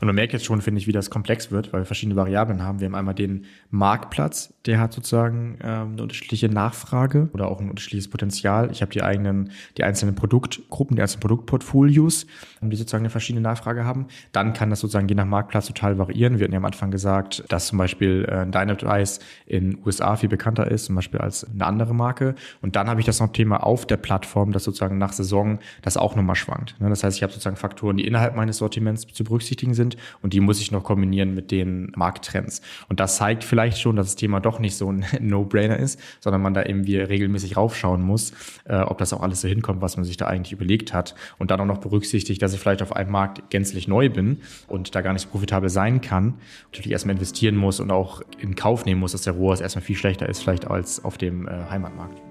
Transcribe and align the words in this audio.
Und 0.00 0.06
man 0.06 0.14
merkt 0.14 0.32
jetzt 0.32 0.44
schon, 0.44 0.60
finde 0.60 0.80
ich, 0.80 0.86
wie 0.86 0.92
das 0.92 1.10
komplex 1.10 1.50
wird, 1.50 1.72
weil 1.72 1.80
wir 1.80 1.86
verschiedene 1.86 2.16
Variablen 2.16 2.62
haben. 2.62 2.80
Wir 2.80 2.86
haben 2.86 2.94
einmal 2.94 3.14
den 3.14 3.46
Marktplatz, 3.70 4.54
der 4.66 4.80
hat 4.80 4.92
sozusagen 4.92 5.58
ähm, 5.62 5.92
eine 5.92 6.02
unterschiedliche 6.02 6.48
Nachfrage 6.48 7.28
oder 7.32 7.48
auch 7.48 7.60
ein 7.60 7.70
unterschiedliches 7.70 8.08
Potenzial. 8.08 8.70
Ich 8.70 8.82
habe 8.82 8.92
die 8.92 9.02
eigenen, 9.02 9.50
die 9.76 9.84
einzelnen 9.84 10.14
Produktgruppen, 10.14 10.96
die 10.96 11.02
einzelnen 11.02 11.20
Produktportfolios, 11.20 12.26
die 12.60 12.76
sozusagen 12.76 13.02
eine 13.02 13.10
verschiedene 13.10 13.42
Nachfrage 13.42 13.84
haben. 13.84 14.06
Dann 14.32 14.52
kann 14.52 14.70
das 14.70 14.80
sozusagen 14.80 15.08
je 15.08 15.14
nach 15.14 15.24
Marktplatz 15.24 15.66
total 15.66 15.98
variieren. 15.98 16.38
Wir 16.38 16.44
hatten 16.44 16.52
ja 16.52 16.58
am 16.58 16.64
Anfang 16.64 16.90
gesagt, 16.90 17.44
dass 17.48 17.68
zum 17.68 17.78
Beispiel 17.78 18.24
äh, 18.28 18.46
Dynamize 18.46 19.20
in 19.46 19.78
USA 19.84 20.16
viel 20.16 20.28
bekannter 20.28 20.70
ist, 20.70 20.86
zum 20.86 20.94
Beispiel 20.94 21.20
als 21.20 21.44
eine 21.44 21.66
andere 21.66 21.94
Marke. 21.94 22.34
Und 22.62 22.76
dann 22.76 22.88
habe 22.88 23.00
ich 23.00 23.06
das 23.06 23.20
noch 23.20 23.32
Thema 23.32 23.64
auf 23.64 23.86
der 23.86 23.96
Plattform, 23.96 24.52
das 24.52 24.64
sozusagen 24.64 24.98
nach 24.98 25.12
Saison 25.12 25.58
das 25.82 25.96
auch 25.96 26.14
nochmal 26.14 26.36
schwankt. 26.36 26.76
Ne? 26.78 26.88
Das 26.88 27.02
heißt, 27.02 27.16
ich 27.16 27.22
habe 27.22 27.32
sozusagen 27.32 27.56
Faktoren, 27.56 27.96
die 27.96 28.06
innerhalb 28.06 28.36
meines 28.36 28.58
Sortiments 28.58 29.06
zu 29.06 29.24
berücksichtigen 29.24 29.74
sind 29.74 29.87
und 30.22 30.32
die 30.32 30.40
muss 30.40 30.60
ich 30.60 30.70
noch 30.70 30.84
kombinieren 30.84 31.34
mit 31.34 31.50
den 31.50 31.92
Markttrends. 31.96 32.62
Und 32.88 33.00
das 33.00 33.16
zeigt 33.16 33.44
vielleicht 33.44 33.80
schon, 33.80 33.96
dass 33.96 34.06
das 34.06 34.16
Thema 34.16 34.40
doch 34.40 34.58
nicht 34.58 34.76
so 34.76 34.90
ein 34.90 35.04
No-Brainer 35.20 35.78
ist, 35.78 36.00
sondern 36.20 36.42
man 36.42 36.54
da 36.54 36.64
irgendwie 36.64 36.96
regelmäßig 36.98 37.56
raufschauen 37.56 38.02
muss, 38.02 38.32
äh, 38.64 38.76
ob 38.78 38.98
das 38.98 39.12
auch 39.12 39.20
alles 39.20 39.40
so 39.40 39.48
hinkommt, 39.48 39.80
was 39.80 39.96
man 39.96 40.04
sich 40.04 40.16
da 40.16 40.26
eigentlich 40.26 40.52
überlegt 40.52 40.92
hat. 40.92 41.14
Und 41.38 41.50
dann 41.50 41.60
auch 41.60 41.66
noch 41.66 41.78
berücksichtigt, 41.78 42.42
dass 42.42 42.54
ich 42.54 42.60
vielleicht 42.60 42.82
auf 42.82 42.94
einem 42.94 43.10
Markt 43.10 43.50
gänzlich 43.50 43.88
neu 43.88 44.08
bin 44.08 44.38
und 44.66 44.94
da 44.94 45.00
gar 45.00 45.12
nicht 45.12 45.22
so 45.22 45.28
profitabel 45.28 45.68
sein 45.68 46.00
kann. 46.00 46.34
Natürlich 46.72 46.92
erstmal 46.92 47.16
investieren 47.16 47.56
muss 47.56 47.80
und 47.80 47.90
auch 47.90 48.22
in 48.38 48.54
Kauf 48.54 48.84
nehmen 48.84 49.00
muss, 49.00 49.12
dass 49.12 49.22
der 49.22 49.34
ROAS 49.34 49.60
erstmal 49.60 49.82
viel 49.84 49.96
schlechter 49.96 50.28
ist, 50.28 50.42
vielleicht 50.42 50.66
als 50.66 51.04
auf 51.04 51.18
dem 51.18 51.46
äh, 51.46 51.50
Heimatmarkt. 51.70 52.22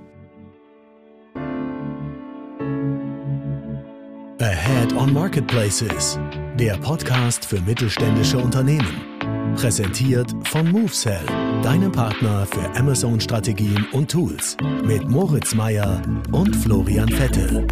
Ahead 4.40 4.94
on 4.94 5.14
Marketplaces, 5.14 6.20
der 6.58 6.76
Podcast 6.78 7.46
für 7.46 7.62
mittelständische 7.62 8.40
Unternehmen. 8.40 9.54
Präsentiert 9.56 10.34
von 10.48 10.72
MoveSell, 10.72 11.24
deinem 11.62 11.92
Partner 11.92 12.48
für 12.48 12.76
Amazon-Strategien 12.76 13.86
und 13.92 14.10
Tools. 14.10 14.58
Mit 14.84 15.08
Moritz 15.08 15.54
Meyer 15.54 16.02
und 16.32 16.56
Florian 16.56 17.10
Vettel. 17.10 17.68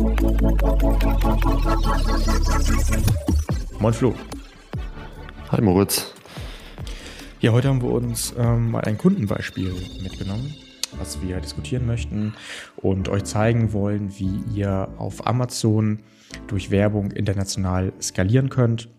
Moin 3.79 3.93
Flo. 3.93 4.13
Hi 5.51 5.61
Moritz. 5.61 6.13
Ja, 7.39 7.53
heute 7.53 7.69
haben 7.69 7.81
wir 7.81 7.89
uns 7.89 8.35
ähm, 8.38 8.69
mal 8.69 8.83
ein 8.83 8.99
Kundenbeispiel 8.99 9.73
mitgenommen 10.03 10.53
was 10.97 11.21
wir 11.21 11.41
diskutieren 11.41 11.85
möchten 11.85 12.33
und 12.77 13.09
euch 13.09 13.25
zeigen 13.25 13.73
wollen, 13.73 14.17
wie 14.17 14.39
ihr 14.53 14.88
auf 14.97 15.27
Amazon 15.27 15.99
durch 16.47 16.71
Werbung 16.71 17.11
international 17.11 17.93
skalieren 18.01 18.49
könnt. 18.49 18.89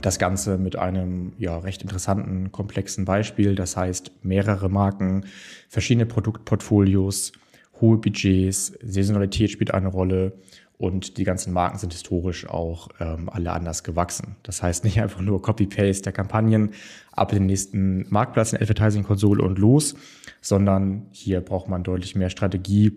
Das 0.00 0.18
Ganze 0.18 0.58
mit 0.58 0.76
einem 0.76 1.32
ja, 1.38 1.58
recht 1.58 1.82
interessanten, 1.82 2.52
komplexen 2.52 3.04
Beispiel. 3.04 3.54
Das 3.54 3.76
heißt, 3.76 4.12
mehrere 4.22 4.68
Marken, 4.68 5.24
verschiedene 5.68 6.06
Produktportfolios, 6.06 7.32
hohe 7.80 7.98
Budgets, 7.98 8.74
Saisonalität 8.82 9.50
spielt 9.50 9.72
eine 9.72 9.88
Rolle 9.88 10.34
und 10.78 11.18
die 11.18 11.24
ganzen 11.24 11.52
Marken 11.52 11.78
sind 11.78 11.92
historisch 11.92 12.48
auch 12.48 12.88
ähm, 13.00 13.28
alle 13.28 13.52
anders 13.52 13.82
gewachsen. 13.82 14.36
Das 14.44 14.62
heißt 14.62 14.84
nicht 14.84 15.00
einfach 15.00 15.20
nur 15.20 15.42
Copy-Paste 15.42 16.04
der 16.04 16.12
Kampagnen 16.12 16.70
ab 17.12 17.30
den 17.30 17.46
nächsten 17.46 18.06
Marktplatz 18.10 18.52
in 18.52 18.60
Advertising-Konsole 18.60 19.42
und 19.42 19.58
los, 19.58 19.96
sondern 20.40 21.06
hier 21.10 21.40
braucht 21.40 21.68
man 21.68 21.82
deutlich 21.82 22.14
mehr 22.14 22.30
Strategie, 22.30 22.92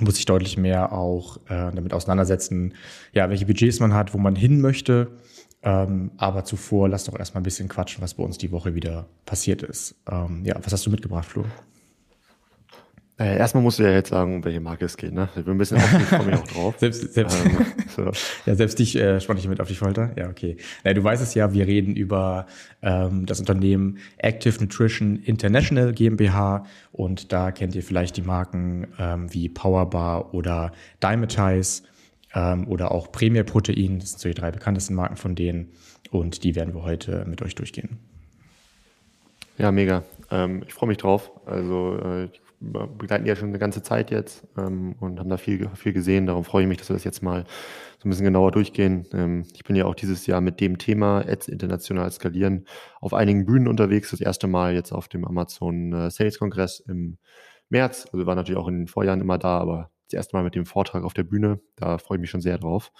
muss 0.00 0.16
sich 0.16 0.24
deutlich 0.24 0.56
mehr 0.56 0.92
auch 0.92 1.36
äh, 1.46 1.70
damit 1.72 1.92
auseinandersetzen, 1.92 2.74
ja, 3.12 3.30
welche 3.30 3.46
Budgets 3.46 3.80
man 3.80 3.94
hat, 3.94 4.14
wo 4.14 4.18
man 4.18 4.34
hin 4.34 4.60
möchte. 4.60 5.12
Ähm, 5.62 6.10
aber 6.16 6.44
zuvor 6.44 6.88
lass 6.88 7.04
doch 7.04 7.18
erstmal 7.18 7.40
ein 7.40 7.44
bisschen 7.44 7.68
quatschen, 7.68 8.02
was 8.02 8.14
bei 8.14 8.22
uns 8.22 8.36
die 8.36 8.52
Woche 8.52 8.74
wieder 8.74 9.06
passiert 9.24 9.62
ist. 9.62 9.94
Ähm, 10.10 10.44
ja, 10.44 10.56
was 10.62 10.72
hast 10.72 10.84
du 10.84 10.90
mitgebracht, 10.90 11.26
Flo? 11.26 11.44
Äh, 13.16 13.38
erstmal 13.38 13.62
musst 13.62 13.78
du 13.78 13.84
ja 13.84 13.92
jetzt 13.92 14.08
sagen, 14.08 14.34
um 14.34 14.44
welche 14.44 14.58
Marke 14.58 14.84
es 14.84 14.96
geht, 14.96 15.12
ne? 15.12 15.28
Ich 15.36 15.44
bin 15.44 15.54
ein 15.54 15.58
bisschen 15.58 15.76
aufgeregt, 15.76 16.10
komme 16.10 16.32
ich 16.32 16.36
auch 16.36 16.48
drauf. 16.48 16.74
selbst, 16.78 17.14
selbst, 17.14 17.46
ähm, 17.46 17.58
so. 17.94 18.10
ja, 18.44 18.56
selbst 18.56 18.80
dich 18.80 18.96
äh, 18.96 19.20
spann 19.20 19.36
ich 19.36 19.46
mit 19.46 19.60
auf 19.60 19.68
die 19.68 19.76
Folter. 19.76 20.10
Ja, 20.16 20.28
okay. 20.28 20.56
Na, 20.82 20.92
du 20.92 21.04
weißt 21.04 21.22
es 21.22 21.32
ja, 21.34 21.52
wir 21.52 21.64
reden 21.64 21.94
über 21.94 22.46
ähm, 22.82 23.24
das 23.24 23.38
Unternehmen 23.38 23.98
Active 24.16 24.60
Nutrition 24.60 25.16
International 25.22 25.92
GmbH 25.92 26.66
und 26.90 27.32
da 27.32 27.52
kennt 27.52 27.76
ihr 27.76 27.84
vielleicht 27.84 28.16
die 28.16 28.22
Marken 28.22 28.88
ähm, 28.98 29.32
wie 29.32 29.48
Powerbar 29.48 30.34
oder 30.34 30.72
Dymatize 31.00 31.84
ähm, 32.34 32.66
oder 32.66 32.90
auch 32.90 33.12
Premier 33.12 33.44
Protein. 33.44 34.00
Das 34.00 34.10
sind 34.10 34.20
so 34.20 34.28
die 34.28 34.34
drei 34.34 34.50
bekanntesten 34.50 34.94
Marken 34.94 35.16
von 35.16 35.36
denen 35.36 35.70
und 36.10 36.42
die 36.42 36.56
werden 36.56 36.74
wir 36.74 36.82
heute 36.82 37.24
mit 37.28 37.42
euch 37.42 37.54
durchgehen. 37.54 38.00
Ja, 39.56 39.70
mega. 39.70 40.02
Ähm, 40.32 40.64
ich 40.66 40.74
freue 40.74 40.88
mich 40.88 40.98
drauf. 40.98 41.30
Also 41.46 41.96
äh, 41.98 42.28
begleiten 42.72 43.24
die 43.24 43.28
ja 43.28 43.36
schon 43.36 43.48
eine 43.48 43.58
ganze 43.58 43.82
Zeit 43.82 44.10
jetzt 44.10 44.46
ähm, 44.56 44.96
und 45.00 45.18
haben 45.18 45.28
da 45.28 45.36
viel, 45.36 45.68
viel 45.74 45.92
gesehen. 45.92 46.26
Darum 46.26 46.44
freue 46.44 46.62
ich 46.62 46.68
mich, 46.68 46.78
dass 46.78 46.88
wir 46.88 46.94
das 46.94 47.04
jetzt 47.04 47.22
mal 47.22 47.44
so 47.98 48.08
ein 48.08 48.10
bisschen 48.10 48.24
genauer 48.24 48.52
durchgehen. 48.52 49.06
Ähm, 49.12 49.46
ich 49.54 49.64
bin 49.64 49.76
ja 49.76 49.86
auch 49.86 49.94
dieses 49.94 50.26
Jahr 50.26 50.40
mit 50.40 50.60
dem 50.60 50.78
Thema 50.78 51.20
Ads 51.26 51.48
international 51.48 52.10
skalieren 52.10 52.66
auf 53.00 53.14
einigen 53.14 53.46
Bühnen 53.46 53.68
unterwegs. 53.68 54.10
Das 54.10 54.20
erste 54.20 54.46
Mal 54.46 54.74
jetzt 54.74 54.92
auf 54.92 55.08
dem 55.08 55.24
Amazon 55.24 55.92
äh, 55.92 56.10
Sales 56.10 56.38
Kongress 56.38 56.80
im 56.80 57.18
März. 57.68 58.06
Also 58.12 58.26
war 58.26 58.34
natürlich 58.34 58.60
auch 58.60 58.68
in 58.68 58.80
den 58.80 58.88
Vorjahren 58.88 59.20
immer 59.20 59.38
da, 59.38 59.58
aber 59.58 59.90
das 60.06 60.14
erste 60.14 60.36
Mal 60.36 60.44
mit 60.44 60.54
dem 60.54 60.66
Vortrag 60.66 61.02
auf 61.04 61.14
der 61.14 61.24
Bühne. 61.24 61.60
Da 61.76 61.98
freue 61.98 62.18
ich 62.18 62.20
mich 62.20 62.30
schon 62.30 62.40
sehr 62.40 62.58
drauf. 62.58 62.92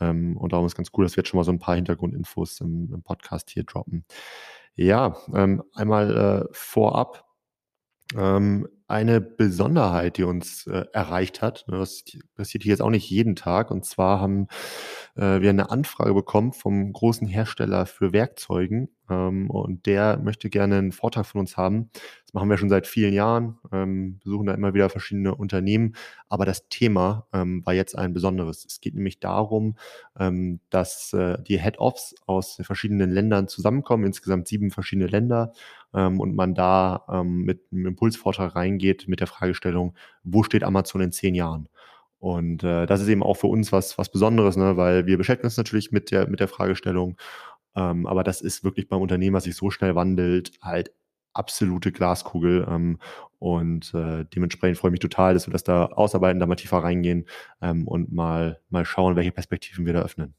Ähm, 0.00 0.36
und 0.36 0.52
darum 0.52 0.66
ist 0.66 0.76
ganz 0.76 0.90
cool, 0.96 1.04
dass 1.04 1.16
wir 1.16 1.22
jetzt 1.22 1.28
schon 1.28 1.38
mal 1.38 1.44
so 1.44 1.52
ein 1.52 1.58
paar 1.58 1.74
Hintergrundinfos 1.74 2.60
im, 2.60 2.92
im 2.92 3.02
Podcast 3.02 3.50
hier 3.50 3.64
droppen. 3.64 4.04
Ja, 4.76 5.16
ähm, 5.32 5.62
einmal 5.74 6.16
äh, 6.16 6.48
vorab. 6.52 7.24
Ähm, 8.16 8.68
eine 8.86 9.20
Besonderheit, 9.20 10.18
die 10.18 10.24
uns 10.24 10.66
äh, 10.66 10.84
erreicht 10.92 11.42
hat. 11.42 11.64
Ne, 11.68 11.78
das 11.78 12.04
passiert 12.36 12.62
hier 12.64 12.70
jetzt 12.70 12.82
auch 12.82 12.90
nicht 12.90 13.08
jeden 13.08 13.36
Tag. 13.36 13.70
Und 13.70 13.84
zwar 13.84 14.20
haben 14.20 14.48
äh, 15.16 15.40
wir 15.40 15.50
eine 15.50 15.70
Anfrage 15.70 16.14
bekommen 16.14 16.52
vom 16.52 16.92
großen 16.92 17.26
Hersteller 17.26 17.86
für 17.86 18.12
Werkzeugen. 18.12 18.90
Ähm, 19.10 19.50
und 19.50 19.86
der 19.86 20.18
möchte 20.18 20.50
gerne 20.50 20.78
einen 20.78 20.92
Vortrag 20.92 21.26
von 21.26 21.40
uns 21.40 21.56
haben. 21.56 21.90
Das 22.24 22.34
machen 22.34 22.48
wir 22.48 22.56
schon 22.56 22.68
seit 22.68 22.86
vielen 22.86 23.12
Jahren, 23.12 23.58
ähm, 23.72 24.18
besuchen 24.24 24.46
da 24.46 24.54
immer 24.54 24.74
wieder 24.74 24.88
verschiedene 24.88 25.34
Unternehmen. 25.34 25.94
Aber 26.28 26.44
das 26.46 26.68
Thema 26.68 27.26
ähm, 27.32 27.64
war 27.66 27.74
jetzt 27.74 27.96
ein 27.96 28.14
besonderes. 28.14 28.64
Es 28.64 28.80
geht 28.80 28.94
nämlich 28.94 29.20
darum, 29.20 29.76
ähm, 30.18 30.60
dass 30.70 31.12
äh, 31.12 31.42
die 31.42 31.60
Head-Offs 31.60 32.14
aus 32.26 32.58
verschiedenen 32.62 33.10
Ländern 33.10 33.48
zusammenkommen, 33.48 34.04
insgesamt 34.04 34.48
sieben 34.48 34.70
verschiedene 34.70 35.08
Länder 35.08 35.52
ähm, 35.94 36.20
und 36.20 36.34
man 36.34 36.54
da 36.54 37.04
ähm, 37.10 37.42
mit 37.42 37.62
einem 37.72 37.86
Impulsvortrag 37.86 38.56
reingeht 38.56 39.06
mit 39.08 39.20
der 39.20 39.26
Fragestellung, 39.26 39.94
wo 40.22 40.42
steht 40.42 40.64
Amazon 40.64 41.02
in 41.02 41.12
zehn 41.12 41.34
Jahren? 41.34 41.68
Und 42.24 42.64
äh, 42.64 42.86
das 42.86 43.02
ist 43.02 43.08
eben 43.08 43.22
auch 43.22 43.34
für 43.34 43.48
uns 43.48 43.70
was, 43.70 43.98
was 43.98 44.10
Besonderes, 44.10 44.56
ne? 44.56 44.78
weil 44.78 45.04
wir 45.04 45.18
beschäftigen 45.18 45.48
uns 45.48 45.58
natürlich 45.58 45.92
mit 45.92 46.10
der, 46.10 46.26
mit 46.26 46.40
der 46.40 46.48
Fragestellung. 46.48 47.18
Ähm, 47.76 48.06
aber 48.06 48.24
das 48.24 48.40
ist 48.40 48.64
wirklich 48.64 48.88
beim 48.88 49.00
Unternehmen, 49.00 49.34
was 49.34 49.44
sich 49.44 49.56
so 49.56 49.70
schnell 49.70 49.94
wandelt, 49.94 50.52
halt 50.62 50.92
absolute 51.32 51.92
Glaskugel. 51.92 52.66
Ähm, 52.68 52.98
und 53.38 53.92
äh, 53.94 54.24
dementsprechend 54.34 54.78
freue 54.78 54.90
ich 54.90 54.92
mich 54.92 55.00
total, 55.00 55.34
dass 55.34 55.46
wir 55.46 55.52
das 55.52 55.64
da 55.64 55.86
ausarbeiten, 55.86 56.40
da 56.40 56.46
mal 56.46 56.54
tiefer 56.54 56.78
reingehen 56.78 57.26
ähm, 57.60 57.86
und 57.86 58.12
mal, 58.12 58.60
mal 58.70 58.84
schauen, 58.84 59.16
welche 59.16 59.32
Perspektiven 59.32 59.86
wir 59.86 59.92
da 59.92 60.02
öffnen. 60.02 60.34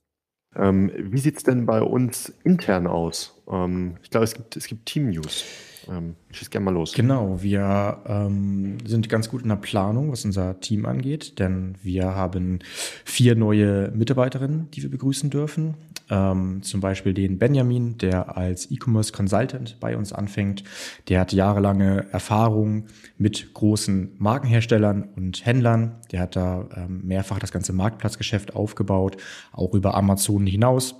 Ähm, 0.56 0.92
wie 0.96 1.20
sieht 1.20 1.38
es 1.38 1.44
denn 1.44 1.66
bei 1.66 1.82
uns 1.82 2.34
intern 2.44 2.88
aus? 2.88 3.42
Ähm, 3.50 3.98
ich 4.02 4.10
glaube, 4.10 4.24
es 4.24 4.34
gibt, 4.34 4.56
es 4.56 4.68
gibt 4.68 4.86
Team-News. 4.86 5.44
Ähm, 5.88 6.16
schieß 6.32 6.50
gerne 6.50 6.66
mal 6.66 6.74
los. 6.74 6.94
Genau, 6.94 7.42
wir 7.44 8.02
ähm, 8.08 8.78
sind 8.86 9.10
ganz 9.10 9.30
gut 9.30 9.44
in 9.44 9.50
der 9.50 9.58
Planung, 9.58 10.12
was 10.12 10.26
unser 10.26 10.60
Team 10.60 10.86
angeht, 10.86 11.40
denn 11.40 11.76
wir 11.84 12.16
haben 12.16 12.60
vier 13.04 13.36
neue 13.36 13.92
Mitarbeiterinnen, 13.94 14.72
die 14.72 14.82
wir 14.82 14.90
begrüßen 14.90 15.30
dürfen. 15.30 15.76
Ähm, 16.10 16.62
zum 16.62 16.82
Beispiel 16.82 17.14
den 17.14 17.40
Benjamin, 17.40 17.98
der 17.98 18.38
als 18.38 18.70
E-Commerce 18.70 19.12
Consultant 19.12 19.78
bei 19.80 19.98
uns 19.98 20.14
anfängt. 20.14 20.64
Der 21.08 21.20
hat 21.20 21.34
jahrelange 21.34 22.06
Erfahrung 22.12 22.86
mit 23.18 23.54
großen 23.54 24.12
Markenherstellern 24.18 25.10
und 25.16 25.46
Händlern. 25.46 25.96
Der 26.12 26.22
hat 26.22 26.36
da 26.36 26.68
ähm, 26.76 27.02
mehrfach 27.06 27.40
das 27.40 27.52
ganze 27.52 27.74
Marktplatzgeschäft 27.74 28.56
aufgebaut, 28.56 29.18
auch 29.52 29.74
über 29.74 29.96
Amazon 29.96 30.46
hinaus. 30.46 30.96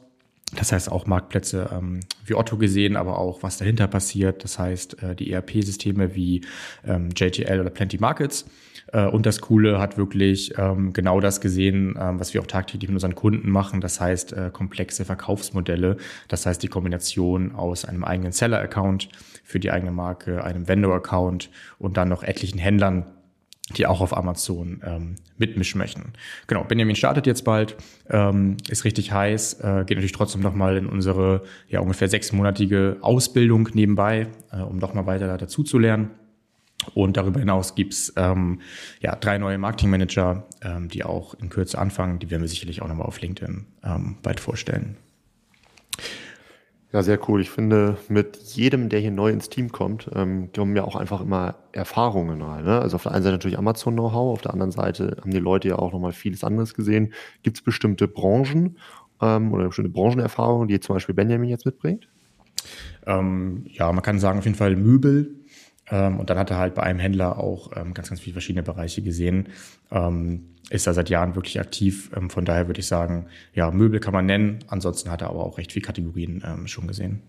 Das 0.56 0.72
heißt 0.72 0.92
auch 0.92 1.06
Marktplätze 1.06 1.70
ähm, 1.74 2.02
wie 2.26 2.36
Otto 2.36 2.58
gesehen, 2.58 2.96
aber 2.96 3.20
auch 3.20 3.44
was 3.44 3.58
dahinter 3.58 3.88
passiert. 3.88 4.44
Das 4.44 4.58
heißt 4.58 5.02
äh, 5.04 5.16
die 5.16 5.32
ERP-Systeme 5.32 6.16
wie 6.16 6.42
ähm, 6.86 7.10
JTL 7.16 7.60
oder 7.60 7.70
Plenty 7.70 7.98
Markets. 7.98 8.46
Äh, 8.96 9.06
und 9.08 9.26
das 9.26 9.42
Coole 9.42 9.80
hat 9.80 9.98
wirklich 9.98 10.54
ähm, 10.58 10.94
genau 10.94 11.20
das 11.20 11.42
gesehen, 11.42 11.98
ähm, 12.00 12.20
was 12.20 12.34
wir 12.34 12.42
auch 12.42 12.48
tagtäglich 12.48 12.90
mit 12.90 12.96
unseren 12.96 13.16
Kunden 13.16 13.50
machen. 13.50 13.82
Das 13.82 14.00
heißt 14.00 14.34
äh, 14.34 14.50
komplexe 14.52 15.06
Verkaufsmodelle. 15.06 15.98
Das 16.28 16.46
heißt 16.46 16.64
die 16.64 16.70
Kombination 16.70 17.54
aus 17.54 17.86
einem 17.86 18.04
eigenen 18.04 18.32
Seller-Account 18.32 19.10
für 19.44 19.60
die 19.60 19.72
eigene 19.72 19.92
Marke, 19.92 20.44
einem 20.44 20.68
Vendor-Account 20.68 21.50
und 21.78 21.98
dann 21.98 22.10
noch 22.10 22.24
etlichen 22.24 22.58
Händlern 22.58 23.06
die 23.76 23.88
auch 23.88 24.00
auf 24.00 24.16
Amazon 24.16 24.80
ähm, 24.86 25.16
mitmischen 25.40 25.80
möchten. 25.80 26.14
Genau, 26.46 26.64
Benjamin 26.64 26.96
startet 26.96 27.26
jetzt 27.26 27.44
bald, 27.44 27.76
ähm, 28.12 28.58
ist 28.70 28.86
richtig 28.86 29.12
heiß, 29.12 29.54
äh, 29.56 29.84
geht 29.88 29.98
natürlich 29.98 30.12
trotzdem 30.12 30.42
nochmal 30.42 30.78
in 30.78 30.86
unsere 30.86 31.42
ja 31.68 31.80
ungefähr 31.80 32.08
sechsmonatige 32.08 32.98
Ausbildung 33.02 33.68
nebenbei, 33.74 34.28
äh, 34.52 34.58
um 34.58 34.78
nochmal 34.78 35.08
weiter 35.08 35.36
dazu 35.36 35.64
zu 35.64 35.80
lernen. 35.80 36.12
Und 36.94 37.18
darüber 37.18 37.40
hinaus 37.40 37.76
gibt's 37.76 38.14
ähm, 38.16 38.62
ja, 39.02 39.16
drei 39.16 39.38
neue 39.38 39.58
Marketingmanager, 39.58 40.46
ähm, 40.62 40.88
die 40.90 41.04
auch 41.04 41.34
in 41.36 41.50
Kürze 41.50 41.78
anfangen. 41.78 42.20
Die 42.20 42.30
werden 42.30 42.42
wir 42.42 42.50
sicherlich 42.50 42.82
auch 42.82 42.88
nochmal 42.88 43.08
auf 43.08 43.22
LinkedIn 43.22 43.66
ähm, 43.84 44.18
bald 44.22 44.40
vorstellen. 44.40 44.98
Ja, 46.96 47.04
sehr 47.04 47.20
cool. 47.28 47.42
Ich 47.42 47.50
finde, 47.50 47.98
mit 48.08 48.38
jedem, 48.38 48.88
der 48.88 49.02
hier 49.02 49.12
neu 49.12 49.30
ins 49.30 49.50
Team 49.50 49.70
kommt, 49.70 50.10
ähm, 50.16 50.52
kommen 50.56 50.78
ja 50.78 50.86
auch 50.86 50.96
einfach 50.96 51.20
immer 51.20 51.56
Erfahrungen 51.74 52.42
rein. 52.42 52.64
Ne? 52.64 52.80
Also 52.80 52.96
auf 52.96 53.04
der 53.04 53.12
einen 53.12 53.22
Seite 53.22 53.34
natürlich 53.34 53.58
Amazon-Know-how, 53.58 54.32
auf 54.32 54.42
der 54.42 54.54
anderen 54.54 54.72
Seite 54.72 55.18
haben 55.20 55.32
die 55.32 55.40
Leute 55.40 55.68
ja 55.68 55.76
auch 55.78 55.92
nochmal 55.92 56.14
vieles 56.14 56.46
anderes 56.46 56.74
gesehen. 56.74 57.12
Gibt 57.44 57.58
es 57.58 57.64
bestimmte 57.64 58.08
Branchen 58.08 58.78
ähm, 59.22 59.52
oder 59.52 59.66
bestimmte 59.66 59.92
Branchenerfahrungen, 59.92 60.70
die 60.70 60.80
zum 60.80 60.96
Beispiel 60.96 61.14
Benjamin 61.14 61.50
jetzt 61.50 61.66
mitbringt? 61.66 62.08
Ähm, 63.06 63.66
ja, 63.68 63.92
man 63.92 64.02
kann 64.02 64.20
sagen, 64.20 64.40
auf 64.40 64.46
jeden 64.46 64.58
Fall 64.58 64.78
Möbel. 64.78 65.36
Ähm, 65.90 66.20
und 66.20 66.30
dann 66.30 66.38
hat 66.38 66.52
er 66.52 66.58
halt 66.58 66.76
bei 66.76 66.84
einem 66.84 67.00
Händler 67.00 67.38
auch 67.38 67.72
ähm, 67.76 67.94
ganz, 67.94 68.10
ganz 68.10 68.22
viele 68.22 68.34
verschiedene 68.34 68.64
Bereiche 68.64 69.02
gesehen. 69.02 69.50
Ähm, 69.92 70.50
ist 70.70 70.88
er 70.88 70.94
seit 70.94 71.10
Jahren 71.10 71.36
wirklich 71.36 71.60
aktiv. 71.60 72.10
Von 72.30 72.44
daher 72.44 72.66
würde 72.66 72.80
ich 72.80 72.88
sagen, 72.88 73.28
ja, 73.54 73.70
Möbel 73.70 74.00
kann 74.00 74.14
man 74.14 74.26
nennen. 74.26 74.60
Ansonsten 74.68 75.12
hat 75.12 75.22
er 75.22 75.30
aber 75.30 75.44
auch 75.44 75.60
recht 75.60 75.72
viele 75.72 75.86
Kategorien 75.86 76.44
schon 76.66 76.88
gesehen. 76.88 77.22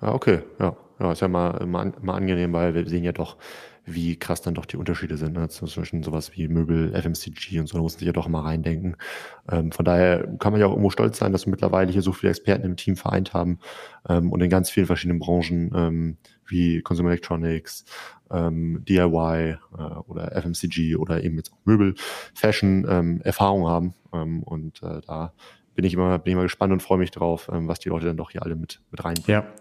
Ja, 0.00 0.12
okay, 0.12 0.40
ja. 0.60 0.76
Ja, 1.00 1.10
ist 1.10 1.20
ja 1.20 1.28
mal, 1.28 1.66
mal, 1.66 1.92
mal 2.02 2.14
angenehm, 2.14 2.52
weil 2.52 2.74
wir 2.74 2.86
sehen 2.86 3.02
ja 3.02 3.10
doch, 3.10 3.36
wie 3.84 4.16
krass 4.16 4.42
dann 4.42 4.54
doch 4.54 4.64
die 4.64 4.76
Unterschiede 4.76 5.16
sind. 5.16 5.34
Ne? 5.34 5.48
Zwischen 5.48 6.02
sowas 6.02 6.32
wie 6.36 6.48
Möbel, 6.48 6.94
FMCG 6.94 7.60
und 7.60 7.66
so, 7.66 7.76
da 7.76 7.82
muss 7.82 7.94
man 7.94 7.98
sich 7.98 8.06
ja 8.06 8.12
doch 8.12 8.28
mal 8.28 8.42
reindenken. 8.42 8.96
Ähm, 9.50 9.72
von 9.72 9.84
daher 9.84 10.26
kann 10.38 10.52
man 10.52 10.60
ja 10.60 10.66
auch 10.66 10.70
irgendwo 10.70 10.90
stolz 10.90 11.18
sein, 11.18 11.32
dass 11.32 11.46
wir 11.46 11.50
mittlerweile 11.50 11.92
hier 11.92 12.02
so 12.02 12.12
viele 12.12 12.30
Experten 12.30 12.64
im 12.64 12.76
Team 12.76 12.96
vereint 12.96 13.34
haben 13.34 13.58
ähm, 14.08 14.32
und 14.32 14.40
in 14.40 14.50
ganz 14.50 14.70
vielen 14.70 14.86
verschiedenen 14.86 15.18
Branchen 15.18 15.70
ähm, 15.74 16.16
wie 16.46 16.80
Consumer 16.82 17.10
Electronics, 17.10 17.84
ähm, 18.30 18.84
DIY 18.84 19.56
äh, 19.76 19.82
oder 20.06 20.32
FMCG 20.32 20.96
oder 20.96 21.22
eben 21.22 21.36
jetzt 21.36 21.52
auch 21.52 21.58
Möbel, 21.64 21.94
Fashion 22.34 22.86
ähm, 22.88 23.20
Erfahrung 23.22 23.68
haben. 23.68 23.94
Ähm, 24.12 24.42
und 24.42 24.82
äh, 24.82 25.00
da 25.06 25.32
bin 25.74 25.84
ich 25.84 25.94
immer, 25.94 26.18
bin 26.18 26.30
ich 26.30 26.34
immer 26.34 26.42
gespannt 26.42 26.72
und 26.72 26.82
freue 26.82 26.98
mich 26.98 27.10
drauf, 27.10 27.50
ähm, 27.52 27.68
was 27.68 27.80
die 27.80 27.88
Leute 27.88 28.06
dann 28.06 28.16
doch 28.16 28.30
hier 28.30 28.42
alle 28.42 28.56
mit, 28.56 28.80
mit 28.90 29.04
reinbringen. 29.04 29.42
Ja. 29.42 29.52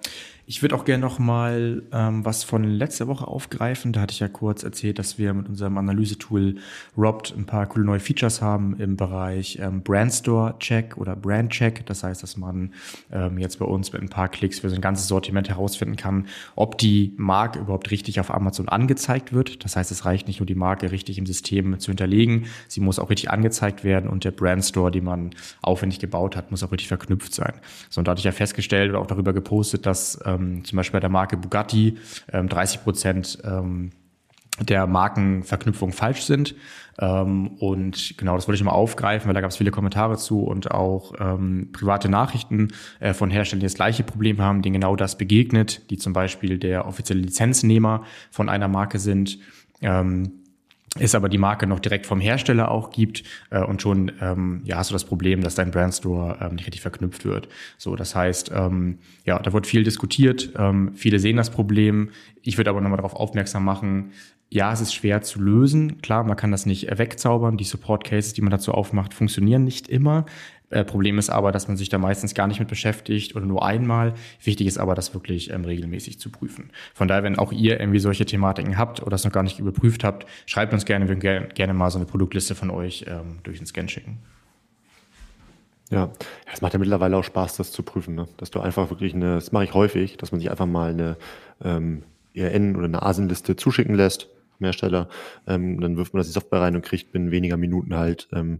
Ich 0.45 0.61
würde 0.61 0.75
auch 0.75 0.83
gerne 0.83 1.01
noch 1.01 1.19
mal 1.19 1.83
ähm, 1.93 2.25
was 2.25 2.43
von 2.43 2.65
letzter 2.65 3.07
Woche 3.07 3.25
aufgreifen. 3.25 3.93
Da 3.93 4.01
hatte 4.01 4.11
ich 4.11 4.19
ja 4.19 4.27
kurz 4.27 4.63
erzählt, 4.63 4.99
dass 4.99 5.17
wir 5.17 5.33
mit 5.33 5.47
unserem 5.47 5.77
Analysetool 5.77 6.55
Robt 6.97 7.33
ein 7.37 7.45
paar 7.45 7.65
coole 7.65 7.85
neue 7.85 8.01
Features 8.01 8.41
haben 8.41 8.77
im 8.77 8.97
Bereich 8.97 9.57
ähm, 9.61 9.83
Brandstore 9.83 10.55
Check 10.59 10.97
oder 10.97 11.15
Brand 11.15 11.51
Check. 11.51 11.85
Das 11.85 12.03
heißt, 12.03 12.21
dass 12.21 12.35
man 12.35 12.73
ähm, 13.09 13.37
jetzt 13.37 13.57
bei 13.59 13.65
uns 13.65 13.93
mit 13.93 14.01
ein 14.01 14.09
paar 14.09 14.27
Klicks 14.27 14.59
für 14.59 14.69
so 14.69 14.75
ein 14.75 14.81
ganzes 14.81 15.07
Sortiment 15.07 15.47
herausfinden 15.47 15.95
kann, 15.95 16.27
ob 16.57 16.77
die 16.77 17.13
Marke 17.15 17.59
überhaupt 17.59 17.89
richtig 17.89 18.19
auf 18.19 18.29
Amazon 18.29 18.67
angezeigt 18.67 19.31
wird. 19.31 19.63
Das 19.63 19.77
heißt, 19.77 19.91
es 19.91 20.03
reicht 20.03 20.27
nicht 20.27 20.41
nur 20.41 20.47
die 20.47 20.55
Marke 20.55 20.91
richtig 20.91 21.17
im 21.17 21.25
System 21.25 21.79
zu 21.79 21.89
hinterlegen, 21.89 22.47
sie 22.67 22.81
muss 22.81 22.99
auch 22.99 23.09
richtig 23.09 23.31
angezeigt 23.31 23.85
werden 23.85 24.09
und 24.09 24.25
der 24.25 24.31
Brandstore, 24.31 24.91
den 24.91 25.05
man 25.05 25.31
aufwendig 25.61 25.99
gebaut 25.99 26.35
hat, 26.35 26.51
muss 26.51 26.63
auch 26.63 26.73
richtig 26.73 26.89
verknüpft 26.89 27.33
sein. 27.33 27.53
So, 27.89 28.01
und 28.01 28.09
da 28.09 28.11
hatte 28.11 28.19
ich 28.19 28.25
ja 28.25 28.33
festgestellt 28.33 28.89
oder 28.89 28.99
auch 28.99 29.07
darüber 29.07 29.31
gepostet, 29.31 29.85
dass 29.85 30.19
ähm, 30.33 30.63
zum 30.65 30.77
Beispiel 30.77 30.97
bei 30.97 31.01
der 31.01 31.09
Marke 31.09 31.37
Bugatti 31.37 31.97
ähm, 32.31 32.49
30 32.49 32.83
Prozent 32.83 33.39
ähm, 33.43 33.91
der 34.59 34.87
Markenverknüpfung 34.87 35.91
falsch 35.91 36.23
sind. 36.23 36.55
Ähm, 36.99 37.47
und 37.57 38.17
genau, 38.17 38.35
das 38.35 38.47
wollte 38.47 38.57
ich 38.57 38.63
mal 38.63 38.71
aufgreifen, 38.71 39.27
weil 39.27 39.33
da 39.33 39.41
gab 39.41 39.49
es 39.49 39.57
viele 39.57 39.71
Kommentare 39.71 40.17
zu 40.17 40.41
und 40.41 40.69
auch 40.71 41.13
ähm, 41.19 41.69
private 41.71 42.07
Nachrichten 42.07 42.69
äh, 42.99 43.13
von 43.13 43.31
Herstellern, 43.31 43.61
die 43.61 43.65
das 43.65 43.73
gleiche 43.73 44.03
Problem 44.03 44.39
haben, 44.39 44.61
denen 44.61 44.73
genau 44.73 44.95
das 44.95 45.17
begegnet, 45.17 45.89
die 45.89 45.97
zum 45.97 46.13
Beispiel 46.13 46.59
der 46.59 46.85
offizielle 46.85 47.21
Lizenznehmer 47.21 48.03
von 48.29 48.47
einer 48.47 48.67
Marke 48.67 48.99
sind. 48.99 49.39
Ähm, 49.81 50.42
es 50.99 51.15
aber 51.15 51.29
die 51.29 51.37
Marke 51.37 51.65
noch 51.65 51.79
direkt 51.79 52.05
vom 52.05 52.19
Hersteller 52.19 52.69
auch 52.69 52.91
gibt 52.91 53.23
äh, 53.49 53.63
und 53.63 53.81
schon 53.81 54.11
ähm, 54.21 54.61
ja 54.63 54.77
hast 54.77 54.91
du 54.91 54.93
das 54.93 55.05
Problem, 55.05 55.41
dass 55.41 55.55
dein 55.55 55.71
Brandstore 55.71 56.37
ähm, 56.41 56.55
nicht 56.55 56.67
richtig 56.67 56.81
verknüpft 56.81 57.25
wird. 57.25 57.47
So, 57.77 57.95
das 57.95 58.15
heißt, 58.15 58.51
ähm, 58.53 58.99
ja, 59.25 59.39
da 59.39 59.53
wird 59.53 59.65
viel 59.65 59.83
diskutiert. 59.83 60.51
Ähm, 60.55 60.91
viele 60.95 61.19
sehen 61.19 61.37
das 61.37 61.49
Problem. 61.49 62.09
Ich 62.41 62.57
würde 62.57 62.69
aber 62.69 62.81
nochmal 62.81 62.97
darauf 62.97 63.15
aufmerksam 63.15 63.65
machen. 63.65 64.11
Ja, 64.49 64.71
es 64.71 64.81
ist 64.81 64.93
schwer 64.93 65.23
zu 65.23 65.41
lösen. 65.41 65.99
Klar, 66.03 66.23
man 66.23 66.37
kann 66.37 66.51
das 66.51 66.67
nicht 66.67 66.95
wegzaubern. 66.95 67.57
Die 67.57 67.63
Support 67.63 68.03
Cases, 68.03 68.33
die 68.33 68.41
man 68.41 68.51
dazu 68.51 68.71
aufmacht, 68.71 69.15
funktionieren 69.15 69.63
nicht 69.63 69.87
immer. 69.87 70.25
Äh, 70.73 70.83
Problem 70.85 71.19
ist 71.19 71.29
aber, 71.29 71.51
dass 71.51 71.67
man 71.67 71.77
sich 71.77 71.89
da 71.89 71.99
meistens 71.99 72.33
gar 72.33 72.47
nicht 72.47 72.59
mit 72.59 72.67
beschäftigt 72.67 73.35
oder 73.35 73.45
nur 73.45 73.63
einmal. 73.63 74.15
Wichtig 74.43 74.65
ist 74.65 74.79
aber, 74.79 74.95
das 74.95 75.13
wirklich 75.13 75.51
ähm, 75.51 75.65
regelmäßig 75.65 76.19
zu 76.19 76.31
prüfen. 76.31 76.71
Von 76.95 77.07
daher, 77.07 77.21
wenn 77.21 77.37
auch 77.37 77.51
ihr 77.51 77.79
irgendwie 77.79 77.99
solche 77.99 78.25
Thematiken 78.25 78.77
habt 78.77 79.03
oder 79.03 79.13
es 79.13 79.23
noch 79.23 79.31
gar 79.31 79.43
nicht 79.43 79.59
überprüft 79.59 80.03
habt, 80.03 80.25
schreibt 80.47 80.73
uns 80.73 80.85
gerne, 80.85 81.07
wir 81.07 81.21
würden 81.21 81.49
gerne 81.53 81.73
mal 81.75 81.91
so 81.91 81.99
eine 81.99 82.07
Produktliste 82.07 82.55
von 82.55 82.71
euch 82.71 83.05
ähm, 83.07 83.37
durch 83.43 83.59
den 83.59 83.67
Scan 83.67 83.87
schicken. 83.87 84.17
Ja, 85.91 86.11
es 86.51 86.61
macht 86.61 86.73
ja 86.73 86.79
mittlerweile 86.79 87.17
auch 87.17 87.23
Spaß, 87.23 87.57
das 87.57 87.71
zu 87.71 87.83
prüfen, 87.83 88.15
ne? 88.15 88.27
dass 88.37 88.49
du 88.49 88.59
einfach 88.59 88.89
wirklich 88.89 89.13
eine, 89.13 89.35
das 89.35 89.51
mache 89.51 89.65
ich 89.65 89.75
häufig, 89.75 90.17
dass 90.17 90.31
man 90.31 90.41
sich 90.41 90.49
einfach 90.49 90.65
mal 90.65 90.89
eine 90.89 91.17
ähm, 91.63 92.01
ERN 92.33 92.75
oder 92.75 92.85
eine 92.85 93.03
ASIN-Liste 93.03 93.55
zuschicken 93.55 93.93
lässt 93.93 94.27
Hersteller. 94.63 95.07
Ähm, 95.47 95.79
dann 95.79 95.97
wirft 95.97 96.13
man 96.13 96.19
das 96.19 96.27
in 96.27 96.31
die 96.31 96.39
Software 96.39 96.61
rein 96.61 96.75
und 96.75 96.83
kriegt 96.83 97.11
binnen 97.11 97.31
weniger 97.31 97.57
Minuten 97.57 97.95
halt 97.95 98.27
ähm, 98.33 98.59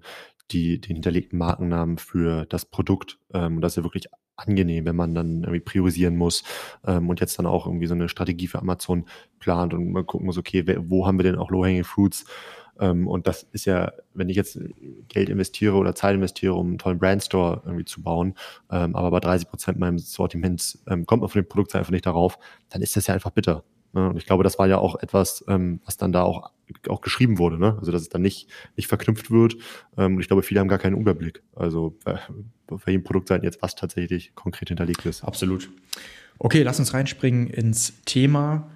die, 0.51 0.79
den 0.79 0.95
hinterlegten 0.95 1.37
Markennamen 1.39 1.97
für 1.97 2.45
das 2.45 2.65
Produkt. 2.65 3.19
Ähm, 3.33 3.55
und 3.55 3.61
das 3.61 3.73
ist 3.73 3.77
ja 3.77 3.83
wirklich 3.83 4.07
angenehm, 4.35 4.85
wenn 4.85 4.95
man 4.95 5.13
dann 5.13 5.43
irgendwie 5.43 5.59
priorisieren 5.59 6.17
muss 6.17 6.43
ähm, 6.85 7.09
und 7.09 7.19
jetzt 7.19 7.37
dann 7.37 7.45
auch 7.45 7.67
irgendwie 7.67 7.85
so 7.85 7.93
eine 7.93 8.09
Strategie 8.09 8.47
für 8.47 8.59
Amazon 8.59 9.05
plant 9.39 9.73
und 9.73 9.91
man 9.91 10.05
gucken 10.05 10.25
muss, 10.25 10.37
okay, 10.37 10.65
wo 10.87 11.05
haben 11.05 11.19
wir 11.19 11.23
denn 11.23 11.35
auch 11.35 11.51
Low-Hanging 11.51 11.83
Fruits? 11.83 12.25
Ähm, 12.79 13.07
und 13.07 13.27
das 13.27 13.43
ist 13.51 13.65
ja, 13.65 13.91
wenn 14.13 14.29
ich 14.29 14.35
jetzt 14.35 14.59
Geld 15.07 15.29
investiere 15.29 15.75
oder 15.75 15.93
Zeit 15.93 16.15
investiere, 16.15 16.53
um 16.55 16.69
einen 16.69 16.77
tollen 16.79 16.99
Brandstore 16.99 17.61
irgendwie 17.65 17.85
zu 17.85 18.01
bauen, 18.01 18.33
ähm, 18.71 18.95
aber 18.95 19.11
bei 19.11 19.19
30 19.19 19.47
Prozent 19.47 19.79
meinem 19.79 19.99
Sortiments 19.99 20.83
ähm, 20.87 21.05
kommt 21.05 21.21
man 21.21 21.29
von 21.29 21.41
dem 21.41 21.47
Produkt 21.47 21.75
einfach 21.75 21.91
nicht 21.91 22.05
darauf, 22.05 22.39
dann 22.69 22.81
ist 22.81 22.95
das 22.95 23.07
ja 23.07 23.13
einfach 23.13 23.31
bitter. 23.31 23.63
Ne? 23.93 24.09
Und 24.09 24.17
ich 24.17 24.25
glaube, 24.25 24.43
das 24.43 24.59
war 24.59 24.67
ja 24.67 24.77
auch 24.77 25.01
etwas, 25.01 25.45
ähm, 25.47 25.79
was 25.85 25.97
dann 25.97 26.11
da 26.11 26.23
auch, 26.23 26.51
auch 26.89 27.01
geschrieben 27.01 27.37
wurde. 27.37 27.59
Ne? 27.59 27.77
Also, 27.79 27.91
dass 27.91 28.01
es 28.01 28.09
dann 28.09 28.21
nicht, 28.21 28.49
nicht 28.75 28.87
verknüpft 28.87 29.31
wird. 29.31 29.55
Ähm, 29.97 30.15
und 30.15 30.21
ich 30.21 30.27
glaube, 30.27 30.43
viele 30.43 30.59
haben 30.59 30.67
gar 30.67 30.79
keinen 30.79 30.99
Überblick. 30.99 31.43
Also, 31.55 31.97
bei, 32.03 32.19
jedem 32.87 33.03
Produkt 33.03 33.27
sein 33.27 33.43
jetzt, 33.43 33.61
was 33.61 33.75
tatsächlich 33.75 34.33
konkret 34.35 34.69
hinterlegt 34.69 35.05
ist. 35.05 35.23
Absolut. 35.23 35.69
Okay, 36.39 36.63
lass 36.63 36.79
uns 36.79 36.93
reinspringen 36.93 37.47
ins 37.47 38.01
Thema. 38.05 38.69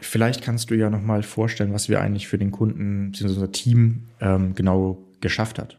Vielleicht 0.00 0.42
kannst 0.42 0.70
du 0.70 0.74
ja 0.74 0.90
nochmal 0.90 1.22
vorstellen, 1.22 1.72
was 1.72 1.88
wir 1.88 2.00
eigentlich 2.00 2.26
für 2.26 2.38
den 2.38 2.50
Kunden, 2.50 3.10
beziehungsweise 3.10 3.40
unser 3.40 3.52
Team 3.52 4.08
ähm, 4.20 4.54
genau 4.54 4.98
geschafft 5.20 5.58
hat. 5.58 5.78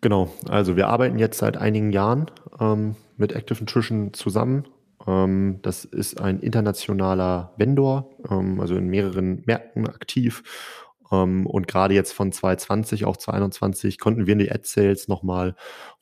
Genau, 0.00 0.32
also 0.48 0.76
wir 0.76 0.88
arbeiten 0.88 1.18
jetzt 1.18 1.38
seit 1.38 1.56
einigen 1.56 1.92
Jahren 1.92 2.30
ähm, 2.58 2.96
mit 3.16 3.32
Active 3.32 3.60
Nutrition 3.60 4.14
zusammen 4.14 4.64
das 5.04 5.84
ist 5.84 6.20
ein 6.20 6.40
internationaler 6.40 7.52
Vendor, 7.56 8.10
ähm, 8.30 8.60
also 8.60 8.76
in 8.76 8.86
mehreren 8.88 9.42
Märkten 9.46 9.88
aktiv. 9.88 10.42
Ähm, 11.10 11.46
und 11.46 11.66
gerade 11.66 11.94
jetzt 11.94 12.12
von 12.12 12.30
2020 12.30 13.04
auf 13.04 13.18
2021 13.18 13.98
konnten 13.98 14.26
wir 14.26 14.32
in 14.32 14.38
die 14.38 14.52
Ad-Sales 14.52 15.08
nochmal 15.08 15.56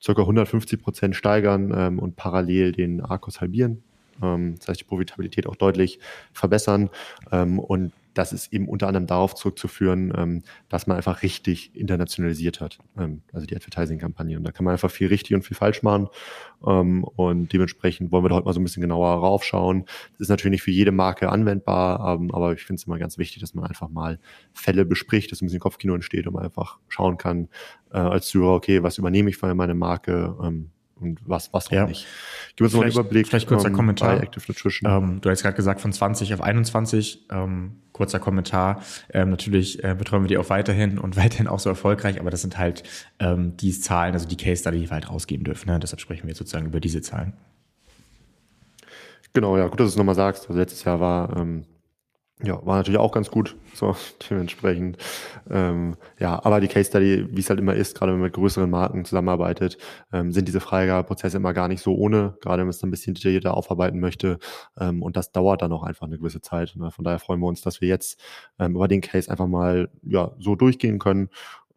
ca. 0.04 0.12
150 0.12 0.83
Prozent 0.83 1.16
steigern 1.16 1.99
und 1.99 2.16
parallel 2.16 2.73
den 2.73 3.00
Arcos 3.00 3.40
halbieren. 3.40 3.83
das 4.21 4.69
heißt, 4.69 4.80
die 4.80 4.85
Profitabilität 4.85 5.47
auch 5.47 5.57
deutlich 5.57 5.99
verbessern. 6.33 6.90
und 7.30 7.92
das 8.20 8.34
ist 8.34 8.52
eben 8.52 8.68
unter 8.68 8.86
anderem 8.86 9.06
darauf 9.06 9.34
zurückzuführen, 9.34 10.12
ähm, 10.14 10.42
dass 10.68 10.86
man 10.86 10.98
einfach 10.98 11.22
richtig 11.22 11.74
internationalisiert 11.74 12.60
hat, 12.60 12.78
ähm, 12.98 13.22
also 13.32 13.46
die 13.46 13.56
Advertising-Kampagne. 13.56 14.36
Und 14.36 14.44
da 14.44 14.52
kann 14.52 14.64
man 14.64 14.72
einfach 14.72 14.90
viel 14.90 15.08
richtig 15.08 15.34
und 15.34 15.42
viel 15.42 15.56
falsch 15.56 15.82
machen. 15.82 16.08
Ähm, 16.66 17.02
und 17.02 17.50
dementsprechend 17.52 18.12
wollen 18.12 18.24
wir 18.24 18.28
da 18.28 18.34
heute 18.34 18.44
mal 18.44 18.52
so 18.52 18.60
ein 18.60 18.64
bisschen 18.64 18.82
genauer 18.82 19.08
raufschauen. 19.08 19.86
Das 20.12 20.20
ist 20.20 20.28
natürlich 20.28 20.52
nicht 20.52 20.62
für 20.62 20.70
jede 20.70 20.92
Marke 20.92 21.30
anwendbar, 21.30 22.14
ähm, 22.14 22.30
aber 22.34 22.52
ich 22.52 22.62
finde 22.62 22.80
es 22.80 22.86
immer 22.86 22.98
ganz 22.98 23.16
wichtig, 23.16 23.40
dass 23.40 23.54
man 23.54 23.64
einfach 23.64 23.88
mal 23.88 24.18
Fälle 24.52 24.84
bespricht, 24.84 25.32
dass 25.32 25.40
ein 25.40 25.46
bisschen 25.46 25.60
Kopfkino 25.60 25.94
entsteht 25.94 26.26
und 26.26 26.34
man 26.34 26.44
einfach 26.44 26.78
schauen 26.88 27.16
kann 27.16 27.48
äh, 27.90 27.98
als 27.98 28.26
Zuhörer, 28.26 28.54
okay, 28.54 28.82
was 28.82 28.98
übernehme 28.98 29.30
ich 29.30 29.38
von 29.38 29.56
meiner 29.56 29.74
Marke? 29.74 30.36
Ähm, 30.42 30.70
und 31.00 31.21
was, 31.25 31.52
was 31.52 31.71
ja. 31.71 31.87
nicht. 31.87 32.07
Gib 32.57 32.64
uns 32.64 32.75
mal 32.75 32.83
einen 32.83 32.92
Überblick. 32.92 33.28
Vielleicht 33.28 33.49
kurzer 33.49 33.69
ähm, 33.69 33.75
Kommentar. 33.75 34.16
Bei 34.16 34.23
Active 34.23 34.45
Nutrition. 34.49 34.90
Ähm, 34.90 35.21
du 35.21 35.30
hast 35.30 35.42
gerade 35.42 35.57
gesagt 35.57 35.80
von 35.80 35.92
20 35.92 36.35
auf 36.35 36.40
21. 36.40 37.26
Ähm, 37.30 37.76
kurzer 37.92 38.19
Kommentar. 38.19 38.83
Ähm, 39.12 39.30
natürlich 39.30 39.85
äh, 39.85 39.95
betreuen 39.95 40.23
wir 40.23 40.28
die 40.28 40.38
auch 40.38 40.50
weiterhin 40.50 40.99
und 40.99 41.16
weiterhin 41.23 41.49
auch 41.49 41.61
so 41.61 41.69
erfolgreich, 41.69 42.21
aber 42.21 42.30
das 42.30 42.40
sind 42.40 42.59
halt 42.59 42.83
ähm, 43.19 43.57
die 43.57 43.73
Zahlen, 43.78 44.14
also 44.14 44.26
die 44.26 44.37
Case 44.37 44.61
Study, 44.61 44.80
die 44.80 44.87
wir 44.87 44.92
halt 44.95 45.11
rausgeben 45.11 45.45
dürfen. 45.45 45.69
Ne? 45.69 45.78
Deshalb 45.78 46.00
sprechen 46.00 46.23
wir 46.25 46.30
jetzt 46.30 46.38
sozusagen 46.38 46.66
über 46.66 46.80
diese 46.80 47.02
Zahlen. 47.02 47.35
Genau, 49.33 49.57
ja, 49.57 49.69
gut, 49.69 49.78
dass 49.78 49.87
du 49.87 49.90
es 49.90 49.97
nochmal 49.97 50.14
sagst. 50.14 50.49
Also 50.49 50.59
letztes 50.59 50.85
Jahr 50.85 50.99
war 50.99 51.37
ähm, 51.37 51.64
ja, 52.42 52.64
war 52.64 52.76
natürlich 52.76 52.99
auch 52.99 53.12
ganz 53.12 53.30
gut, 53.30 53.56
so 53.75 53.94
dementsprechend. 54.30 54.97
Ähm, 55.50 55.97
ja, 56.18 56.42
aber 56.44 56.61
die 56.61 56.68
Case 56.68 56.88
Study, 56.88 57.26
wie 57.30 57.40
es 57.40 57.50
halt 57.50 57.61
immer 57.61 57.75
ist, 57.75 57.97
gerade 57.97 58.12
wenn 58.12 58.18
man 58.18 58.26
mit 58.26 58.35
größeren 58.35 58.70
Marken 58.70 59.04
zusammenarbeitet, 59.04 59.78
ähm, 60.12 60.32
sind 60.32 60.49
diese 60.49 60.61
Freigabeprozesse 60.61 61.37
immer 61.37 61.52
gar 61.52 61.68
nicht 61.68 61.82
so 61.82 61.94
ohne, 61.94 62.37
gerade 62.40 62.61
wenn 62.61 62.66
man 62.66 62.70
es 62.70 62.82
ein 62.82 62.90
bisschen 62.90 63.14
detaillierter 63.14 63.54
aufarbeiten 63.54 64.00
möchte. 64.00 64.38
Ähm, 64.78 65.02
und 65.02 65.16
das 65.16 65.32
dauert 65.32 65.62
dann 65.62 65.73
auch 65.73 65.82
einfach 65.82 66.06
eine 66.06 66.18
gewisse 66.18 66.40
Zeit. 66.40 66.75
Ne? 66.76 66.90
Von 66.90 67.04
daher 67.04 67.18
freuen 67.18 67.40
wir 67.40 67.47
uns, 67.47 67.61
dass 67.61 67.80
wir 67.80 67.88
jetzt 67.88 68.20
ähm, 68.59 68.75
über 68.75 68.88
den 68.88 69.02
Case 69.02 69.30
einfach 69.30 69.47
mal 69.47 69.90
ja, 70.02 70.32
so 70.38 70.56
durchgehen 70.56 70.99
können 70.99 71.28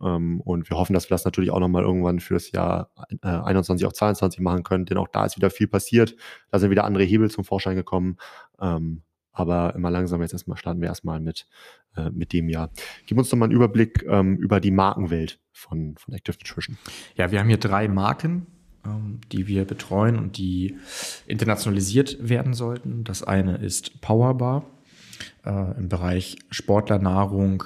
ähm, 0.01 0.41
und 0.41 0.69
wir 0.69 0.77
hoffen, 0.77 0.93
dass 0.93 1.05
wir 1.05 1.15
das 1.15 1.25
natürlich 1.25 1.51
auch 1.51 1.59
nochmal 1.59 1.83
irgendwann 1.83 2.19
fürs 2.19 2.51
Jahr 2.51 2.89
äh, 3.21 3.27
21 3.27 3.85
auf 3.85 3.93
22 3.93 4.39
machen 4.41 4.63
können, 4.63 4.85
denn 4.85 4.97
auch 4.97 5.07
da 5.07 5.25
ist 5.25 5.37
wieder 5.37 5.49
viel 5.49 5.67
passiert. 5.67 6.15
Da 6.51 6.59
sind 6.59 6.69
wieder 6.71 6.83
andere 6.83 7.03
Hebel 7.03 7.31
zum 7.31 7.43
Vorschein 7.43 7.75
gekommen. 7.75 8.17
Ähm, 8.61 9.03
aber 9.33 9.75
immer 9.75 9.91
langsam 9.91 10.21
jetzt 10.21 10.33
erstmal 10.33 10.57
starten 10.57 10.79
wir 10.79 10.87
erstmal 10.87 11.19
mit, 11.19 11.47
äh, 11.97 12.09
mit 12.11 12.31
dem 12.31 12.47
Jahr. 12.49 12.69
Gib 13.05 13.17
uns 13.17 13.29
doch 13.29 13.37
mal 13.37 13.45
einen 13.45 13.55
Überblick 13.55 14.05
ähm, 14.07 14.37
über 14.37 14.59
die 14.59 14.71
Markenwelt 14.71 15.39
von, 15.51 15.95
von 15.97 16.13
Active 16.13 16.37
Nutrition. 16.37 16.77
Ja, 17.15 17.31
wir 17.31 17.39
haben 17.39 17.47
hier 17.47 17.57
drei 17.57 17.87
Marken, 17.87 18.45
ähm, 18.85 19.19
die 19.31 19.47
wir 19.47 19.65
betreuen 19.65 20.17
und 20.17 20.37
die 20.37 20.77
internationalisiert 21.25 22.17
werden 22.27 22.53
sollten. 22.53 23.03
Das 23.03 23.23
eine 23.23 23.57
ist 23.57 23.99
Powerbar 24.01 24.65
äh, 25.45 25.77
im 25.77 25.89
Bereich 25.89 26.37
Sportlernahrung, 26.49 27.63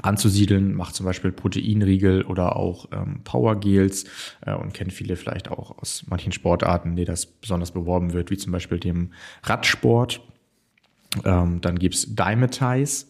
anzusiedeln, 0.00 0.74
macht 0.74 0.94
zum 0.94 1.04
Beispiel 1.04 1.32
Proteinriegel 1.32 2.22
oder 2.22 2.56
auch 2.56 2.86
ähm, 2.92 3.20
Powergels 3.24 4.04
äh, 4.40 4.54
und 4.54 4.72
kennt 4.72 4.92
viele 4.92 5.16
vielleicht 5.16 5.50
auch 5.50 5.78
aus 5.78 6.04
manchen 6.08 6.32
Sportarten, 6.32 6.96
die 6.96 7.04
das 7.04 7.26
besonders 7.26 7.72
beworben 7.72 8.12
wird, 8.12 8.30
wie 8.30 8.38
zum 8.38 8.52
Beispiel 8.52 8.78
dem 8.78 9.12
Radsport. 9.42 10.22
Ähm, 11.24 11.60
dann 11.60 11.78
gibt's 11.78 12.14
Dymatize, 12.14 13.06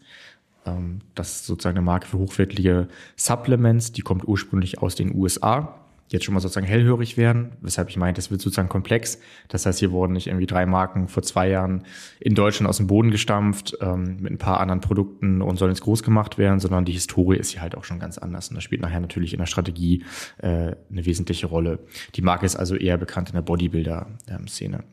ähm, 0.66 1.00
das 1.14 1.36
ist 1.36 1.46
sozusagen 1.46 1.78
eine 1.78 1.84
Marke 1.84 2.06
für 2.06 2.18
hochwertige 2.18 2.88
Supplements, 3.16 3.92
die 3.92 4.02
kommt 4.02 4.26
ursprünglich 4.26 4.80
aus 4.80 4.94
den 4.94 5.14
USA 5.14 5.82
jetzt 6.12 6.24
schon 6.24 6.34
mal 6.34 6.40
sozusagen 6.40 6.66
hellhörig 6.66 7.16
werden, 7.16 7.52
weshalb 7.60 7.88
ich 7.88 7.96
meinte, 7.96 8.20
es 8.20 8.30
wird 8.30 8.40
sozusagen 8.40 8.68
komplex. 8.68 9.18
Das 9.48 9.66
heißt, 9.66 9.78
hier 9.78 9.92
wurden 9.92 10.12
nicht 10.12 10.26
irgendwie 10.26 10.46
drei 10.46 10.66
Marken 10.66 11.08
vor 11.08 11.22
zwei 11.22 11.48
Jahren 11.48 11.84
in 12.20 12.34
Deutschland 12.34 12.68
aus 12.68 12.76
dem 12.76 12.86
Boden 12.86 13.10
gestampft 13.10 13.76
ähm, 13.80 14.18
mit 14.20 14.32
ein 14.32 14.38
paar 14.38 14.60
anderen 14.60 14.80
Produkten 14.80 15.42
und 15.42 15.58
sollen 15.58 15.72
jetzt 15.72 15.82
groß 15.82 16.02
gemacht 16.02 16.38
werden, 16.38 16.60
sondern 16.60 16.84
die 16.84 16.92
Historie 16.92 17.38
ist 17.38 17.50
hier 17.50 17.62
halt 17.62 17.76
auch 17.76 17.84
schon 17.84 17.98
ganz 17.98 18.18
anders. 18.18 18.48
Und 18.48 18.56
das 18.56 18.64
spielt 18.64 18.82
nachher 18.82 19.00
natürlich 19.00 19.32
in 19.32 19.38
der 19.38 19.46
Strategie 19.46 20.04
äh, 20.38 20.76
eine 20.90 21.06
wesentliche 21.06 21.46
Rolle. 21.46 21.78
Die 22.14 22.22
Marke 22.22 22.46
ist 22.46 22.56
also 22.56 22.76
eher 22.76 22.98
bekannt 22.98 23.30
in 23.30 23.34
der 23.34 23.42
Bodybuilder-Szene. 23.42 24.84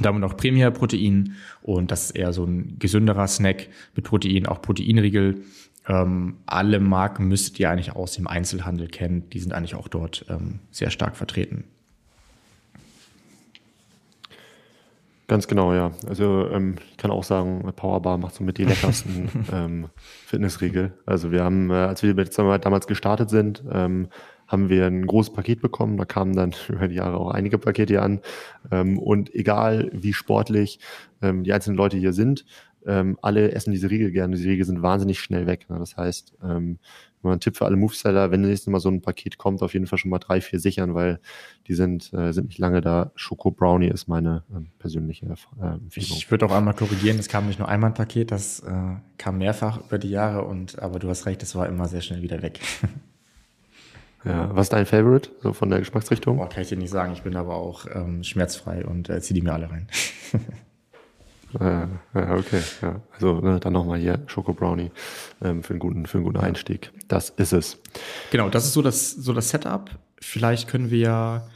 Damit 0.00 0.22
noch 0.22 0.36
Premier 0.36 0.70
Protein 0.70 1.34
und 1.60 1.90
das 1.90 2.06
ist 2.06 2.10
eher 2.12 2.32
so 2.32 2.44
ein 2.44 2.78
gesünderer 2.78 3.28
Snack 3.28 3.68
mit 3.94 4.04
Protein, 4.04 4.46
auch 4.46 4.62
Proteinriegel 4.62 5.42
ähm, 5.88 6.36
alle 6.46 6.78
Marken 6.80 7.26
müsstet 7.26 7.58
ihr 7.58 7.70
eigentlich 7.70 7.94
aus 7.94 8.12
dem 8.12 8.26
Einzelhandel 8.26 8.88
kennen. 8.88 9.28
Die 9.30 9.40
sind 9.40 9.52
eigentlich 9.52 9.74
auch 9.74 9.88
dort 9.88 10.24
ähm, 10.28 10.60
sehr 10.70 10.90
stark 10.90 11.16
vertreten. 11.16 11.64
Ganz 15.28 15.48
genau, 15.48 15.72
ja. 15.72 15.92
Also 16.06 16.48
ähm, 16.50 16.76
ich 16.90 16.98
kann 16.98 17.10
auch 17.10 17.24
sagen, 17.24 17.64
Powerbar 17.74 18.18
macht 18.18 18.34
so 18.34 18.44
mit 18.44 18.58
die 18.58 18.64
leckersten 18.64 19.28
ähm, 19.52 19.88
Fitnessriegel. 20.26 20.92
Also 21.06 21.32
wir 21.32 21.42
haben, 21.42 21.70
äh, 21.70 21.74
als 21.74 22.02
wir 22.02 22.14
damals 22.14 22.86
gestartet 22.86 23.30
sind, 23.30 23.64
ähm, 23.72 24.08
haben 24.52 24.68
wir 24.68 24.86
ein 24.86 25.06
großes 25.06 25.32
Paket 25.32 25.60
bekommen. 25.60 25.96
Da 25.96 26.04
kamen 26.04 26.36
dann 26.36 26.54
über 26.68 26.86
die 26.86 26.96
Jahre 26.96 27.16
auch 27.16 27.30
einige 27.30 27.58
Pakete 27.58 28.02
an. 28.02 28.20
Ähm, 28.70 28.98
und 28.98 29.34
egal 29.34 29.90
wie 29.92 30.12
sportlich 30.12 30.78
ähm, 31.22 31.42
die 31.42 31.52
einzelnen 31.52 31.76
Leute 31.76 31.96
hier 31.96 32.12
sind, 32.12 32.44
ähm, 32.86 33.18
alle 33.22 33.52
essen 33.52 33.72
diese 33.72 33.90
Riegel 33.90 34.10
gerne. 34.10 34.36
Diese 34.36 34.48
Riegel 34.48 34.66
sind 34.66 34.82
wahnsinnig 34.82 35.20
schnell 35.20 35.46
weg. 35.46 35.68
Ne? 35.70 35.78
Das 35.78 35.96
heißt, 35.96 36.34
ähm, 36.42 36.78
ein 37.24 37.38
Tipp 37.38 37.56
für 37.56 37.66
alle 37.66 37.76
Moveseller, 37.76 38.32
wenn 38.32 38.40
nächstes 38.40 38.66
Mal 38.66 38.80
so 38.80 38.88
ein 38.88 39.00
Paket 39.00 39.38
kommt, 39.38 39.62
auf 39.62 39.74
jeden 39.74 39.86
Fall 39.86 39.98
schon 39.98 40.10
mal 40.10 40.18
drei, 40.18 40.40
vier 40.40 40.58
sichern, 40.58 40.94
weil 40.94 41.20
die 41.68 41.74
sind, 41.74 42.12
äh, 42.12 42.32
sind 42.32 42.48
nicht 42.48 42.58
lange 42.58 42.80
da. 42.80 43.12
Schoko 43.14 43.52
Brownie 43.52 43.88
ist 43.88 44.08
meine 44.08 44.42
äh, 44.50 44.60
persönliche 44.80 45.26
äh, 45.26 45.64
Empfehlung. 45.64 46.16
Ich 46.16 46.30
würde 46.32 46.46
auch 46.46 46.52
einmal 46.52 46.74
korrigieren, 46.74 47.20
es 47.20 47.28
kam 47.28 47.46
nicht 47.46 47.60
nur 47.60 47.68
einmal 47.68 47.90
ein 47.90 47.94
Paket, 47.94 48.32
das 48.32 48.60
äh, 48.60 48.96
kam 49.18 49.38
mehrfach 49.38 49.84
über 49.86 49.98
die 49.98 50.10
Jahre 50.10 50.42
und 50.44 50.80
aber 50.80 50.98
du 50.98 51.08
hast 51.08 51.26
recht, 51.26 51.42
es 51.44 51.54
war 51.54 51.68
immer 51.68 51.86
sehr 51.86 52.00
schnell 52.00 52.22
wieder 52.22 52.42
weg. 52.42 52.58
Ja, 54.24 54.54
was 54.54 54.66
ist 54.66 54.72
dein 54.72 54.86
Favorite, 54.86 55.30
so 55.42 55.52
von 55.52 55.68
der 55.68 55.80
Geschmacksrichtung? 55.80 56.36
Boah, 56.36 56.48
kann 56.48 56.62
ich 56.62 56.68
dir 56.68 56.78
nicht 56.78 56.90
sagen, 56.90 57.12
ich 57.12 57.22
bin 57.22 57.36
aber 57.36 57.56
auch 57.56 57.86
ähm, 57.92 58.22
schmerzfrei 58.22 58.84
und 58.84 59.08
äh, 59.08 59.20
ziehe 59.20 59.34
die 59.34 59.42
mir 59.42 59.52
alle 59.52 59.70
rein. 59.70 59.88
Ja, 61.60 61.88
okay, 62.14 62.62
ja. 62.80 63.00
Also 63.12 63.40
ne, 63.40 63.60
dann 63.60 63.72
nochmal 63.72 63.98
hier 63.98 64.22
Schoko 64.26 64.54
Brownie 64.54 64.90
ähm, 65.42 65.62
für 65.62 65.74
einen 65.74 65.80
guten, 65.80 66.06
für 66.06 66.18
einen 66.18 66.24
guten 66.24 66.38
Einstieg. 66.38 66.90
Das 67.08 67.30
ist 67.30 67.52
es. 67.52 67.78
Genau, 68.30 68.48
das 68.48 68.64
ist 68.64 68.72
so 68.72 68.82
das, 68.82 69.10
so 69.10 69.32
das 69.32 69.50
Setup. 69.50 69.90
Vielleicht 70.18 70.68
können 70.68 70.90
wir 70.90 70.98
ja 70.98 71.48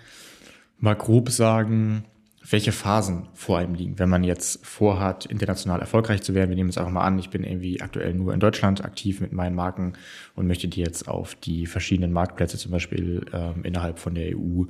mal 0.79 0.97
grob 0.97 1.31
sagen, 1.31 2.05
welche 2.49 2.73
Phasen 2.73 3.29
vor 3.35 3.59
einem 3.59 3.75
liegen. 3.75 3.99
Wenn 3.99 4.09
man 4.09 4.23
jetzt 4.23 4.65
vorhat, 4.65 5.27
international 5.27 5.81
erfolgreich 5.81 6.23
zu 6.23 6.35
werden, 6.35 6.51
wir 6.51 6.57
nehmen 6.57 6.71
es 6.71 6.79
einfach 6.79 6.93
mal 6.93 7.05
an, 7.05 7.19
ich 7.19 7.31
bin 7.31 7.45
irgendwie 7.45 7.81
aktuell 7.81 8.15
nur 8.15 8.33
in 8.33 8.41
Deutschland 8.41 8.85
aktiv 8.85 9.21
mit 9.21 9.33
meinen 9.33 9.55
Marken 9.55 9.95
und 10.35 10.47
möchte 10.47 10.69
die 10.69 10.81
jetzt 10.81 11.09
auf 11.09 11.35
die 11.35 11.67
verschiedenen 11.67 12.13
Marktplätze, 12.13 12.59
zum 12.59 12.73
Beispiel 12.73 13.27
ähm, 13.33 13.65
innerhalb 13.65 13.99
von 13.99 14.15
der 14.15 14.37
EU, 14.37 14.65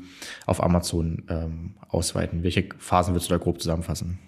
auf 0.47 0.63
Amazon 0.63 1.25
ähm, 1.29 1.75
ausweiten. 1.89 2.43
Welche 2.43 2.69
Phasen 2.79 3.15
würdest 3.15 3.31
du 3.31 3.35
da 3.35 3.39
grob 3.39 3.61
zusammenfassen? 3.61 4.19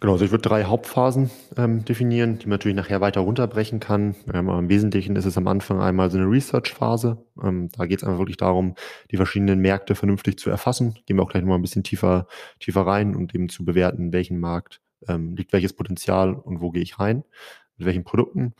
Genau, 0.00 0.12
also 0.12 0.24
ich 0.24 0.30
würde 0.30 0.42
drei 0.42 0.64
Hauptphasen 0.64 1.30
ähm, 1.56 1.84
definieren, 1.84 2.38
die 2.38 2.46
man 2.46 2.58
natürlich 2.58 2.76
nachher 2.76 3.00
weiter 3.00 3.20
runterbrechen 3.20 3.80
kann. 3.80 4.14
Ähm, 4.32 4.48
im 4.48 4.68
Wesentlichen 4.68 5.16
ist 5.16 5.24
es 5.24 5.38
am 5.38 5.46
Anfang 5.46 5.80
einmal 5.80 6.10
so 6.10 6.18
eine 6.18 6.26
Research-Phase. 6.26 7.24
Ähm, 7.42 7.70
da 7.76 7.86
geht 7.86 7.98
es 7.98 8.04
einfach 8.04 8.18
wirklich 8.18 8.36
darum, 8.36 8.74
die 9.10 9.16
verschiedenen 9.16 9.60
Märkte 9.60 9.94
vernünftig 9.94 10.38
zu 10.38 10.50
erfassen. 10.50 10.98
Gehen 11.06 11.16
wir 11.16 11.22
auch 11.22 11.30
gleich 11.30 11.42
nochmal 11.42 11.58
ein 11.58 11.62
bisschen 11.62 11.84
tiefer, 11.84 12.26
tiefer 12.60 12.82
rein 12.86 13.14
und 13.14 13.34
eben 13.34 13.48
zu 13.48 13.64
bewerten, 13.64 14.12
welchen 14.12 14.40
Markt 14.40 14.80
ähm, 15.08 15.36
liegt 15.36 15.52
welches 15.52 15.72
Potenzial 15.72 16.34
und 16.34 16.60
wo 16.60 16.70
gehe 16.70 16.82
ich 16.82 16.98
rein 16.98 17.24
mit 17.76 17.86
welchen 17.86 18.04
Produkten. 18.04 18.54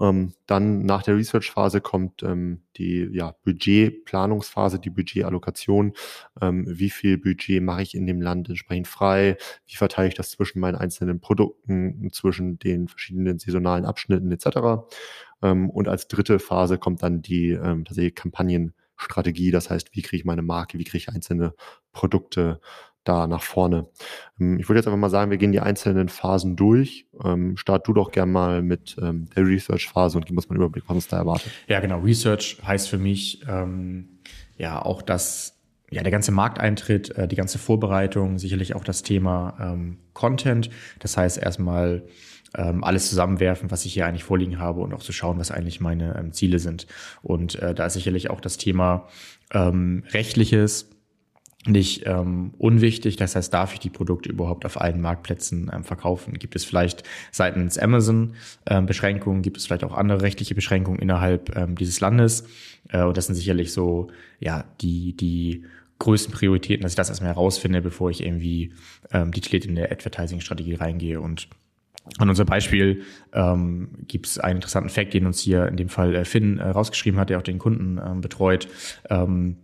Ähm, 0.00 0.32
dann 0.46 0.84
nach 0.84 1.02
der 1.02 1.16
Research-Phase 1.16 1.80
kommt 1.80 2.22
ähm, 2.22 2.62
die 2.76 3.08
ja, 3.12 3.34
Budgetplanungsphase, 3.44 4.78
die 4.78 4.90
Budgetallokation. 4.90 5.92
Ähm, 6.40 6.64
wie 6.68 6.90
viel 6.90 7.18
Budget 7.18 7.62
mache 7.62 7.82
ich 7.82 7.94
in 7.94 8.06
dem 8.06 8.20
Land 8.20 8.48
entsprechend 8.48 8.88
frei? 8.88 9.36
Wie 9.66 9.76
verteile 9.76 10.08
ich 10.08 10.14
das 10.14 10.30
zwischen 10.30 10.60
meinen 10.60 10.76
einzelnen 10.76 11.20
Produkten, 11.20 12.10
zwischen 12.12 12.58
den 12.58 12.88
verschiedenen 12.88 13.38
saisonalen 13.38 13.84
Abschnitten 13.84 14.30
etc. 14.30 14.86
Ähm, 15.42 15.70
und 15.70 15.88
als 15.88 16.08
dritte 16.08 16.38
Phase 16.38 16.78
kommt 16.78 17.02
dann 17.02 17.22
die 17.22 17.50
ähm, 17.50 17.84
tatsächlich 17.84 18.14
Kampagnenstrategie. 18.14 19.50
Das 19.50 19.70
heißt, 19.70 19.94
wie 19.94 20.02
kriege 20.02 20.16
ich 20.18 20.24
meine 20.24 20.42
Marke, 20.42 20.78
wie 20.78 20.84
kriege 20.84 20.98
ich 20.98 21.08
einzelne 21.08 21.54
Produkte 21.92 22.60
da 23.10 23.26
nach 23.26 23.42
vorne. 23.42 23.88
Ähm, 24.40 24.58
ich 24.58 24.68
würde 24.68 24.78
jetzt 24.78 24.86
einfach 24.86 24.98
mal 24.98 25.10
sagen, 25.10 25.30
wir 25.30 25.38
gehen 25.38 25.52
die 25.52 25.60
einzelnen 25.60 26.08
Phasen 26.08 26.56
durch. 26.56 27.06
Ähm, 27.24 27.56
start 27.56 27.86
du 27.88 27.92
doch 27.92 28.12
gerne 28.12 28.32
mal 28.32 28.62
mit 28.62 28.96
ähm, 29.00 29.28
der 29.36 29.46
Research-Phase 29.46 30.16
und 30.16 30.26
gib 30.26 30.36
uns 30.36 30.48
mal 30.48 30.54
einen 30.54 30.62
Überblick, 30.62 30.84
was 30.86 30.94
uns 30.94 31.08
da 31.08 31.18
erwartet. 31.18 31.50
Ja, 31.68 31.80
genau. 31.80 32.00
Research 32.00 32.58
heißt 32.64 32.88
für 32.88 32.98
mich 32.98 33.42
ähm, 33.48 34.20
ja 34.56 34.80
auch 34.80 35.02
das 35.02 35.56
ja, 35.92 36.04
der 36.04 36.12
ganze 36.12 36.30
Markteintritt, 36.30 37.10
äh, 37.16 37.26
die 37.26 37.34
ganze 37.34 37.58
Vorbereitung, 37.58 38.38
sicherlich 38.38 38.76
auch 38.76 38.84
das 38.84 39.02
Thema 39.02 39.56
ähm, 39.60 39.98
Content. 40.12 40.70
Das 41.00 41.16
heißt 41.16 41.36
erstmal 41.36 42.04
ähm, 42.56 42.84
alles 42.84 43.08
zusammenwerfen, 43.08 43.70
was 43.70 43.84
ich 43.84 43.94
hier 43.94 44.06
eigentlich 44.06 44.24
vorliegen 44.24 44.58
habe 44.58 44.80
und 44.80 44.94
auch 44.94 45.02
zu 45.02 45.12
schauen, 45.12 45.38
was 45.38 45.50
eigentlich 45.50 45.80
meine 45.80 46.16
ähm, 46.16 46.32
Ziele 46.32 46.60
sind. 46.60 46.86
Und 47.22 47.56
äh, 47.56 47.74
da 47.74 47.86
ist 47.86 47.94
sicherlich 47.94 48.30
auch 48.30 48.40
das 48.40 48.56
Thema 48.56 49.08
ähm, 49.52 50.04
rechtliches, 50.10 50.90
nicht 51.66 52.06
ähm, 52.06 52.52
unwichtig. 52.56 53.16
Das 53.16 53.36
heißt, 53.36 53.52
darf 53.52 53.74
ich 53.74 53.80
die 53.80 53.90
Produkte 53.90 54.30
überhaupt 54.30 54.64
auf 54.64 54.80
allen 54.80 55.00
Marktplätzen 55.00 55.70
ähm, 55.72 55.84
verkaufen? 55.84 56.38
Gibt 56.38 56.56
es 56.56 56.64
vielleicht 56.64 57.02
seitens 57.30 57.78
Amazon 57.78 58.32
ähm, 58.66 58.86
Beschränkungen? 58.86 59.42
Gibt 59.42 59.58
es 59.58 59.66
vielleicht 59.66 59.84
auch 59.84 59.94
andere 59.94 60.22
rechtliche 60.22 60.54
Beschränkungen 60.54 61.00
innerhalb 61.00 61.54
ähm, 61.56 61.76
dieses 61.76 62.00
Landes? 62.00 62.44
Äh, 62.88 63.02
und 63.02 63.16
das 63.16 63.26
sind 63.26 63.34
sicherlich 63.34 63.72
so 63.72 64.08
ja 64.38 64.64
die 64.80 65.14
die 65.16 65.64
größten 65.98 66.32
Prioritäten, 66.32 66.82
dass 66.82 66.92
ich 66.92 66.96
das 66.96 67.10
erstmal 67.10 67.34
herausfinde, 67.34 67.82
bevor 67.82 68.10
ich 68.10 68.24
irgendwie 68.24 68.72
ähm, 69.12 69.32
detailliert 69.32 69.66
in 69.66 69.74
der 69.74 69.92
Advertising-Strategie 69.92 70.74
reingehe 70.74 71.20
und 71.20 71.48
an 72.18 72.28
unser 72.28 72.46
Beispiel 72.46 73.02
ähm, 73.34 73.90
gibt 74.08 74.26
es 74.26 74.38
einen 74.38 74.56
interessanten 74.56 74.88
Fact, 74.88 75.12
den 75.12 75.26
uns 75.26 75.38
hier 75.38 75.68
in 75.68 75.76
dem 75.76 75.90
Fall 75.90 76.14
äh, 76.14 76.24
Finn 76.24 76.58
äh, 76.58 76.68
rausgeschrieben 76.68 77.20
hat, 77.20 77.28
der 77.28 77.38
auch 77.38 77.42
den 77.42 77.58
Kunden 77.58 78.00
ähm, 78.04 78.22
betreut. 78.22 78.68
Ähm, 79.10 79.56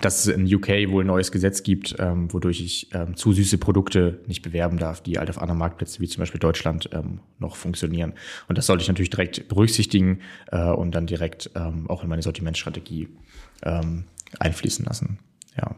dass 0.00 0.26
es 0.26 0.34
in 0.34 0.52
UK 0.52 0.90
wohl 0.90 1.04
ein 1.04 1.06
neues 1.06 1.32
Gesetz 1.32 1.62
gibt, 1.62 1.96
ähm, 1.98 2.32
wodurch 2.32 2.60
ich 2.60 2.94
ähm, 2.94 3.16
zu 3.16 3.32
süße 3.32 3.58
Produkte 3.58 4.20
nicht 4.26 4.42
bewerben 4.42 4.78
darf, 4.78 5.00
die 5.00 5.18
halt 5.18 5.30
auf 5.30 5.40
anderen 5.40 5.58
Marktplätzen 5.58 6.00
wie 6.00 6.08
zum 6.08 6.20
Beispiel 6.20 6.40
Deutschland 6.40 6.90
ähm, 6.92 7.20
noch 7.38 7.56
funktionieren. 7.56 8.14
Und 8.48 8.58
das 8.58 8.66
sollte 8.66 8.82
ich 8.82 8.88
natürlich 8.88 9.10
direkt 9.10 9.48
berücksichtigen 9.48 10.20
äh, 10.52 10.70
und 10.70 10.94
dann 10.94 11.06
direkt 11.06 11.50
ähm, 11.54 11.88
auch 11.88 12.02
in 12.02 12.08
meine 12.08 12.22
Sortimentstrategie 12.22 13.08
ähm, 13.62 14.04
einfließen 14.38 14.84
lassen. 14.84 15.18
Ja. 15.56 15.74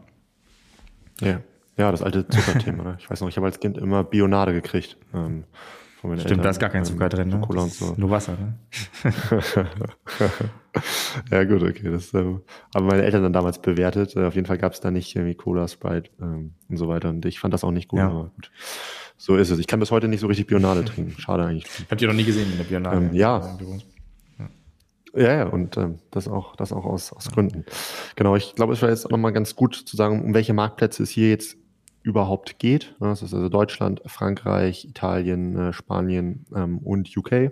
Ja. 1.21 1.41
Ja, 1.77 1.89
das 1.89 2.01
alte 2.01 2.27
Zuckerthema. 2.27 2.83
Ne? 2.83 2.97
Ich 2.99 3.09
weiß 3.09 3.21
noch, 3.21 3.29
ich 3.29 3.37
habe 3.37 3.47
als 3.47 3.59
Kind 3.59 3.77
immer 3.77 4.03
Bionade 4.03 4.53
gekriegt. 4.53 4.97
Ähm, 5.13 5.45
Stimmt, 6.01 6.19
Eltern. 6.19 6.41
da 6.41 6.49
ist 6.49 6.59
gar 6.59 6.69
kein 6.71 6.83
Zucker 6.83 7.09
drin, 7.09 7.29
ne? 7.29 7.41
So. 7.69 7.93
Nur 7.95 8.09
Wasser, 8.09 8.33
ne? 8.33 8.55
ja, 11.31 11.43
gut, 11.43 11.63
okay. 11.63 11.91
Das 11.91 12.13
ähm, 12.13 12.41
haben 12.75 12.85
meine 12.85 13.03
Eltern 13.03 13.23
dann 13.23 13.33
damals 13.33 13.59
bewertet. 13.59 14.15
Äh, 14.15 14.25
auf 14.25 14.35
jeden 14.35 14.47
Fall 14.47 14.57
gab 14.57 14.73
es 14.73 14.79
da 14.79 14.91
nicht 14.91 15.15
irgendwie 15.15 15.35
Cola, 15.35 15.67
Sprite 15.67 16.11
ähm, 16.21 16.53
und 16.69 16.77
so 16.77 16.87
weiter. 16.87 17.09
Und 17.09 17.25
ich 17.25 17.39
fand 17.39 17.53
das 17.53 17.63
auch 17.63 17.71
nicht 17.71 17.87
gut, 17.87 17.99
ja. 17.99 18.09
aber 18.09 18.31
gut. 18.35 18.51
So 19.17 19.35
ist 19.35 19.49
es. 19.49 19.59
Ich 19.59 19.67
kann 19.67 19.79
bis 19.79 19.91
heute 19.91 20.07
nicht 20.07 20.19
so 20.19 20.27
richtig 20.27 20.47
Bionade 20.47 20.83
trinken. 20.83 21.19
Schade 21.19 21.45
eigentlich. 21.45 21.65
Habt 21.89 22.01
ihr 22.01 22.07
noch 22.07 22.15
nie 22.15 22.23
gesehen 22.23 22.51
in 22.51 22.57
der 22.57 22.65
Bionade? 22.65 22.97
Ähm, 22.97 23.13
ja. 23.13 23.57
Ja, 25.13 25.33
ja, 25.33 25.47
und 25.47 25.75
ähm, 25.75 25.99
das 26.09 26.29
auch, 26.29 26.55
das 26.55 26.71
auch 26.71 26.85
aus, 26.85 27.11
aus 27.11 27.29
Gründen. 27.31 27.65
Genau, 28.15 28.37
ich 28.37 28.55
glaube, 28.55 28.73
es 28.73 28.81
wäre 28.81 28.91
jetzt 28.91 29.05
auch 29.05 29.11
nochmal 29.11 29.33
ganz 29.33 29.57
gut 29.57 29.75
zu 29.75 29.97
sagen, 29.97 30.23
um 30.23 30.33
welche 30.33 30.53
Marktplätze 30.53 31.03
es 31.03 31.09
hier 31.09 31.29
jetzt 31.29 31.57
überhaupt 32.01 32.59
geht. 32.59 32.95
Das 32.99 33.21
ist 33.21 33.33
also 33.33 33.49
Deutschland, 33.49 34.01
Frankreich, 34.05 34.85
Italien, 34.85 35.57
äh, 35.57 35.73
Spanien 35.73 36.45
ähm, 36.55 36.79
und 36.79 37.15
UK. 37.15 37.51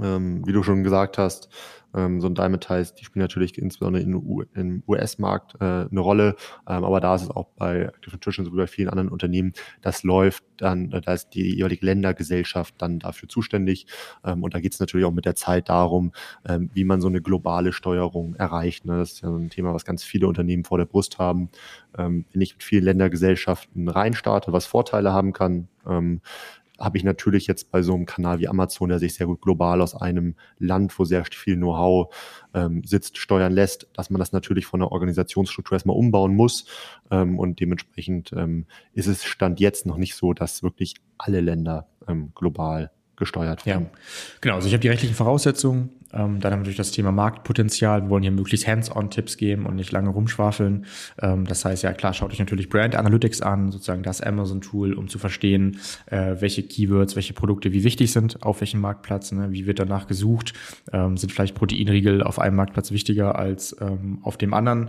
Ähm, 0.00 0.46
wie 0.46 0.52
du 0.52 0.62
schon 0.62 0.84
gesagt 0.84 1.16
hast, 1.18 1.48
ähm, 1.94 2.20
so 2.20 2.28
ein 2.28 2.60
Ties, 2.60 2.94
die 2.94 3.04
spielen 3.04 3.22
natürlich 3.22 3.56
insbesondere 3.56 4.02
im 4.02 4.82
US-Markt 4.86 5.54
äh, 5.60 5.86
eine 5.90 6.00
Rolle, 6.00 6.36
ähm, 6.68 6.84
aber 6.84 7.00
da 7.00 7.14
ist 7.14 7.22
es 7.22 7.30
auch 7.30 7.46
bei 7.56 7.82
Active 7.82 8.12
Nutrition 8.12 8.44
sowie 8.44 8.58
bei 8.58 8.66
vielen 8.66 8.90
anderen 8.90 9.08
Unternehmen, 9.08 9.52
das 9.80 10.02
läuft 10.02 10.44
dann, 10.58 10.92
äh, 10.92 11.00
da 11.00 11.14
ist 11.14 11.30
die 11.30 11.56
jeweilige 11.56 11.86
Ländergesellschaft 11.86 12.74
dann 12.78 12.98
dafür 12.98 13.28
zuständig 13.28 13.86
ähm, 14.24 14.42
und 14.42 14.54
da 14.54 14.60
geht 14.60 14.74
es 14.74 14.80
natürlich 14.80 15.06
auch 15.06 15.12
mit 15.12 15.24
der 15.24 15.34
Zeit 15.34 15.68
darum, 15.70 16.12
ähm, 16.46 16.70
wie 16.74 16.84
man 16.84 17.00
so 17.00 17.08
eine 17.08 17.22
globale 17.22 17.72
Steuerung 17.72 18.34
erreicht. 18.34 18.84
Ne? 18.84 18.98
Das 18.98 19.12
ist 19.12 19.22
ja 19.22 19.30
so 19.30 19.36
ein 19.36 19.50
Thema, 19.50 19.72
was 19.72 19.84
ganz 19.84 20.04
viele 20.04 20.28
Unternehmen 20.28 20.64
vor 20.64 20.78
der 20.78 20.86
Brust 20.86 21.18
haben. 21.18 21.48
Ähm, 21.96 22.26
wenn 22.32 22.42
ich 22.42 22.54
mit 22.54 22.62
vielen 22.62 22.84
Ländergesellschaften 22.84 23.88
reinstarte, 23.88 24.52
was 24.52 24.66
Vorteile 24.66 25.12
haben 25.12 25.32
kann, 25.32 25.68
ähm, 25.86 26.20
habe 26.78 26.96
ich 26.96 27.04
natürlich 27.04 27.46
jetzt 27.46 27.70
bei 27.70 27.82
so 27.82 27.94
einem 27.94 28.06
Kanal 28.06 28.38
wie 28.38 28.48
Amazon, 28.48 28.88
der 28.88 28.98
sich 28.98 29.14
sehr 29.14 29.26
gut 29.26 29.40
global 29.40 29.80
aus 29.80 29.94
einem 29.94 30.36
Land, 30.58 30.96
wo 30.98 31.04
sehr 31.04 31.24
viel 31.24 31.56
Know-how 31.56 32.14
ähm, 32.54 32.82
sitzt, 32.84 33.18
steuern 33.18 33.52
lässt, 33.52 33.88
dass 33.94 34.10
man 34.10 34.20
das 34.20 34.32
natürlich 34.32 34.66
von 34.66 34.80
der 34.80 34.92
Organisationsstruktur 34.92 35.76
erstmal 35.76 35.96
umbauen 35.96 36.34
muss. 36.34 36.66
Ähm, 37.10 37.38
und 37.38 37.60
dementsprechend 37.60 38.32
ähm, 38.32 38.66
ist 38.92 39.06
es 39.06 39.24
Stand 39.24 39.60
jetzt 39.60 39.86
noch 39.86 39.96
nicht 39.96 40.14
so, 40.14 40.32
dass 40.32 40.62
wirklich 40.62 40.94
alle 41.18 41.40
Länder 41.40 41.88
ähm, 42.06 42.32
global 42.34 42.90
gesteuert 43.18 43.66
werden. 43.66 43.86
Ja, 43.92 43.98
genau. 44.40 44.54
Also 44.54 44.68
ich 44.68 44.74
habe 44.74 44.80
die 44.80 44.88
rechtlichen 44.88 45.14
Voraussetzungen. 45.14 45.90
Ähm, 46.12 46.40
dann 46.40 46.52
haben 46.52 46.60
wir 46.60 46.62
natürlich 46.62 46.76
das 46.76 46.90
Thema 46.90 47.12
Marktpotenzial. 47.12 48.02
Wir 48.02 48.10
wollen 48.10 48.22
hier 48.22 48.32
möglichst 48.32 48.66
Hands-on-Tipps 48.66 49.36
geben 49.36 49.66
und 49.66 49.76
nicht 49.76 49.92
lange 49.92 50.08
rumschwafeln. 50.08 50.86
Ähm, 51.20 51.46
das 51.46 51.64
heißt, 51.64 51.82
ja 51.82 51.92
klar, 51.92 52.14
schaut 52.14 52.32
euch 52.32 52.38
natürlich 52.38 52.68
Brand 52.68 52.96
Analytics 52.96 53.42
an, 53.42 53.70
sozusagen 53.70 54.02
das 54.02 54.20
Amazon-Tool, 54.20 54.94
um 54.94 55.08
zu 55.08 55.18
verstehen, 55.18 55.78
äh, 56.06 56.36
welche 56.38 56.62
Keywords, 56.62 57.14
welche 57.14 57.34
Produkte 57.34 57.72
wie 57.72 57.84
wichtig 57.84 58.10
sind, 58.12 58.42
auf 58.42 58.60
welchem 58.60 58.80
Marktplatz, 58.80 59.32
ne? 59.32 59.48
wie 59.50 59.66
wird 59.66 59.78
danach 59.78 60.06
gesucht. 60.06 60.54
Ähm, 60.92 61.16
sind 61.16 61.30
vielleicht 61.30 61.54
Proteinriegel 61.54 62.22
auf 62.22 62.38
einem 62.38 62.56
Marktplatz 62.56 62.90
wichtiger 62.90 63.36
als 63.36 63.76
ähm, 63.80 64.20
auf 64.22 64.38
dem 64.38 64.54
anderen? 64.54 64.88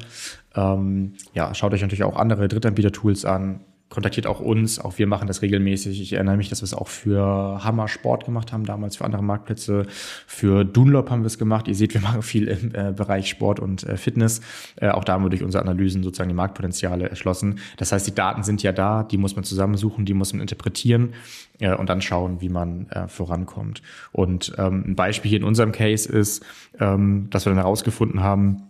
Ähm, 0.55 1.13
ja, 1.33 1.53
schaut 1.53 1.74
euch 1.74 1.81
natürlich 1.81 2.03
auch 2.03 2.15
andere 2.15 2.48
Drittanbieter-Tools 2.48 3.25
an 3.25 3.62
kontaktiert 3.89 4.27
auch 4.27 4.39
uns, 4.39 4.79
auch 4.79 4.98
wir 4.98 5.08
machen 5.08 5.27
das 5.27 5.41
regelmäßig. 5.41 6.00
Ich 6.00 6.13
erinnere 6.13 6.38
mich, 6.38 6.50
dass 6.50 6.62
wir 6.62 6.65
es 6.65 6.74
auch 6.75 6.88
für 6.88 7.63
Hammer 7.63 7.88
Sport 7.88 8.25
gemacht 8.25 8.53
haben, 8.53 8.65
damals 8.65 8.98
für 8.98 9.05
andere 9.05 9.24
Marktplätze. 9.24 9.88
Für 10.27 10.63
Dunlop 10.63 11.10
haben 11.10 11.24
wir 11.24 11.27
es 11.27 11.39
gemacht. 11.39 11.67
Ihr 11.67 11.75
seht, 11.75 11.96
wir 11.96 12.01
machen 12.01 12.22
viel 12.22 12.48
im 12.48 12.75
äh, 12.75 12.93
Bereich 12.93 13.29
Sport 13.29 13.60
und 13.60 13.84
äh, 13.84 13.98
Fitness. 13.98 14.41
Äh, 14.75 14.89
auch 14.89 15.03
da 15.03 15.13
haben 15.13 15.25
wir 15.25 15.29
durch 15.29 15.43
unsere 15.43 15.63
Analysen 15.63 16.03
sozusagen 16.03 16.29
die 16.29 16.36
Marktpotenziale 16.36 17.10
erschlossen. 17.10 17.60
Das 17.77 17.91
heißt, 17.91 18.05
die 18.05 18.13
Daten 18.13 18.43
sind 18.43 18.62
ja 18.62 18.72
da, 18.72 19.03
die 19.03 19.17
muss 19.17 19.36
man 19.36 19.43
zusammensuchen, 19.43 20.05
die 20.05 20.13
muss 20.13 20.34
man 20.34 20.41
interpretieren 20.41 21.13
äh, 21.60 21.74
und 21.74 21.89
dann 21.89 22.01
schauen, 22.01 22.41
wie 22.41 22.50
man 22.50 22.89
äh, 22.89 23.08
vorankommt. 23.08 23.81
Und 24.12 24.53
ähm, 24.60 24.84
ein 24.88 24.96
Beispiel 24.96 25.29
hier 25.29 25.39
in 25.39 25.46
unserem 25.46 25.72
Case 25.72 26.08
ist, 26.08 26.46
ähm, 26.79 27.27
dass 27.31 27.46
wir 27.46 27.50
dann 27.50 27.58
herausgefunden 27.58 28.22
haben, 28.22 28.68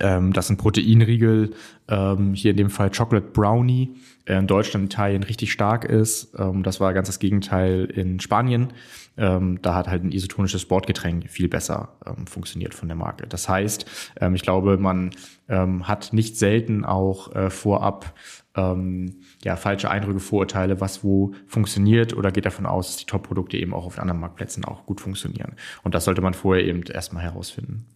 ähm, 0.00 0.32
dass 0.32 0.48
ein 0.48 0.56
Proteinriegel, 0.56 1.54
ähm, 1.88 2.34
hier 2.34 2.52
in 2.52 2.56
dem 2.56 2.70
Fall 2.70 2.90
Chocolate 2.90 3.28
Brownie, 3.32 3.94
äh, 4.24 4.38
in 4.38 4.46
Deutschland, 4.46 4.86
Italien 4.86 5.22
richtig 5.22 5.52
stark 5.52 5.84
ist. 5.84 6.34
Ähm, 6.38 6.62
das 6.62 6.80
war 6.80 6.94
ganz 6.94 7.08
das 7.08 7.18
Gegenteil 7.18 7.84
in 7.84 8.20
Spanien. 8.20 8.72
Ähm, 9.18 9.60
da 9.60 9.74
hat 9.74 9.88
halt 9.88 10.04
ein 10.04 10.12
isotonisches 10.12 10.62
Sportgetränk 10.62 11.28
viel 11.28 11.48
besser 11.48 11.90
ähm, 12.06 12.26
funktioniert 12.26 12.72
von 12.72 12.88
der 12.88 12.96
Marke. 12.96 13.26
Das 13.26 13.48
heißt, 13.48 14.14
ähm, 14.20 14.34
ich 14.34 14.42
glaube, 14.42 14.78
man 14.78 15.10
ähm, 15.48 15.86
hat 15.86 16.14
nicht 16.14 16.38
selten 16.38 16.86
auch 16.86 17.34
äh, 17.34 17.50
vorab 17.50 18.14
ähm, 18.54 19.20
ja, 19.44 19.56
falsche 19.56 19.90
Eindrücke, 19.90 20.20
Vorurteile, 20.20 20.80
was 20.80 21.04
wo 21.04 21.32
funktioniert 21.46 22.16
oder 22.16 22.32
geht 22.32 22.46
davon 22.46 22.66
aus, 22.66 22.88
dass 22.88 22.96
die 22.98 23.06
Top-Produkte 23.06 23.56
eben 23.58 23.74
auch 23.74 23.84
auf 23.84 23.98
anderen 23.98 24.20
Marktplätzen 24.20 24.64
auch 24.64 24.86
gut 24.86 25.00
funktionieren. 25.00 25.56
Und 25.82 25.94
das 25.94 26.04
sollte 26.04 26.22
man 26.22 26.34
vorher 26.34 26.64
eben 26.64 26.82
erstmal 26.82 27.22
herausfinden. 27.22 27.86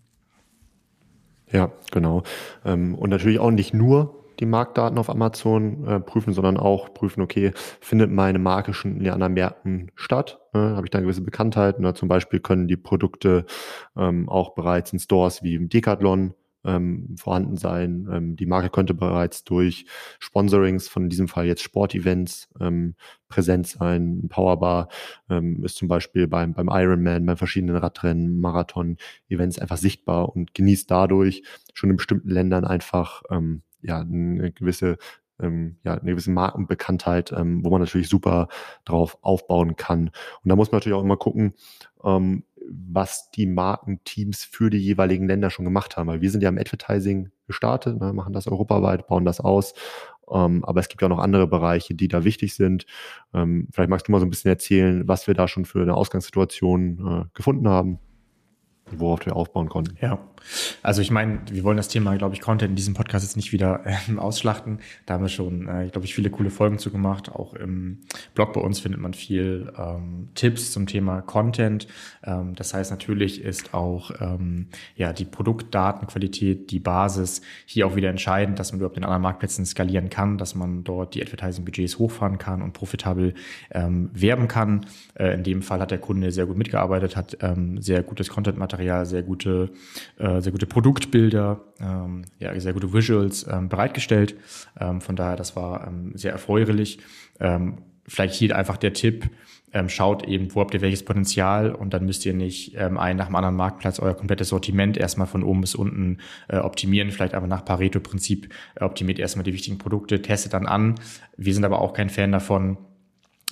Ja, 1.51 1.73
genau. 1.93 2.23
Ähm, 2.65 2.95
und 2.95 3.11
natürlich 3.11 3.39
auch 3.39 3.51
nicht 3.51 3.73
nur 3.73 4.25
die 4.41 4.47
Marktdaten 4.47 4.99
auf 4.99 5.09
Amazon 5.09 5.87
äh, 5.87 6.01
prüfen, 6.01 6.33
sondern 6.33 6.57
auch 6.57 6.93
prüfen, 6.93 7.23
okay, 7.23 7.53
findet 7.81 8.11
meine 8.11 8.39
Marke 8.39 8.75
schon 8.75 8.97
in 8.97 9.05
den 9.05 9.13
anderen 9.13 9.35
Märkten 9.35 9.91
statt? 9.95 10.41
Ne? 10.53 10.77
Habe 10.77 10.87
ich 10.87 10.91
da 10.91 11.01
gewisse 11.01 11.23
Bekanntheit? 11.23 11.81
Ne? 11.81 11.95
Zum 11.95 12.09
Beispiel 12.09 12.41
können 12.41 12.69
die 12.69 12.77
Produkte 12.77 13.47
ähm, 13.97 14.29
auch 14.29 14.55
bereits 14.55 14.93
in 14.93 14.99
Stores 14.99 15.43
wie 15.43 15.55
im 15.55 15.69
Decathlon 15.69 16.35
ähm, 16.66 17.14
vorhanden 17.16 17.57
sein. 17.57 18.09
Ähm, 18.12 18.37
die 18.37 18.46
Marke 18.46 18.70
könnte 18.70 18.94
bereits 18.94 19.44
durch 19.44 19.87
Sponsorings, 20.18 20.88
von 20.88 21.09
diesem 21.09 21.29
Fall 21.29 21.46
jetzt 21.46 21.62
Sportevents, 21.62 22.48
ähm, 22.61 22.94
präsent 23.29 23.66
sein. 23.66 24.26
Powerbar 24.29 24.88
ähm, 25.31 25.64
ist 25.64 25.76
zum 25.76 25.88
Beispiel 25.88 26.26
beim, 26.29 26.55
beim 26.55 26.68
Ironman, 26.70 27.26
bei 27.26 27.37
verschiedenen 27.37 27.76
Radrennen, 27.76 28.40
Marathon-Events 28.40 29.59
einfach 29.59 29.79
sichtbar 29.79 30.35
und 30.35 30.55
genießt 30.55 30.90
dadurch 30.90 31.42
schon 31.72 31.90
in 31.90 31.96
bestimmten 31.96 32.31
Ländern 32.31 32.64
einfach 32.64 33.22
ähm, 33.31 33.62
ja, 33.83 34.00
eine 34.00 34.52
gewisse 34.52 34.98
ähm, 35.40 35.76
ja, 35.85 35.94
eine 35.94 36.11
gewisse 36.12 36.31
Markenbekanntheit, 36.31 37.33
ähm, 37.33 37.64
wo 37.64 37.70
man 37.70 37.81
natürlich 37.81 38.09
super 38.09 38.48
drauf 38.85 39.18
aufbauen 39.22 39.76
kann. 39.76 40.09
Und 40.42 40.48
da 40.48 40.57
muss 40.57 40.70
man 40.70 40.79
natürlich 40.79 40.96
auch 40.96 41.05
immer 41.05 41.16
gucken, 41.16 41.55
ähm, 42.05 42.44
was 42.70 43.31
die 43.31 43.46
Markenteams 43.46 44.44
für 44.44 44.70
die 44.70 44.79
jeweiligen 44.79 45.26
Länder 45.26 45.50
schon 45.50 45.64
gemacht 45.64 45.96
haben. 45.96 46.09
Weil 46.09 46.20
wir 46.20 46.31
sind 46.31 46.42
ja 46.42 46.48
im 46.48 46.59
Advertising 46.59 47.31
gestartet, 47.46 48.00
ne, 48.00 48.12
machen 48.12 48.33
das 48.33 48.46
europaweit, 48.46 49.07
bauen 49.07 49.24
das 49.24 49.40
aus. 49.40 49.74
Ähm, 50.31 50.64
aber 50.64 50.81
es 50.81 50.88
gibt 50.88 51.02
ja 51.02 51.07
auch 51.07 51.16
noch 51.16 51.18
andere 51.18 51.46
Bereiche, 51.46 51.94
die 51.94 52.09
da 52.09 52.24
wichtig 52.24 52.55
sind. 52.55 52.87
Ähm, 53.33 53.68
vielleicht 53.72 53.90
magst 53.90 54.09
du 54.09 54.12
mal 54.12 54.18
so 54.18 54.26
ein 54.26 54.31
bisschen 54.31 54.50
erzählen, 54.50 55.07
was 55.07 55.26
wir 55.26 55.35
da 55.35 55.46
schon 55.46 55.64
für 55.64 55.83
eine 55.83 55.94
Ausgangssituation 55.94 57.24
äh, 57.24 57.29
gefunden 57.35 57.68
haben 57.68 58.00
worauf 58.90 59.27
wir 59.27 59.37
aufbauen 59.37 59.68
konnten. 59.68 59.96
Ja, 60.01 60.18
also 60.83 61.03
ich 61.03 61.11
meine, 61.11 61.40
wir 61.51 61.64
wollen 61.64 61.77
das 61.77 61.88
Thema, 61.88 62.16
glaube 62.16 62.35
ich, 62.35 62.40
Content 62.40 62.70
in 62.70 62.77
diesem 62.77 62.94
Podcast 62.94 63.25
jetzt 63.25 63.37
nicht 63.37 63.53
wieder 63.53 63.83
äh, 63.85 64.16
ausschlachten. 64.16 64.79
Da 65.05 65.14
haben 65.14 65.25
wir 65.25 65.29
schon, 65.29 65.68
äh, 65.68 65.88
glaube 65.90 66.05
ich, 66.05 66.14
viele 66.14 66.31
coole 66.31 66.51
Folgen 66.51 66.79
zu 66.79 66.90
gemacht. 66.90 67.31
Auch 67.31 67.55
im 67.55 67.99
Blog 68.35 68.53
bei 68.53 68.61
uns 68.61 68.81
findet 68.81 69.01
man 69.01 69.14
viel 69.14 69.72
ähm, 69.77 70.29
Tipps 70.35 70.72
zum 70.72 70.87
Thema 70.87 71.20
Content. 71.22 71.88
Ähm, 72.22 72.55
das 72.55 72.75
heißt, 72.75 72.90
natürlich 72.90 73.42
ist 73.42 73.75
auch 73.75 74.12
ähm, 74.20 74.68
ja 74.94 75.12
die 75.12 75.25
Produktdatenqualität 75.25 76.70
die 76.70 76.81
Basis 76.81 77.42
hier 77.64 77.87
auch 77.87 77.96
wieder 77.96 78.11
entscheidend, 78.11 78.59
dass 78.59 78.72
man 78.72 78.81
überhaupt 78.81 78.96
in 78.96 79.05
anderen 79.05 79.22
Marktplätzen 79.22 79.66
skalieren 79.66 80.11
kann, 80.11 80.38
dass 80.38 80.55
man 80.55 80.85
dort 80.85 81.14
die 81.14 81.22
Advertising-Budgets 81.22 81.99
hochfahren 81.99 82.38
kann 82.38 82.62
und 82.62 82.72
profitabel 82.72 83.35
ähm, 83.72 84.11
werben 84.12 84.49
kann. 84.49 84.87
Äh, 85.14 85.35
in 85.35 85.42
dem 85.42 85.62
Fall 85.62 85.81
hat 85.81 85.90
der 85.90 85.99
Kunde 85.99 86.31
sehr 86.31 86.46
gut 86.46 86.57
mitgearbeitet, 86.57 87.16
hat 87.16 87.38
ähm, 87.40 87.81
sehr 87.81 88.03
gutes 88.03 88.29
Content-Material 88.29 88.76
Material, 88.77 89.07
sehr 89.07 89.23
gute, 89.23 89.71
äh, 90.19 90.41
sehr 90.41 90.53
gute 90.53 90.67
Produktbilder, 90.67 91.61
ähm, 91.81 92.25
ja, 92.39 92.59
sehr 92.61 92.75
gute 92.75 92.93
Visuals 92.93 93.47
ähm, 93.51 93.69
bereitgestellt. 93.69 94.37
Ähm, 94.79 95.01
von 95.01 95.17
daher, 95.17 95.37
das 95.37 95.57
war 95.57 95.87
ähm, 95.89 96.12
sehr 96.15 96.33
erfreulich. 96.33 96.99
Ähm, 97.41 97.79
vielleicht 98.07 98.35
hier 98.35 98.55
einfach 98.55 98.77
der 98.77 98.93
Tipp, 98.93 99.31
ähm, 99.73 99.89
schaut 99.89 100.27
eben, 100.29 100.55
wo 100.55 100.61
habt 100.61 100.75
ihr 100.75 100.81
welches 100.81 101.05
Potenzial 101.05 101.75
und 101.75 101.93
dann 101.93 102.05
müsst 102.05 102.25
ihr 102.25 102.35
nicht 102.35 102.75
ähm, 102.77 102.99
einen 102.99 103.19
nach 103.19 103.27
dem 103.27 103.35
anderen 103.35 103.57
Marktplatz 103.57 103.99
euer 103.99 104.15
komplettes 104.15 104.51
Sortiment 104.51 104.97
erstmal 104.97 105.27
von 105.27 105.43
oben 105.43 105.62
bis 105.62 105.75
unten 105.75 106.19
äh, 106.49 106.59
optimieren, 106.59 107.11
vielleicht 107.11 107.35
einfach 107.35 107.49
nach 107.49 107.65
Pareto-Prinzip 107.65 108.53
äh, 108.77 108.85
optimiert 108.85 109.19
erstmal 109.19 109.45
die 109.45 109.53
wichtigen 109.53 109.79
Produkte, 109.79 110.23
testet 110.23 110.53
dann 110.53 110.67
an. 110.67 110.95
Wir 111.37 111.53
sind 111.53 111.65
aber 111.65 111.81
auch 111.81 111.95
kein 111.95 112.11
Fan 112.11 112.33
davon, 112.33 112.79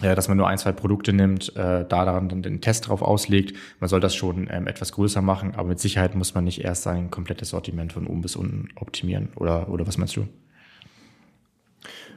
äh, 0.03 0.15
dass 0.15 0.29
man 0.29 0.37
nur 0.37 0.49
ein, 0.49 0.59
zwei 0.59 0.73
Produkte 0.73 1.13
nimmt, 1.13 1.55
äh, 1.57 1.85
da 1.87 2.05
dann 2.05 2.43
den 2.43 2.61
Test 2.61 2.89
drauf 2.89 3.03
auslegt. 3.03 3.57
Man 3.81 3.89
soll 3.89 4.01
das 4.01 4.15
schon 4.15 4.49
ähm, 4.51 4.67
etwas 4.67 4.93
größer 4.93 5.23
machen, 5.23 5.55
aber 5.55 5.69
mit 5.69 5.81
Sicherheit 5.81 6.15
muss 6.15 6.35
man 6.35 6.45
nicht 6.45 6.65
erst 6.65 6.83
sein 6.83 7.11
komplettes 7.11 7.51
Sortiment 7.51 7.93
von 7.93 8.07
oben 8.07 8.21
bis 8.21 8.37
unten 8.37 8.69
optimieren. 8.77 9.29
Oder, 9.37 9.69
oder 9.69 9.87
was 9.87 9.99
meinst 9.99 10.17
du? 10.17 10.27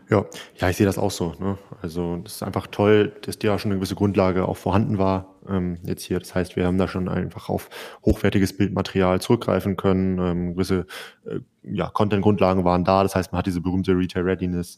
Ja, 0.10 0.26
ja, 0.56 0.70
ich 0.70 0.78
sehe 0.78 0.86
das 0.86 0.98
auch 0.98 1.12
so. 1.12 1.36
Ne? 1.40 1.58
Also 1.82 2.18
das 2.24 2.36
ist 2.36 2.44
einfach 2.44 2.68
toll, 2.68 3.14
dass 3.24 3.40
dir 3.40 3.54
auch 3.54 3.60
schon 3.60 3.72
eine 3.72 3.80
gewisse 3.80 3.96
Grundlage 3.96 4.48
auch 4.48 4.56
vorhanden 4.56 4.98
war 4.98 5.36
ähm, 5.50 5.78
jetzt 5.84 6.04
hier. 6.04 6.20
Das 6.20 6.34
heißt, 6.34 6.56
wir 6.56 6.66
haben 6.66 6.78
da 6.78 6.88
schon 6.88 7.10
einfach 7.10 7.50
auf 7.50 7.70
hochwertiges 8.06 8.56
Bildmaterial 8.56 9.20
zurückgreifen 9.20 9.76
können. 9.76 10.18
Ähm, 10.20 10.54
gewisse 10.54 10.86
äh, 11.26 11.40
ja, 11.64 11.90
Content-Grundlagen 11.90 12.64
waren 12.64 12.86
da. 12.86 13.04
Das 13.04 13.16
heißt, 13.16 13.34
man 13.34 13.40
hat 13.40 13.48
diese 13.48 13.62
berühmte 13.62 13.92
Retail 13.92 14.24
Readiness. 14.24 14.78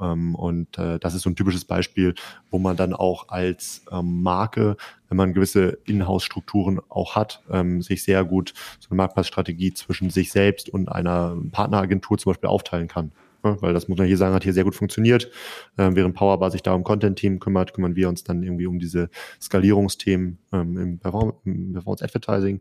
Ähm, 0.00 0.34
und 0.34 0.78
äh, 0.78 0.98
das 0.98 1.14
ist 1.14 1.22
so 1.22 1.30
ein 1.30 1.36
typisches 1.36 1.64
Beispiel, 1.64 2.14
wo 2.50 2.58
man 2.58 2.76
dann 2.76 2.92
auch 2.92 3.28
als 3.28 3.82
ähm, 3.90 4.22
Marke, 4.22 4.76
wenn 5.08 5.16
man 5.16 5.34
gewisse 5.34 5.78
Inhouse-Strukturen 5.86 6.80
auch 6.88 7.16
hat, 7.16 7.42
ähm, 7.50 7.82
sich 7.82 8.02
sehr 8.02 8.24
gut 8.24 8.54
so 8.78 8.90
eine 8.90 8.96
Marktplatzstrategie 8.96 9.74
zwischen 9.74 10.10
sich 10.10 10.30
selbst 10.30 10.68
und 10.68 10.88
einer 10.90 11.36
Partneragentur 11.52 12.18
zum 12.18 12.30
Beispiel 12.30 12.48
aufteilen 12.48 12.88
kann. 12.88 13.12
Weil 13.42 13.72
das 13.72 13.88
muss 13.88 13.98
man 13.98 14.06
hier 14.06 14.16
sagen, 14.16 14.34
hat 14.34 14.42
hier 14.42 14.52
sehr 14.52 14.64
gut 14.64 14.74
funktioniert. 14.74 15.30
Ähm, 15.78 15.94
während 15.94 16.14
Powerbar 16.14 16.50
sich 16.50 16.62
da 16.62 16.72
um 16.72 16.82
Content-Team 16.82 17.38
kümmert, 17.38 17.72
kümmern 17.72 17.94
wir 17.94 18.08
uns 18.08 18.24
dann 18.24 18.42
irgendwie 18.42 18.66
um 18.66 18.78
diese 18.78 19.10
Skalierungsthemen 19.40 20.38
ähm, 20.52 20.76
im, 20.76 20.98
Performance 20.98 22.04
Advertising. 22.04 22.60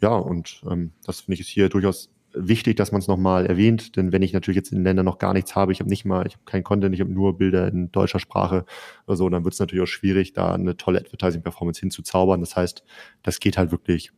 Ja, 0.00 0.14
und 0.14 0.62
ähm, 0.70 0.92
das 1.04 1.22
finde 1.22 1.34
ich 1.34 1.40
ist 1.40 1.48
hier 1.48 1.68
durchaus 1.68 2.08
wichtig, 2.34 2.76
dass 2.76 2.92
man 2.92 3.00
es 3.00 3.08
nochmal 3.08 3.46
erwähnt, 3.46 3.96
denn 3.96 4.12
wenn 4.12 4.22
ich 4.22 4.32
natürlich 4.32 4.56
jetzt 4.56 4.72
in 4.72 4.78
den 4.78 4.84
Ländern 4.84 5.04
noch 5.04 5.18
gar 5.18 5.32
nichts 5.32 5.54
habe, 5.54 5.72
ich 5.72 5.80
habe 5.80 5.90
nicht 5.90 6.04
mal, 6.04 6.26
ich 6.26 6.34
habe 6.34 6.44
kein 6.44 6.64
Content, 6.64 6.94
ich 6.94 7.00
habe 7.00 7.12
nur 7.12 7.38
Bilder 7.38 7.68
in 7.68 7.92
deutscher 7.92 8.18
Sprache 8.18 8.64
oder 9.06 9.16
so, 9.16 9.28
dann 9.28 9.44
wird 9.44 9.54
es 9.54 9.60
natürlich 9.60 9.82
auch 9.82 9.92
schwierig, 9.92 10.32
da 10.32 10.54
eine 10.54 10.76
tolle 10.76 11.00
Advertising-Performance 11.00 11.80
hinzuzaubern. 11.80 12.40
Das 12.40 12.56
heißt, 12.56 12.84
das 13.22 13.40
geht 13.40 13.58
halt 13.58 13.70
wirklich 13.72 14.12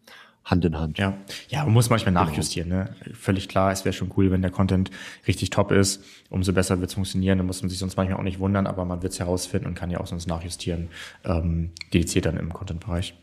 Hand 0.44 0.64
in 0.64 0.78
Hand. 0.78 0.98
Ja, 0.98 1.16
ja 1.48 1.64
man 1.64 1.72
muss 1.72 1.88
manchmal 1.90 2.12
genau. 2.12 2.24
nachjustieren. 2.26 2.68
Ne? 2.68 2.94
Völlig 3.14 3.48
klar, 3.48 3.72
es 3.72 3.84
wäre 3.84 3.94
schon 3.94 4.12
cool, 4.16 4.30
wenn 4.30 4.42
der 4.42 4.50
Content 4.50 4.90
richtig 5.26 5.50
top 5.50 5.72
ist. 5.72 6.04
Umso 6.28 6.52
besser 6.52 6.80
wird 6.80 6.90
es 6.90 6.94
funktionieren. 6.94 7.38
Da 7.38 7.44
muss 7.44 7.62
man 7.62 7.70
sich 7.70 7.78
sonst 7.78 7.96
manchmal 7.96 8.18
auch 8.18 8.24
nicht 8.24 8.38
wundern, 8.38 8.66
aber 8.66 8.84
man 8.84 9.02
wird 9.02 9.14
es 9.14 9.20
herausfinden 9.20 9.66
und 9.66 9.74
kann 9.74 9.90
ja 9.90 10.00
auch 10.00 10.06
sonst 10.06 10.26
nachjustieren, 10.26 10.88
ähm, 11.24 11.70
dediziert 11.92 12.26
dann 12.26 12.36
im 12.36 12.52
Content-Bereich. 12.52 13.14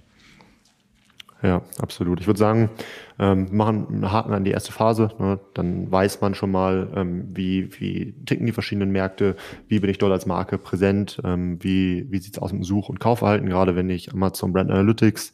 Ja, 1.43 1.63
absolut. 1.79 2.19
Ich 2.19 2.27
würde 2.27 2.39
sagen, 2.39 2.69
ähm, 3.17 3.47
machen 3.51 3.87
einen 3.87 4.11
Haken 4.11 4.33
an 4.33 4.43
die 4.43 4.51
erste 4.51 4.71
Phase. 4.71 5.11
Ne? 5.17 5.39
Dann 5.55 5.91
weiß 5.91 6.21
man 6.21 6.35
schon 6.35 6.51
mal, 6.51 6.91
ähm, 6.95 7.35
wie, 7.35 7.79
wie 7.79 8.13
ticken 8.25 8.45
die 8.45 8.51
verschiedenen 8.51 8.91
Märkte, 8.91 9.35
wie 9.67 9.79
bin 9.79 9.89
ich 9.89 9.97
dort 9.97 10.11
als 10.11 10.27
Marke 10.27 10.59
präsent, 10.59 11.19
ähm, 11.23 11.57
wie, 11.63 12.05
wie 12.11 12.19
sieht 12.19 12.35
es 12.35 12.41
aus 12.41 12.51
mit 12.51 12.61
dem 12.61 12.63
Such- 12.63 12.89
und 12.89 12.99
Kaufverhalten, 12.99 13.49
gerade 13.49 13.75
wenn 13.75 13.89
ich 13.89 14.13
Amazon 14.13 14.53
Brand 14.53 14.69
Analytics 14.69 15.33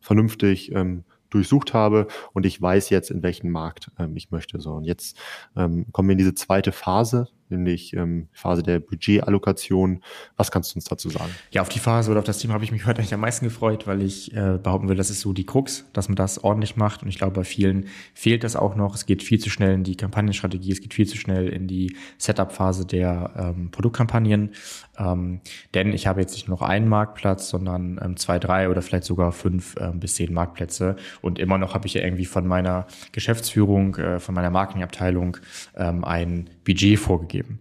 vernünftig 0.00 0.72
ähm, 0.72 1.04
durchsucht 1.30 1.72
habe 1.74 2.06
und 2.32 2.44
ich 2.46 2.60
weiß 2.60 2.90
jetzt, 2.90 3.10
in 3.10 3.22
welchen 3.22 3.50
Markt 3.50 3.90
ähm, 3.98 4.16
ich 4.16 4.30
möchte. 4.30 4.60
So, 4.60 4.74
und 4.74 4.84
jetzt 4.84 5.18
ähm, 5.56 5.86
kommen 5.92 6.08
wir 6.08 6.12
in 6.12 6.18
diese 6.18 6.34
zweite 6.34 6.70
Phase, 6.72 7.28
nämlich 7.48 7.94
ähm, 7.94 8.28
Phase 8.32 8.62
der 8.62 8.80
Budgetallokation. 8.80 10.02
Was 10.36 10.50
kannst 10.50 10.74
du 10.74 10.76
uns 10.76 10.84
dazu 10.84 11.10
sagen? 11.10 11.30
Ja, 11.50 11.62
auf 11.62 11.68
die 11.68 11.78
Phase 11.78 12.10
oder 12.10 12.20
auf 12.20 12.26
das 12.26 12.38
Thema 12.38 12.54
habe 12.54 12.64
ich 12.64 12.72
mich 12.72 12.86
heute 12.86 12.98
eigentlich 12.98 13.14
am 13.14 13.20
meisten 13.20 13.44
gefreut, 13.44 13.86
weil 13.86 14.02
ich 14.02 14.34
äh, 14.34 14.58
behaupten 14.62 14.88
will, 14.88 14.96
das 14.96 15.10
ist 15.10 15.20
so 15.20 15.32
die 15.32 15.46
Krux, 15.46 15.84
dass 15.92 16.08
man 16.08 16.16
das 16.16 16.42
ordentlich 16.42 16.76
macht. 16.76 17.02
Und 17.02 17.08
ich 17.08 17.18
glaube, 17.18 17.34
bei 17.34 17.44
vielen 17.44 17.86
fehlt 18.14 18.44
das 18.44 18.56
auch 18.56 18.76
noch. 18.76 18.94
Es 18.94 19.06
geht 19.06 19.22
viel 19.22 19.38
zu 19.38 19.50
schnell 19.50 19.74
in 19.74 19.84
die 19.84 19.96
Kampagnenstrategie, 19.96 20.72
es 20.72 20.80
geht 20.80 20.94
viel 20.94 21.06
zu 21.06 21.16
schnell 21.16 21.48
in 21.48 21.66
die 21.66 21.96
Setup-Phase 22.18 22.86
der 22.86 23.32
ähm, 23.36 23.70
Produktkampagnen. 23.70 24.50
Ähm, 24.98 25.40
denn 25.74 25.92
ich 25.92 26.06
habe 26.06 26.20
jetzt 26.20 26.32
nicht 26.32 26.48
noch 26.48 26.62
einen 26.62 26.88
Marktplatz, 26.88 27.48
sondern 27.48 28.00
ähm, 28.02 28.16
zwei, 28.16 28.38
drei 28.38 28.68
oder 28.68 28.82
vielleicht 28.82 29.04
sogar 29.04 29.32
fünf 29.32 29.74
ähm, 29.78 30.00
bis 30.00 30.14
zehn 30.14 30.32
Marktplätze. 30.32 30.96
Und 31.20 31.38
immer 31.38 31.58
noch 31.58 31.74
habe 31.74 31.86
ich 31.86 31.94
ja 31.94 32.02
irgendwie 32.02 32.24
von 32.24 32.46
meiner 32.46 32.86
Geschäftsführung, 33.12 33.96
äh, 33.96 34.20
von 34.20 34.34
meiner 34.34 34.50
Marketingabteilung 34.50 35.36
ähm, 35.76 36.04
ein 36.04 36.50
Budget 36.64 36.98
vorgegeben. 36.98 37.60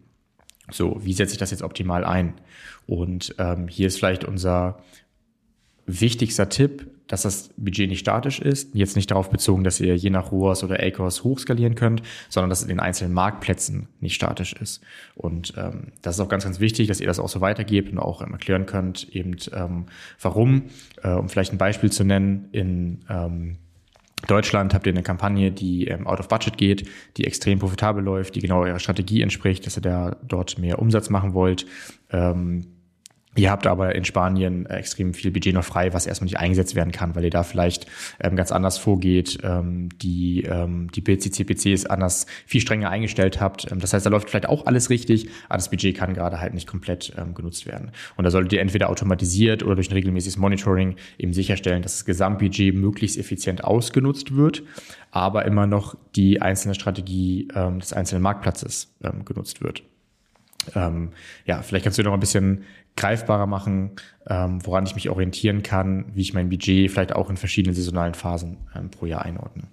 So, 0.72 0.98
wie 1.04 1.14
setze 1.14 1.34
ich 1.34 1.40
das 1.40 1.52
jetzt 1.52 1.62
optimal 1.62 2.04
ein? 2.04 2.34
Und 2.88 3.36
ähm, 3.38 3.68
hier 3.68 3.88
ist 3.88 3.98
vielleicht 3.98 4.24
unser 4.24 4.80
wichtigster 5.86 6.50
Tipp, 6.50 6.88
dass 7.08 7.22
das 7.22 7.50
Budget 7.58 7.90
nicht 7.90 8.00
statisch 8.00 8.40
ist. 8.40 8.74
Jetzt 8.74 8.96
nicht 8.96 9.12
darauf 9.12 9.30
bezogen, 9.30 9.64
dass 9.64 9.80
ihr 9.80 9.96
je 9.96 10.10
nach 10.10 10.32
ROAS 10.32 10.64
oder 10.64 10.82
ACOS 10.82 11.24
hochskalieren 11.24 11.76
könnt, 11.76 12.02
sondern 12.30 12.50
dass 12.50 12.60
es 12.60 12.64
in 12.64 12.70
den 12.70 12.80
einzelnen 12.80 13.14
Marktplätzen 13.14 13.88
nicht 14.00 14.16
statisch 14.16 14.54
ist. 14.54 14.82
Und 15.14 15.54
ähm, 15.58 15.92
das 16.02 16.16
ist 16.16 16.22
auch 16.22 16.30
ganz, 16.30 16.46
ganz 16.46 16.60
wichtig, 16.60 16.88
dass 16.88 17.00
ihr 17.00 17.08
das 17.08 17.20
auch 17.20 17.30
so 17.30 17.42
weitergebt 17.42 17.92
und 17.92 18.00
auch 18.00 18.22
erklären 18.22 18.66
könnt, 18.66 19.08
eben 19.16 19.36
ähm, 19.54 19.86
warum. 20.20 20.64
Äh, 21.04 21.12
um 21.12 21.30
vielleicht 21.30 21.52
ein 21.52 21.60
Beispiel 21.60 21.92
zu 21.92 22.04
nennen, 22.04 22.50
in 22.52 23.00
ähm, 23.10 23.58
Deutschland 24.28 24.74
habt 24.74 24.88
ihr 24.88 24.94
eine 24.94 25.04
Kampagne, 25.04 25.52
die 25.52 25.88
ähm, 25.88 26.08
out 26.08 26.20
of 26.20 26.28
budget 26.28 26.58
geht, 26.58 26.90
die 27.18 27.26
extrem 27.26 27.60
profitabel 27.60 28.04
läuft, 28.04 28.36
die 28.36 28.40
genau 28.40 28.62
eurer 28.62 28.80
Strategie 28.80 29.22
entspricht, 29.22 29.66
dass 29.66 29.78
ihr 29.78 29.82
da 29.82 30.18
dort 30.28 30.58
mehr 30.58 30.80
Umsatz 30.80 31.12
machen 31.12 31.34
wollt. 31.34 31.68
Ähm, 32.10 32.66
Ihr 33.38 33.52
habt 33.52 33.68
aber 33.68 33.96
in 33.96 34.06
Spanien 34.06 34.66
extrem 34.66 35.14
viel 35.14 35.30
Budget 35.30 35.54
noch 35.54 35.66
frei, 35.66 35.94
was 35.94 36.08
erstmal 36.08 36.26
nicht 36.26 36.40
eingesetzt 36.40 36.74
werden 36.74 36.92
kann, 36.92 37.16
weil 37.16 37.26
ihr 37.26 37.30
da 37.30 37.44
vielleicht 37.44 37.86
ähm, 38.22 38.38
ganz 38.38 38.52
anders 38.52 38.78
vorgeht, 38.78 39.40
ähm, 39.44 39.90
die, 40.02 40.44
ähm, 40.44 40.90
die 40.92 41.04
CPCs 41.04 41.86
anders 41.86 42.28
viel 42.46 42.62
strenger 42.62 42.90
eingestellt 42.90 43.42
habt. 43.42 43.70
Ähm, 43.70 43.80
das 43.80 43.94
heißt, 43.94 44.06
da 44.06 44.10
läuft 44.10 44.30
vielleicht 44.30 44.48
auch 44.48 44.66
alles 44.66 44.90
richtig, 44.90 45.30
aber 45.50 45.58
das 45.58 45.70
Budget 45.70 45.98
kann 45.98 46.14
gerade 46.14 46.40
halt 46.40 46.54
nicht 46.54 46.68
komplett 46.68 47.14
ähm, 47.18 47.34
genutzt 47.34 47.66
werden. 47.66 47.92
Und 48.16 48.24
da 48.24 48.32
solltet 48.32 48.54
ihr 48.54 48.62
entweder 48.62 48.90
automatisiert 48.90 49.64
oder 49.64 49.76
durch 49.76 49.90
ein 49.90 49.94
regelmäßiges 49.94 50.38
Monitoring 50.38 50.96
eben 51.18 51.34
sicherstellen, 51.34 51.82
dass 51.82 51.94
das 51.94 52.06
Gesamtbudget 52.06 52.74
möglichst 52.74 53.18
effizient 53.18 53.66
ausgenutzt 53.66 54.36
wird, 54.36 54.64
aber 55.12 55.44
immer 55.44 55.68
noch 55.68 55.98
die 56.16 56.42
einzelne 56.42 56.74
Strategie 56.74 57.50
ähm, 57.54 57.80
des 57.80 57.92
einzelnen 57.92 58.22
Marktplatzes 58.22 58.94
genutzt 59.26 59.62
wird. 59.62 59.84
Ähm, 60.76 61.12
ja, 61.46 61.62
vielleicht 61.62 61.84
kannst 61.84 62.00
du 62.00 62.04
noch 62.04 62.14
ein 62.14 62.20
bisschen 62.20 62.64
greifbarer 62.96 63.46
machen, 63.46 63.92
ähm, 64.28 64.66
woran 64.66 64.86
ich 64.86 64.96
mich 64.96 65.10
orientieren 65.10 65.64
kann, 65.64 66.06
wie 66.14 66.22
ich 66.22 66.34
mein 66.34 66.50
Budget 66.50 66.90
vielleicht 66.92 67.14
auch 67.14 67.30
in 67.30 67.38
verschiedenen 67.38 67.76
saisonalen 67.76 68.14
Phasen 68.14 68.58
ähm, 68.76 68.90
pro 68.90 69.06
Jahr 69.06 69.24
einordne. 69.24 69.64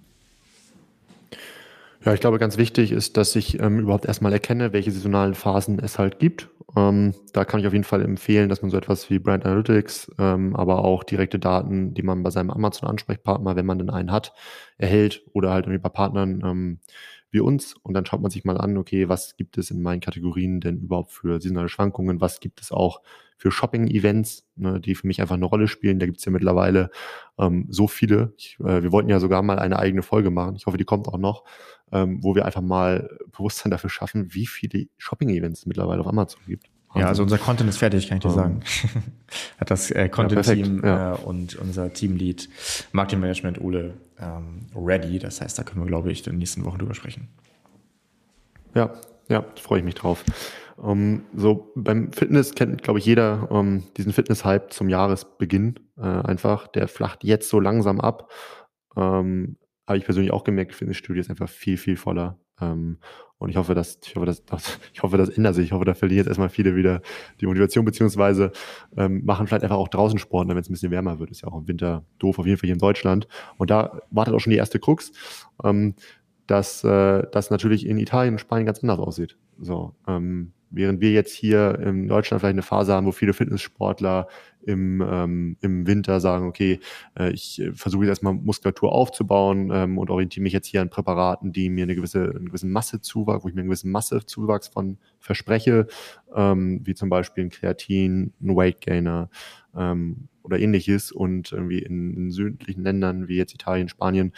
Ja, 2.05 2.13
ich 2.13 2.19
glaube, 2.19 2.37
ganz 2.37 2.57
wichtig 2.57 2.91
ist, 2.91 3.15
dass 3.15 3.33
ich 3.35 3.61
ähm, 3.61 3.79
überhaupt 3.79 4.05
erstmal 4.05 4.33
erkenne, 4.33 4.73
welche 4.73 4.91
saisonalen 4.91 5.35
Phasen 5.35 5.79
es 5.79 5.97
halt 5.97 6.19
gibt. 6.19 6.49
Ähm, 6.75 7.13
da 7.31 7.45
kann 7.45 7.61
ich 7.61 7.67
auf 7.67 7.71
jeden 7.71 7.85
Fall 7.85 8.01
empfehlen, 8.01 8.49
dass 8.49 8.61
man 8.61 8.71
so 8.71 8.77
etwas 8.77 9.09
wie 9.09 9.19
Brand 9.19 9.45
Analytics, 9.45 10.11
ähm, 10.19 10.53
aber 10.55 10.83
auch 10.83 11.03
direkte 11.03 11.39
Daten, 11.39 11.93
die 11.93 12.03
man 12.03 12.23
bei 12.23 12.29
seinem 12.29 12.49
Amazon-Ansprechpartner, 12.49 13.55
wenn 13.55 13.65
man 13.65 13.77
denn 13.77 13.89
einen 13.89 14.11
hat, 14.11 14.33
erhält 14.77 15.21
oder 15.31 15.51
halt 15.51 15.65
irgendwie 15.65 15.81
bei 15.81 15.89
Partnern 15.89 16.41
ähm, 16.43 16.79
wie 17.33 17.39
uns. 17.39 17.75
Und 17.83 17.93
dann 17.93 18.05
schaut 18.05 18.21
man 18.21 18.31
sich 18.31 18.45
mal 18.45 18.57
an, 18.57 18.77
okay, 18.77 19.09
was 19.09 19.35
gibt 19.35 19.57
es 19.57 19.71
in 19.71 19.81
meinen 19.81 19.99
Kategorien 19.99 20.61
denn 20.61 20.77
überhaupt 20.77 21.11
für 21.11 21.41
saisonale 21.41 21.69
Schwankungen? 21.69 22.21
Was 22.21 22.39
gibt 22.39 22.61
es 22.61 22.71
auch 22.71 23.01
für 23.37 23.51
Shopping-Events, 23.51 24.45
ne, 24.55 24.79
die 24.79 24.95
für 24.95 25.07
mich 25.07 25.19
einfach 25.19 25.35
eine 25.35 25.45
Rolle 25.45 25.67
spielen? 25.67 25.99
Da 25.99 26.05
gibt 26.05 26.19
es 26.19 26.25
ja 26.25 26.31
mittlerweile 26.31 26.91
ähm, 27.37 27.65
so 27.69 27.87
viele. 27.87 28.33
Ich, 28.37 28.57
äh, 28.59 28.83
wir 28.83 28.91
wollten 28.91 29.09
ja 29.09 29.19
sogar 29.19 29.41
mal 29.41 29.59
eine 29.59 29.79
eigene 29.79 30.03
Folge 30.03 30.29
machen. 30.29 30.55
Ich 30.55 30.67
hoffe, 30.67 30.77
die 30.77 30.85
kommt 30.85 31.07
auch 31.07 31.17
noch, 31.17 31.43
ähm, 31.91 32.23
wo 32.23 32.35
wir 32.35 32.45
einfach 32.45 32.61
mal 32.61 33.09
Bewusstsein 33.31 33.71
dafür 33.71 33.89
schaffen, 33.89 34.33
wie 34.33 34.45
viele 34.45 34.85
Shopping-Events 34.97 35.61
es 35.61 35.65
mittlerweile 35.65 36.01
auf 36.01 36.07
Amazon 36.07 36.41
gibt. 36.47 36.67
Ja, 36.95 37.07
also 37.07 37.23
unser 37.23 37.39
Content 37.39 37.69
ist 37.69 37.77
fertig, 37.77 38.07
kann 38.07 38.17
ich 38.17 38.21
dir 38.21 38.29
um, 38.29 38.35
sagen. 38.35 38.59
Hat 39.57 39.71
das 39.71 39.89
äh, 39.89 40.09
Content-Team 40.09 40.81
ja, 40.83 40.87
ja. 40.87 41.15
äh, 41.15 41.17
und 41.17 41.55
unser 41.55 41.91
Teamlead 41.91 42.47
Marketing 42.91 43.19
Management 43.19 43.59
Ole 43.61 43.95
ähm, 44.23 44.67
ready. 44.75 45.19
Das 45.19 45.41
heißt, 45.41 45.57
da 45.57 45.63
können 45.63 45.81
wir, 45.81 45.87
glaube 45.87 46.11
ich, 46.11 46.25
in 46.25 46.33
den 46.33 46.39
nächsten 46.39 46.63
Wochen 46.65 46.79
drüber 46.79 46.93
sprechen. 46.93 47.27
Ja, 48.73 48.93
ja, 49.29 49.45
freue 49.55 49.79
ich 49.79 49.85
mich 49.85 49.95
drauf. 49.95 50.23
Um, 50.75 51.23
so 51.35 51.71
beim 51.75 52.11
Fitness 52.11 52.55
kennt, 52.55 52.81
glaube 52.81 52.99
ich, 52.99 53.05
jeder 53.05 53.51
um, 53.51 53.83
diesen 53.95 54.11
Fitness-Hype 54.11 54.73
zum 54.73 54.89
Jahresbeginn 54.89 55.79
äh, 55.97 56.01
einfach. 56.01 56.67
Der 56.67 56.87
flacht 56.87 57.23
jetzt 57.23 57.49
so 57.49 57.59
langsam 57.59 58.01
ab. 58.01 58.31
Ähm, 58.95 59.57
habe 59.87 59.97
ich 59.97 60.05
persönlich 60.05 60.31
auch 60.31 60.43
gemerkt, 60.43 60.73
Fitnessstudio 60.73 61.21
ist 61.21 61.29
einfach 61.29 61.49
viel, 61.49 61.77
viel 61.77 61.97
voller. 61.97 62.39
Ähm, 62.59 62.99
und 63.43 63.49
ich 63.49 63.57
hoffe, 63.57 63.75
dass, 63.75 63.99
ich 64.05 64.15
hoffe, 64.15 64.25
dass, 64.25 64.41
ich 64.93 65.03
hoffe, 65.03 65.17
das 65.17 65.27
ändert 65.27 65.55
sich. 65.55 65.65
Ich 65.65 65.71
hoffe, 65.73 65.83
da 65.83 65.93
verlieren 65.93 66.19
jetzt 66.19 66.27
erstmal 66.27 66.47
viele 66.47 66.77
wieder 66.77 67.01
die 67.41 67.45
Motivation, 67.45 67.83
beziehungsweise 67.83 68.53
ähm, 68.95 69.25
machen 69.25 69.47
vielleicht 69.47 69.63
einfach 69.63 69.75
auch 69.75 69.89
draußen 69.89 70.17
Sport, 70.17 70.47
ne, 70.47 70.55
wenn 70.55 70.61
es 70.61 70.69
ein 70.69 70.73
bisschen 70.73 70.91
wärmer 70.91 71.19
wird. 71.19 71.29
Ist 71.29 71.41
ja 71.41 71.49
auch 71.49 71.57
im 71.57 71.67
Winter 71.67 72.05
doof, 72.19 72.39
auf 72.39 72.45
jeden 72.45 72.57
Fall 72.57 72.67
hier 72.67 72.75
in 72.75 72.79
Deutschland. 72.79 73.27
Und 73.57 73.69
da 73.69 73.99
wartet 74.11 74.33
auch 74.33 74.39
schon 74.39 74.51
die 74.51 74.57
erste 74.57 74.79
Krux, 74.79 75.11
ähm, 75.61 75.95
dass 76.47 76.85
äh, 76.85 77.23
das 77.33 77.49
natürlich 77.49 77.85
in 77.85 77.97
Italien 77.97 78.35
und 78.35 78.39
Spanien 78.39 78.65
ganz 78.65 78.79
anders 78.79 78.99
aussieht. 78.99 79.37
So, 79.59 79.93
ähm, 80.07 80.53
während 80.69 81.01
wir 81.01 81.11
jetzt 81.11 81.33
hier 81.33 81.77
in 81.79 82.07
Deutschland 82.07 82.39
vielleicht 82.39 82.53
eine 82.53 82.61
Phase 82.61 82.93
haben, 82.93 83.05
wo 83.05 83.11
viele 83.11 83.33
Fitnesssportler 83.33 84.29
im, 84.65 85.01
ähm, 85.01 85.57
im 85.61 85.87
Winter 85.87 86.19
sagen, 86.19 86.47
okay, 86.47 86.79
äh, 87.17 87.31
ich 87.31 87.61
äh, 87.61 87.73
versuche 87.73 88.03
jetzt 88.03 88.09
erstmal 88.09 88.33
Muskulatur 88.33 88.91
aufzubauen 88.91 89.71
ähm, 89.73 89.97
und 89.97 90.09
orientiere 90.09 90.43
mich 90.43 90.53
jetzt 90.53 90.67
hier 90.67 90.81
an 90.81 90.89
Präparaten, 90.89 91.51
die 91.51 91.69
mir 91.69 91.83
eine 91.83 91.95
gewisse, 91.95 92.23
einen 92.23 92.47
gewissen 92.47 92.71
Massezuwachs, 92.71 93.43
wo 93.43 93.49
ich 93.49 93.55
mir 93.55 93.61
einen 93.61 93.69
gewissen 93.69 93.91
Massezuwachs 93.91 94.67
von 94.67 94.97
verspreche, 95.19 95.87
ähm, 96.35 96.81
wie 96.83 96.95
zum 96.95 97.09
Beispiel 97.09 97.45
ein 97.45 97.49
Kreatin, 97.49 98.33
ein 98.41 98.55
Weight 98.55 98.81
Gainer 98.81 99.29
ähm, 99.75 100.27
oder 100.43 100.59
ähnliches. 100.59 101.11
Und 101.11 101.51
irgendwie 101.51 101.79
in, 101.79 102.13
in 102.15 102.31
südlichen 102.31 102.83
Ländern 102.83 103.27
wie 103.27 103.37
jetzt 103.37 103.53
Italien, 103.53 103.89
Spanien, 103.89 104.33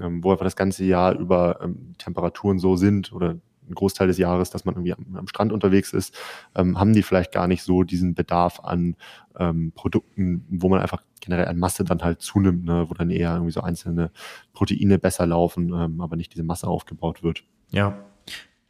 ähm, 0.00 0.22
wo 0.22 0.32
einfach 0.32 0.44
das 0.44 0.56
ganze 0.56 0.84
Jahr 0.84 1.18
über 1.18 1.60
ähm, 1.62 1.94
Temperaturen 1.98 2.58
so 2.58 2.76
sind 2.76 3.12
oder 3.12 3.38
einen 3.68 3.74
Großteil 3.74 4.08
des 4.08 4.18
Jahres, 4.18 4.50
dass 4.50 4.64
man 4.64 4.74
irgendwie 4.74 4.94
am, 4.94 5.16
am 5.16 5.28
Strand 5.28 5.52
unterwegs 5.52 5.92
ist, 5.92 6.16
ähm, 6.54 6.78
haben 6.78 6.92
die 6.92 7.02
vielleicht 7.02 7.32
gar 7.32 7.46
nicht 7.46 7.62
so 7.62 7.82
diesen 7.82 8.14
Bedarf 8.14 8.60
an 8.60 8.96
ähm, 9.38 9.72
Produkten, 9.74 10.44
wo 10.50 10.68
man 10.68 10.80
einfach 10.80 11.02
generell 11.20 11.46
an 11.46 11.58
Masse 11.58 11.84
dann 11.84 12.02
halt 12.02 12.20
zunimmt, 12.20 12.64
ne, 12.64 12.86
wo 12.88 12.94
dann 12.94 13.10
eher 13.10 13.32
irgendwie 13.32 13.52
so 13.52 13.60
einzelne 13.60 14.10
Proteine 14.52 14.98
besser 14.98 15.26
laufen, 15.26 15.72
ähm, 15.74 16.00
aber 16.00 16.16
nicht 16.16 16.32
diese 16.32 16.44
Masse 16.44 16.66
aufgebaut 16.66 17.22
wird. 17.22 17.44
Ja, 17.70 18.04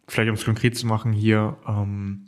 vielleicht 0.06 0.28
um 0.28 0.34
es 0.34 0.44
konkret 0.44 0.76
zu 0.76 0.86
machen 0.86 1.12
hier, 1.12 1.56
ähm, 1.66 2.24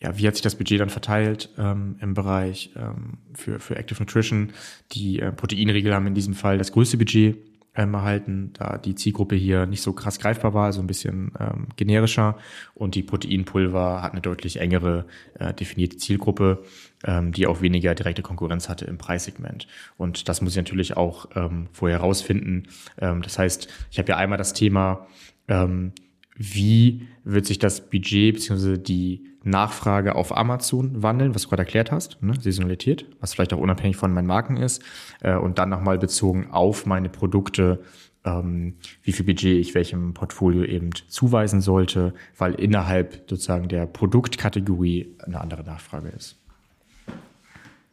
ja, 0.00 0.16
wie 0.16 0.28
hat 0.28 0.34
sich 0.34 0.42
das 0.42 0.54
Budget 0.54 0.80
dann 0.80 0.90
verteilt 0.90 1.50
ähm, 1.58 1.96
im 2.00 2.14
Bereich 2.14 2.70
ähm, 2.76 3.18
für, 3.34 3.58
für 3.58 3.76
Active 3.76 4.00
Nutrition? 4.00 4.52
Die 4.92 5.18
äh, 5.18 5.32
Proteinriegel 5.32 5.92
haben 5.92 6.06
in 6.06 6.14
diesem 6.14 6.34
Fall 6.34 6.56
das 6.56 6.70
größte 6.70 6.98
Budget 6.98 7.36
ähm, 7.78 7.94
erhalten, 7.94 8.50
da 8.54 8.76
die 8.76 8.96
Zielgruppe 8.96 9.36
hier 9.36 9.64
nicht 9.64 9.82
so 9.82 9.92
krass 9.92 10.18
greifbar 10.18 10.52
war, 10.52 10.66
also 10.66 10.80
ein 10.80 10.86
bisschen 10.88 11.32
ähm, 11.38 11.68
generischer. 11.76 12.36
Und 12.74 12.96
die 12.96 13.02
Proteinpulver 13.02 14.02
hat 14.02 14.12
eine 14.12 14.20
deutlich 14.20 14.60
engere 14.60 15.06
äh, 15.38 15.54
definierte 15.54 15.96
Zielgruppe, 15.96 16.64
ähm, 17.04 17.32
die 17.32 17.46
auch 17.46 17.62
weniger 17.62 17.94
direkte 17.94 18.22
Konkurrenz 18.22 18.68
hatte 18.68 18.84
im 18.84 18.98
Preissegment. 18.98 19.68
Und 19.96 20.28
das 20.28 20.42
muss 20.42 20.52
ich 20.52 20.58
natürlich 20.58 20.96
auch 20.96 21.26
ähm, 21.36 21.68
vorher 21.72 22.00
herausfinden. 22.00 22.64
Ähm, 23.00 23.22
das 23.22 23.38
heißt, 23.38 23.68
ich 23.90 23.98
habe 23.98 24.08
ja 24.08 24.16
einmal 24.16 24.38
das 24.38 24.52
Thema, 24.52 25.06
ähm, 25.46 25.92
wie 26.38 27.06
wird 27.24 27.46
sich 27.46 27.58
das 27.58 27.90
Budget 27.90 28.34
bzw. 28.34 28.78
die 28.78 29.24
Nachfrage 29.42 30.14
auf 30.14 30.36
Amazon 30.36 31.02
wandeln, 31.02 31.34
was 31.34 31.42
du 31.42 31.48
gerade 31.48 31.62
erklärt 31.62 31.90
hast, 31.90 32.22
ne? 32.22 32.34
Saisonalität, 32.40 33.06
was 33.20 33.34
vielleicht 33.34 33.52
auch 33.52 33.58
unabhängig 33.58 33.96
von 33.96 34.12
meinen 34.12 34.26
Marken 34.26 34.56
ist, 34.56 34.82
äh, 35.20 35.36
und 35.36 35.58
dann 35.58 35.68
nochmal 35.68 35.98
bezogen 35.98 36.50
auf 36.50 36.86
meine 36.86 37.08
Produkte, 37.08 37.80
ähm, 38.24 38.74
wie 39.02 39.12
viel 39.12 39.26
Budget 39.26 39.58
ich 39.58 39.74
welchem 39.74 40.14
Portfolio 40.14 40.64
eben 40.64 40.90
zuweisen 41.08 41.60
sollte, 41.60 42.14
weil 42.36 42.54
innerhalb 42.54 43.24
sozusagen 43.28 43.68
der 43.68 43.86
Produktkategorie 43.86 45.16
eine 45.24 45.40
andere 45.40 45.64
Nachfrage 45.64 46.08
ist. 46.08 46.38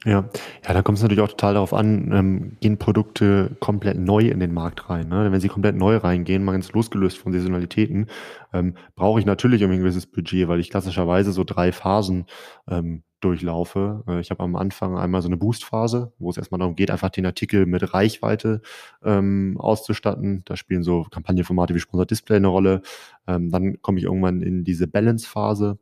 Ja, 0.05 0.29
ja, 0.63 0.73
da 0.73 0.83
kommt 0.83 0.99
es 0.99 1.01
natürlich 1.01 1.23
auch 1.23 1.29
total 1.29 1.55
darauf 1.55 1.73
an, 1.73 2.11
ähm, 2.13 2.57
gehen 2.61 2.77
Produkte 2.77 3.57
komplett 3.59 3.97
neu 3.97 4.19
in 4.19 4.39
den 4.39 4.53
Markt 4.53 4.87
rein. 4.87 5.07
Ne? 5.09 5.31
Wenn 5.31 5.41
sie 5.41 5.47
komplett 5.47 5.75
neu 5.75 5.97
reingehen, 5.97 6.43
mal 6.43 6.51
ganz 6.51 6.71
losgelöst 6.73 7.17
von 7.17 7.31
Saisonalitäten, 7.33 8.05
ähm, 8.53 8.75
brauche 8.95 9.19
ich 9.19 9.25
natürlich 9.25 9.61
irgendwie 9.61 9.79
ein 9.79 9.83
gewisses 9.83 10.05
Budget, 10.05 10.47
weil 10.47 10.59
ich 10.59 10.69
klassischerweise 10.69 11.31
so 11.31 11.43
drei 11.43 11.71
Phasen 11.71 12.27
ähm, 12.69 13.01
durchlaufe. 13.19 14.03
Äh, 14.07 14.19
ich 14.19 14.29
habe 14.29 14.43
am 14.43 14.55
Anfang 14.55 14.95
einmal 14.95 15.23
so 15.23 15.27
eine 15.27 15.37
Boost-Phase, 15.37 16.13
wo 16.19 16.29
es 16.29 16.37
erstmal 16.37 16.59
darum 16.59 16.75
geht, 16.75 16.91
einfach 16.91 17.09
den 17.09 17.25
Artikel 17.25 17.65
mit 17.65 17.95
Reichweite 17.95 18.61
ähm, 19.03 19.55
auszustatten. 19.57 20.43
Da 20.45 20.55
spielen 20.55 20.83
so 20.83 21.07
Kampagnenformate 21.09 21.73
wie 21.73 21.79
Sponsor 21.79 22.05
Display 22.05 22.37
eine 22.37 22.47
Rolle. 22.47 22.83
Ähm, 23.25 23.49
dann 23.49 23.81
komme 23.81 23.97
ich 23.97 24.03
irgendwann 24.03 24.43
in 24.43 24.63
diese 24.63 24.87
Balance-Phase 24.87 25.79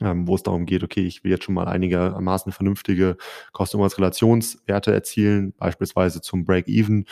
ähm, 0.00 0.26
wo 0.28 0.34
es 0.34 0.42
darum 0.42 0.66
geht, 0.66 0.82
okay, 0.84 1.06
ich 1.06 1.24
will 1.24 1.30
jetzt 1.30 1.44
schon 1.44 1.54
mal 1.54 1.66
einigermaßen 1.66 2.52
vernünftige 2.52 3.16
Kosten-Relationswerte 3.52 4.92
erzielen, 4.92 5.52
beispielsweise 5.56 6.20
zum 6.20 6.44
Break-Even. 6.44 7.06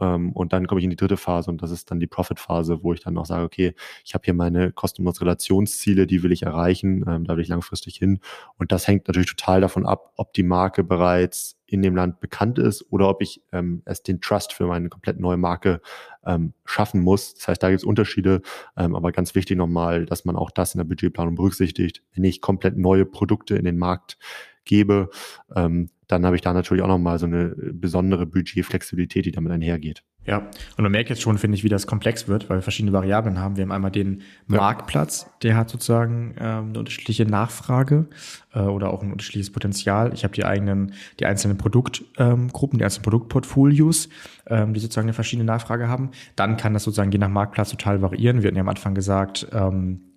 Ähm, 0.00 0.32
und 0.32 0.52
dann 0.52 0.66
komme 0.66 0.80
ich 0.80 0.84
in 0.84 0.90
die 0.90 0.96
dritte 0.96 1.16
Phase 1.16 1.50
und 1.50 1.62
das 1.62 1.70
ist 1.70 1.90
dann 1.90 2.00
die 2.00 2.06
Profit-Phase, 2.06 2.82
wo 2.82 2.92
ich 2.92 3.00
dann 3.00 3.14
noch 3.14 3.26
sage, 3.26 3.44
okay, 3.44 3.74
ich 4.04 4.14
habe 4.14 4.24
hier 4.24 4.34
meine 4.34 4.72
Kosten-Relationsziele, 4.72 6.06
die 6.06 6.22
will 6.22 6.32
ich 6.32 6.42
erreichen, 6.42 7.04
ähm, 7.08 7.24
da 7.24 7.36
will 7.36 7.42
ich 7.42 7.48
langfristig 7.48 7.96
hin. 7.96 8.20
Und 8.58 8.72
das 8.72 8.86
hängt 8.88 9.08
natürlich 9.08 9.34
total 9.34 9.60
davon 9.60 9.86
ab, 9.86 10.12
ob 10.16 10.32
die 10.32 10.42
Marke 10.42 10.84
bereits 10.84 11.56
in 11.72 11.80
dem 11.80 11.96
Land 11.96 12.20
bekannt 12.20 12.58
ist 12.58 12.84
oder 12.90 13.08
ob 13.08 13.22
ich 13.22 13.42
ähm, 13.50 13.82
erst 13.86 14.06
den 14.06 14.20
Trust 14.20 14.52
für 14.52 14.66
meine 14.66 14.90
komplett 14.90 15.18
neue 15.18 15.38
Marke 15.38 15.80
ähm, 16.26 16.52
schaffen 16.66 17.00
muss. 17.00 17.34
Das 17.34 17.48
heißt, 17.48 17.62
da 17.62 17.70
gibt 17.70 17.80
es 17.80 17.84
Unterschiede, 17.84 18.42
ähm, 18.76 18.94
aber 18.94 19.10
ganz 19.10 19.34
wichtig 19.34 19.56
nochmal, 19.56 20.04
dass 20.04 20.26
man 20.26 20.36
auch 20.36 20.50
das 20.50 20.74
in 20.74 20.78
der 20.78 20.84
Budgetplanung 20.84 21.34
berücksichtigt. 21.34 22.02
Wenn 22.14 22.24
ich 22.24 22.42
komplett 22.42 22.76
neue 22.76 23.06
Produkte 23.06 23.56
in 23.56 23.64
den 23.64 23.78
Markt 23.78 24.18
gebe, 24.64 25.08
ähm, 25.56 25.88
dann 26.12 26.26
habe 26.26 26.36
ich 26.36 26.42
da 26.42 26.52
natürlich 26.52 26.82
auch 26.82 26.88
nochmal 26.88 27.18
so 27.18 27.26
eine 27.26 27.54
besondere 27.72 28.26
Budgetflexibilität, 28.26 29.24
die 29.24 29.32
damit 29.32 29.50
einhergeht. 29.50 30.04
Ja, 30.24 30.38
und 30.76 30.82
man 30.82 30.92
merkt 30.92 31.10
jetzt 31.10 31.20
schon, 31.20 31.36
finde 31.36 31.56
ich, 31.56 31.64
wie 31.64 31.68
das 31.68 31.88
komplex 31.88 32.28
wird, 32.28 32.48
weil 32.48 32.58
wir 32.58 32.62
verschiedene 32.62 32.92
Variablen 32.92 33.40
haben. 33.40 33.56
Wir 33.56 33.62
haben 33.62 33.72
einmal 33.72 33.90
den 33.90 34.22
Marktplatz, 34.46 35.28
der 35.42 35.56
hat 35.56 35.68
sozusagen 35.68 36.36
ähm, 36.38 36.68
eine 36.68 36.78
unterschiedliche 36.78 37.26
Nachfrage 37.26 38.06
äh, 38.54 38.60
oder 38.60 38.92
auch 38.92 39.02
ein 39.02 39.10
unterschiedliches 39.10 39.50
Potenzial. 39.50 40.12
Ich 40.14 40.22
habe 40.22 40.32
die 40.32 40.44
eigenen, 40.44 40.92
die 41.18 41.26
einzelnen 41.26 41.58
Produktgruppen, 41.58 42.14
ähm, 42.18 42.78
die 42.78 42.84
einzelnen 42.84 43.02
Produktportfolios, 43.02 44.10
ähm, 44.46 44.74
die 44.74 44.80
sozusagen 44.80 45.06
eine 45.06 45.14
verschiedene 45.14 45.46
Nachfrage 45.46 45.88
haben. 45.88 46.10
Dann 46.36 46.56
kann 46.56 46.72
das 46.72 46.84
sozusagen 46.84 47.10
je 47.10 47.18
nach 47.18 47.28
Marktplatz 47.28 47.70
total 47.70 48.00
variieren. 48.00 48.42
Wir 48.42 48.48
hatten 48.48 48.56
ja 48.56 48.62
am 48.62 48.68
Anfang 48.68 48.94
gesagt, 48.94 49.48
ähm, 49.52 50.11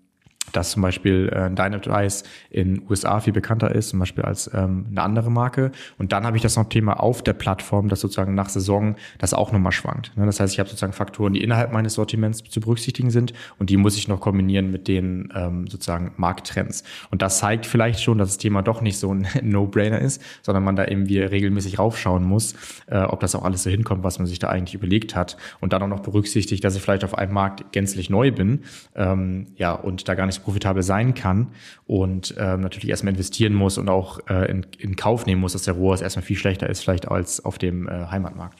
dass 0.51 0.71
zum 0.71 0.81
Beispiel 0.81 1.29
äh, 1.29 1.49
Dynamite 1.49 1.89
Ice 1.91 2.23
in 2.49 2.81
USA 2.89 3.19
viel 3.19 3.33
bekannter 3.33 3.73
ist, 3.73 3.89
zum 3.89 3.99
Beispiel 3.99 4.23
als 4.23 4.49
ähm, 4.53 4.85
eine 4.91 5.01
andere 5.01 5.31
Marke. 5.31 5.71
Und 5.97 6.11
dann 6.11 6.25
habe 6.25 6.37
ich 6.37 6.43
das 6.43 6.55
noch 6.55 6.69
Thema 6.69 6.99
auf 6.99 7.23
der 7.23 7.33
Plattform, 7.33 7.89
das 7.89 7.99
sozusagen 7.99 8.35
nach 8.35 8.49
Saison 8.49 8.95
das 9.17 9.33
auch 9.33 9.51
nochmal 9.51 9.71
schwankt. 9.71 10.11
Ne? 10.15 10.25
Das 10.25 10.39
heißt, 10.39 10.53
ich 10.53 10.59
habe 10.59 10.69
sozusagen 10.69 10.93
Faktoren, 10.93 11.33
die 11.33 11.43
innerhalb 11.43 11.71
meines 11.71 11.95
Sortiments 11.95 12.43
zu 12.43 12.59
berücksichtigen 12.59 13.09
sind 13.09 13.33
und 13.59 13.69
die 13.69 13.77
muss 13.77 13.97
ich 13.97 14.07
noch 14.07 14.19
kombinieren 14.19 14.71
mit 14.71 14.87
den 14.87 15.31
ähm, 15.35 15.67
sozusagen 15.67 16.13
Markttrends. 16.17 16.83
Und 17.11 17.21
das 17.21 17.39
zeigt 17.39 17.65
vielleicht 17.65 18.01
schon, 18.01 18.17
dass 18.17 18.29
das 18.29 18.37
Thema 18.37 18.61
doch 18.61 18.81
nicht 18.81 18.97
so 18.97 19.13
ein 19.13 19.27
No-Brainer 19.41 19.99
ist, 19.99 20.21
sondern 20.41 20.63
man 20.63 20.75
da 20.75 20.85
eben 20.85 21.07
wie 21.09 21.19
regelmäßig 21.19 21.79
raufschauen 21.79 22.23
muss, 22.23 22.55
äh, 22.87 22.99
ob 22.99 23.19
das 23.19 23.35
auch 23.35 23.43
alles 23.43 23.63
so 23.63 23.69
hinkommt, 23.69 24.03
was 24.03 24.19
man 24.19 24.27
sich 24.27 24.39
da 24.39 24.49
eigentlich 24.49 24.75
überlegt 24.75 25.15
hat. 25.15 25.37
Und 25.59 25.73
dann 25.73 25.81
auch 25.83 25.87
noch 25.87 26.01
berücksichtigt, 26.01 26.63
dass 26.63 26.75
ich 26.75 26.81
vielleicht 26.81 27.03
auf 27.03 27.17
einem 27.17 27.33
Markt 27.33 27.71
gänzlich 27.71 28.09
neu 28.09 28.31
bin, 28.31 28.61
ähm, 28.95 29.47
ja, 29.55 29.73
und 29.73 30.07
da 30.07 30.15
gar 30.15 30.25
nicht 30.25 30.34
so 30.35 30.41
profitabel 30.41 30.83
sein 30.83 31.13
kann 31.13 31.47
und 31.87 32.35
ähm, 32.37 32.61
natürlich 32.61 32.89
erstmal 32.89 33.13
investieren 33.13 33.53
muss 33.53 33.77
und 33.77 33.89
auch 33.89 34.19
äh, 34.29 34.49
in, 34.49 34.65
in 34.77 34.95
Kauf 34.95 35.25
nehmen 35.25 35.41
muss, 35.41 35.53
dass 35.53 35.63
der 35.63 35.73
ROAS 35.73 36.01
erstmal 36.01 36.23
viel 36.23 36.37
schlechter 36.37 36.69
ist, 36.69 36.81
vielleicht 36.81 37.07
als 37.09 37.43
auf 37.43 37.57
dem 37.57 37.87
äh, 37.87 38.07
Heimatmarkt. 38.07 38.59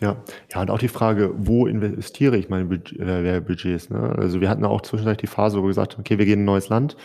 Ja, 0.00 0.16
ja, 0.54 0.62
und 0.62 0.70
auch 0.70 0.78
die 0.78 0.88
Frage, 0.88 1.30
wo 1.36 1.66
investiere 1.66 2.38
ich 2.38 2.48
meine 2.48 2.64
äh, 2.74 3.40
Budgets? 3.40 3.90
Ne? 3.90 4.14
Also 4.16 4.40
wir 4.40 4.48
hatten 4.48 4.64
auch 4.64 4.80
zwischendurch 4.80 5.18
die 5.18 5.26
Phase, 5.26 5.58
wo 5.58 5.64
wir 5.64 5.68
gesagt 5.68 5.92
haben, 5.92 6.00
okay, 6.00 6.16
wir 6.16 6.24
gehen 6.24 6.38
in 6.38 6.42
ein 6.42 6.46
neues 6.46 6.70
Land 6.70 6.96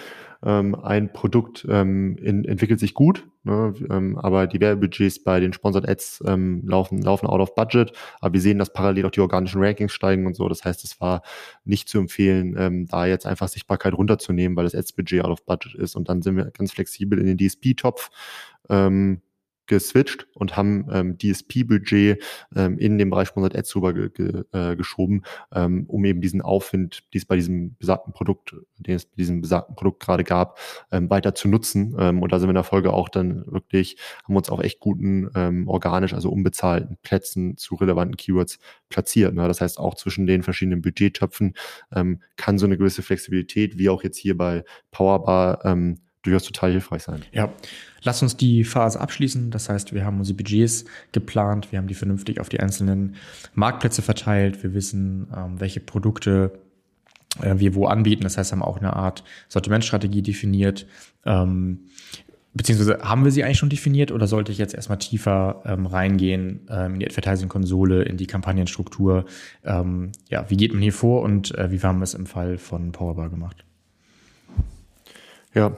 ähm, 0.45 0.75
ein 0.75 1.11
Produkt 1.11 1.65
ähm, 1.69 2.17
in, 2.17 2.45
entwickelt 2.45 2.79
sich 2.79 2.93
gut, 2.93 3.27
ne, 3.43 3.73
ähm, 3.89 4.17
aber 4.17 4.47
die 4.47 4.59
Werbebudgets 4.59 5.23
bei 5.23 5.39
den 5.39 5.53
Sponsored 5.53 5.89
Ads 5.89 6.23
ähm, 6.27 6.63
laufen, 6.65 7.01
laufen 7.01 7.27
out 7.27 7.41
of 7.41 7.55
budget, 7.55 7.91
aber 8.21 8.33
wir 8.33 8.41
sehen, 8.41 8.59
dass 8.59 8.71
parallel 8.71 9.07
auch 9.07 9.11
die 9.11 9.21
organischen 9.21 9.61
Rankings 9.61 9.91
steigen 9.91 10.27
und 10.27 10.35
so. 10.35 10.47
Das 10.47 10.63
heißt, 10.63 10.83
es 10.83 11.01
war 11.01 11.23
nicht 11.63 11.89
zu 11.89 11.97
empfehlen, 11.97 12.55
ähm, 12.57 12.85
da 12.85 13.05
jetzt 13.05 13.25
einfach 13.25 13.47
Sichtbarkeit 13.47 13.93
runterzunehmen, 13.93 14.55
weil 14.55 14.65
das 14.65 14.75
Ads-Budget 14.75 15.25
out 15.25 15.31
of 15.31 15.45
budget 15.45 15.75
ist. 15.75 15.95
Und 15.95 16.09
dann 16.09 16.21
sind 16.21 16.37
wir 16.37 16.45
ganz 16.51 16.71
flexibel 16.71 17.19
in 17.19 17.25
den 17.25 17.37
DSP-Topf 17.37 18.09
ähm, 18.69 19.21
geswitcht 19.67 20.27
und 20.33 20.57
haben 20.57 20.87
ähm, 20.91 21.17
DSP-Budget 21.17 22.23
ähm, 22.55 22.77
in 22.77 22.97
den 22.97 23.09
Bereich 23.09 23.29
Sponsored 23.29 23.55
Ads 23.55 23.75
rüber 23.75 23.93
ge 23.93 24.09
ge 24.09 24.43
äh, 24.51 24.75
geschoben, 24.75 25.23
ähm, 25.53 25.85
um 25.87 26.05
eben 26.05 26.21
diesen 26.21 26.41
Aufwind, 26.41 27.03
die 27.13 27.17
es 27.17 27.25
bei 27.25 27.35
diesem 27.35 27.75
besagten 27.77 28.13
Produkt, 28.13 28.55
den 28.77 28.95
es 28.95 29.05
bei 29.05 29.15
diesem 29.17 29.41
besagten 29.41 29.75
Produkt 29.75 30.01
gerade 30.01 30.23
gab, 30.23 30.59
ähm, 30.91 31.09
weiter 31.09 31.35
zu 31.35 31.47
nutzen. 31.47 31.95
Ähm, 31.97 32.21
und 32.21 32.31
da 32.31 32.39
sind 32.39 32.47
wir 32.47 32.51
in 32.51 32.55
der 32.55 32.63
Folge 32.63 32.93
auch 32.93 33.09
dann 33.09 33.45
wirklich, 33.47 33.97
haben 34.23 34.35
uns 34.35 34.49
auch 34.49 34.61
echt 34.61 34.79
guten 34.79 35.29
ähm, 35.35 35.67
organisch, 35.67 36.13
also 36.13 36.29
unbezahlten 36.29 36.97
Plätzen 37.01 37.57
zu 37.57 37.75
relevanten 37.75 38.17
Keywords 38.17 38.59
platziert. 38.89 39.33
Ne? 39.33 39.47
Das 39.47 39.61
heißt, 39.61 39.79
auch 39.79 39.95
zwischen 39.95 40.27
den 40.27 40.43
verschiedenen 40.43 40.81
Budgettöpfen 40.81 41.53
ähm, 41.93 42.21
kann 42.35 42.57
so 42.57 42.65
eine 42.65 42.77
gewisse 42.77 43.01
Flexibilität, 43.01 43.77
wie 43.77 43.89
auch 43.89 44.03
jetzt 44.03 44.17
hier 44.17 44.37
bei 44.37 44.63
Powerbar, 44.91 45.65
ähm, 45.65 45.99
durchaus 46.25 46.43
total 46.43 46.71
hilfreich 46.71 47.03
sein. 47.03 47.21
Ja, 47.31 47.53
lass 48.03 48.21
uns 48.21 48.35
die 48.37 48.63
Phase 48.63 48.99
abschließen. 48.99 49.51
Das 49.51 49.69
heißt, 49.69 49.93
wir 49.93 50.05
haben 50.05 50.19
unsere 50.19 50.35
Budgets 50.35 50.85
geplant, 51.11 51.71
wir 51.71 51.79
haben 51.79 51.87
die 51.87 51.93
vernünftig 51.93 52.39
auf 52.39 52.49
die 52.49 52.59
einzelnen 52.59 53.15
Marktplätze 53.53 54.01
verteilt, 54.01 54.63
wir 54.63 54.73
wissen, 54.73 55.27
ähm, 55.35 55.59
welche 55.59 55.79
Produkte 55.79 56.59
äh, 57.41 57.55
wir 57.57 57.75
wo 57.75 57.87
anbieten. 57.87 58.23
Das 58.23 58.37
heißt, 58.37 58.51
haben 58.51 58.61
auch 58.61 58.77
eine 58.77 58.93
Art 58.93 59.23
Sortimentstrategie 59.47 60.21
definiert. 60.21 60.85
Ähm, 61.25 61.85
beziehungsweise 62.53 62.99
haben 63.01 63.23
wir 63.25 63.31
sie 63.31 63.43
eigentlich 63.43 63.57
schon 63.57 63.69
definiert 63.69 64.11
oder 64.11 64.27
sollte 64.27 64.51
ich 64.51 64.57
jetzt 64.57 64.73
erstmal 64.73 64.97
tiefer 64.97 65.61
ähm, 65.65 65.85
reingehen 65.85 66.67
in 66.69 66.99
die 66.99 67.05
Advertising-Konsole, 67.05 68.03
in 68.03 68.15
die 68.15 68.27
Kampagnenstruktur? 68.27 69.25
Ja, 69.65 70.49
wie 70.49 70.55
geht 70.55 70.71
man 70.71 70.81
hier 70.81 70.93
vor 70.93 71.21
und 71.21 71.53
äh, 71.55 71.69
wie 71.69 71.81
haben 71.81 71.99
wir 71.99 72.05
es 72.05 72.13
im 72.13 72.25
Fall 72.25 72.57
von 72.57 72.93
Powerbar 72.93 73.29
gemacht? 73.29 73.65
Ja, 75.55 75.77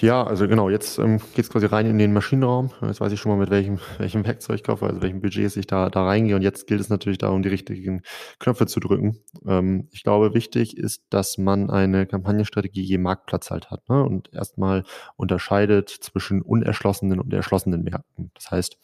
ja, 0.00 0.24
also 0.24 0.48
genau, 0.48 0.70
jetzt 0.70 0.98
ähm, 0.98 1.18
geht 1.34 1.44
es 1.44 1.50
quasi 1.50 1.66
rein 1.66 1.86
in 1.86 1.98
den 1.98 2.12
Maschinenraum. 2.12 2.70
Jetzt 2.82 3.00
weiß 3.00 3.12
ich 3.12 3.20
schon 3.20 3.30
mal, 3.30 3.38
mit 3.38 3.50
welchem, 3.50 3.78
welchem 3.98 4.26
Werkzeug 4.26 4.56
ich 4.56 4.62
kaufe, 4.64 4.86
also 4.86 5.02
welchem 5.02 5.20
Budget 5.20 5.56
ich 5.56 5.66
da, 5.66 5.88
da 5.88 6.04
reingehe. 6.04 6.36
Und 6.36 6.42
jetzt 6.42 6.66
gilt 6.66 6.80
es 6.80 6.88
natürlich 6.88 7.18
darum, 7.18 7.42
die 7.42 7.48
richtigen 7.48 8.02
Knöpfe 8.38 8.66
zu 8.66 8.80
drücken. 8.80 9.18
Ähm, 9.46 9.88
ich 9.92 10.02
glaube, 10.02 10.34
wichtig 10.34 10.76
ist, 10.76 11.04
dass 11.10 11.38
man 11.38 11.70
eine 11.70 12.06
Kampagnenstrategie 12.06 12.82
je 12.82 12.98
Marktplatz 12.98 13.50
halt 13.50 13.70
hat 13.70 13.88
ne? 13.88 14.02
und 14.02 14.32
erstmal 14.32 14.84
unterscheidet 15.16 15.88
zwischen 15.88 16.42
unerschlossenen 16.42 17.20
und 17.20 17.32
erschlossenen 17.32 17.82
Märkten. 17.82 18.30
Das 18.34 18.50
heißt, 18.50 18.78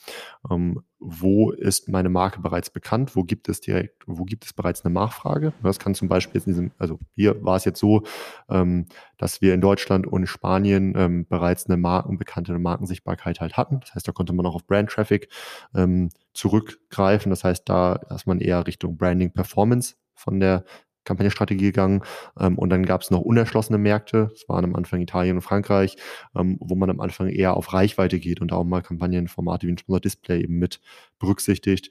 ähm, 0.51 0.83
wo 1.07 1.51
ist 1.51 1.89
meine 1.89 2.09
Marke 2.09 2.41
bereits 2.41 2.71
bekannt, 2.71 3.15
wo 3.15 3.25
gibt 3.25 3.51
es 3.51 3.61
direkt, 3.61 4.03
wo 4.07 4.25
gibt 4.25 4.47
es 4.47 4.55
bereits 4.55 4.85
eine 4.85 4.95
Nachfrage. 4.95 5.53
Das 5.63 5.79
kann 5.79 5.95
zum 5.95 6.09
Beispiel 6.09 6.41
in 6.41 6.45
diesem, 6.47 6.71
also 6.79 6.99
hier 7.15 7.45
war 7.45 7.57
es 7.57 7.67
jetzt 7.67 7.79
so, 7.79 8.03
ähm, 8.49 8.87
dass 9.19 9.43
wir 9.43 9.53
in 9.53 9.61
Deutschland 9.61 10.07
und 10.07 10.27
Spanien 10.27 10.95
ähm, 10.97 11.27
bereits 11.29 11.67
eine 11.67 11.77
markenbekannte 11.77 12.59
Markensichtbarkeit 12.59 13.41
halt 13.41 13.59
hatten. 13.59 13.81
Das 13.81 13.95
heißt, 13.95 14.09
da 14.09 14.13
konnte 14.13 14.33
man 14.33 14.47
auch 14.47 14.55
auf 14.55 14.67
Brand 14.67 14.89
Traffic 14.89 15.29
ähm, 15.75 16.09
zurückgreifen. 16.33 17.29
Das 17.29 17.45
heißt, 17.45 17.69
da 17.69 17.97
ist 18.15 18.27
man 18.27 18.41
eher 18.41 18.67
Richtung 18.67 18.97
Branding 18.97 19.33
Performance 19.33 19.97
von 20.15 20.41
der 20.41 20.65
Kampagnenstrategie 21.05 21.65
gegangen. 21.65 22.03
Ähm, 22.39 22.59
und 22.59 22.71
dann 22.71 22.85
gab 22.85 23.03
es 23.03 23.11
noch 23.11 23.21
unerschlossene 23.21 23.79
Märkte, 23.79 24.29
das 24.33 24.49
waren 24.49 24.65
am 24.65 24.75
Anfang 24.75 25.01
Italien 25.01 25.37
und 25.37 25.43
Frankreich, 25.43 25.97
ähm, 26.35 26.59
wo 26.61 26.75
man 26.75 26.91
am 26.91 27.01
Anfang 27.01 27.29
eher 27.29 27.57
auf 27.57 27.73
Reichweite 27.73 28.19
geht 28.19 28.41
und 28.41 28.53
auch 28.53 28.65
mal 28.65 28.83
Kampagnenformate 28.83 29.67
wie 29.67 29.73
ein 29.73 29.79
Sponsor 29.79 30.01
Display 30.01 30.43
eben 30.43 30.59
mit 30.59 30.81
berücksichtigt. 31.19 31.91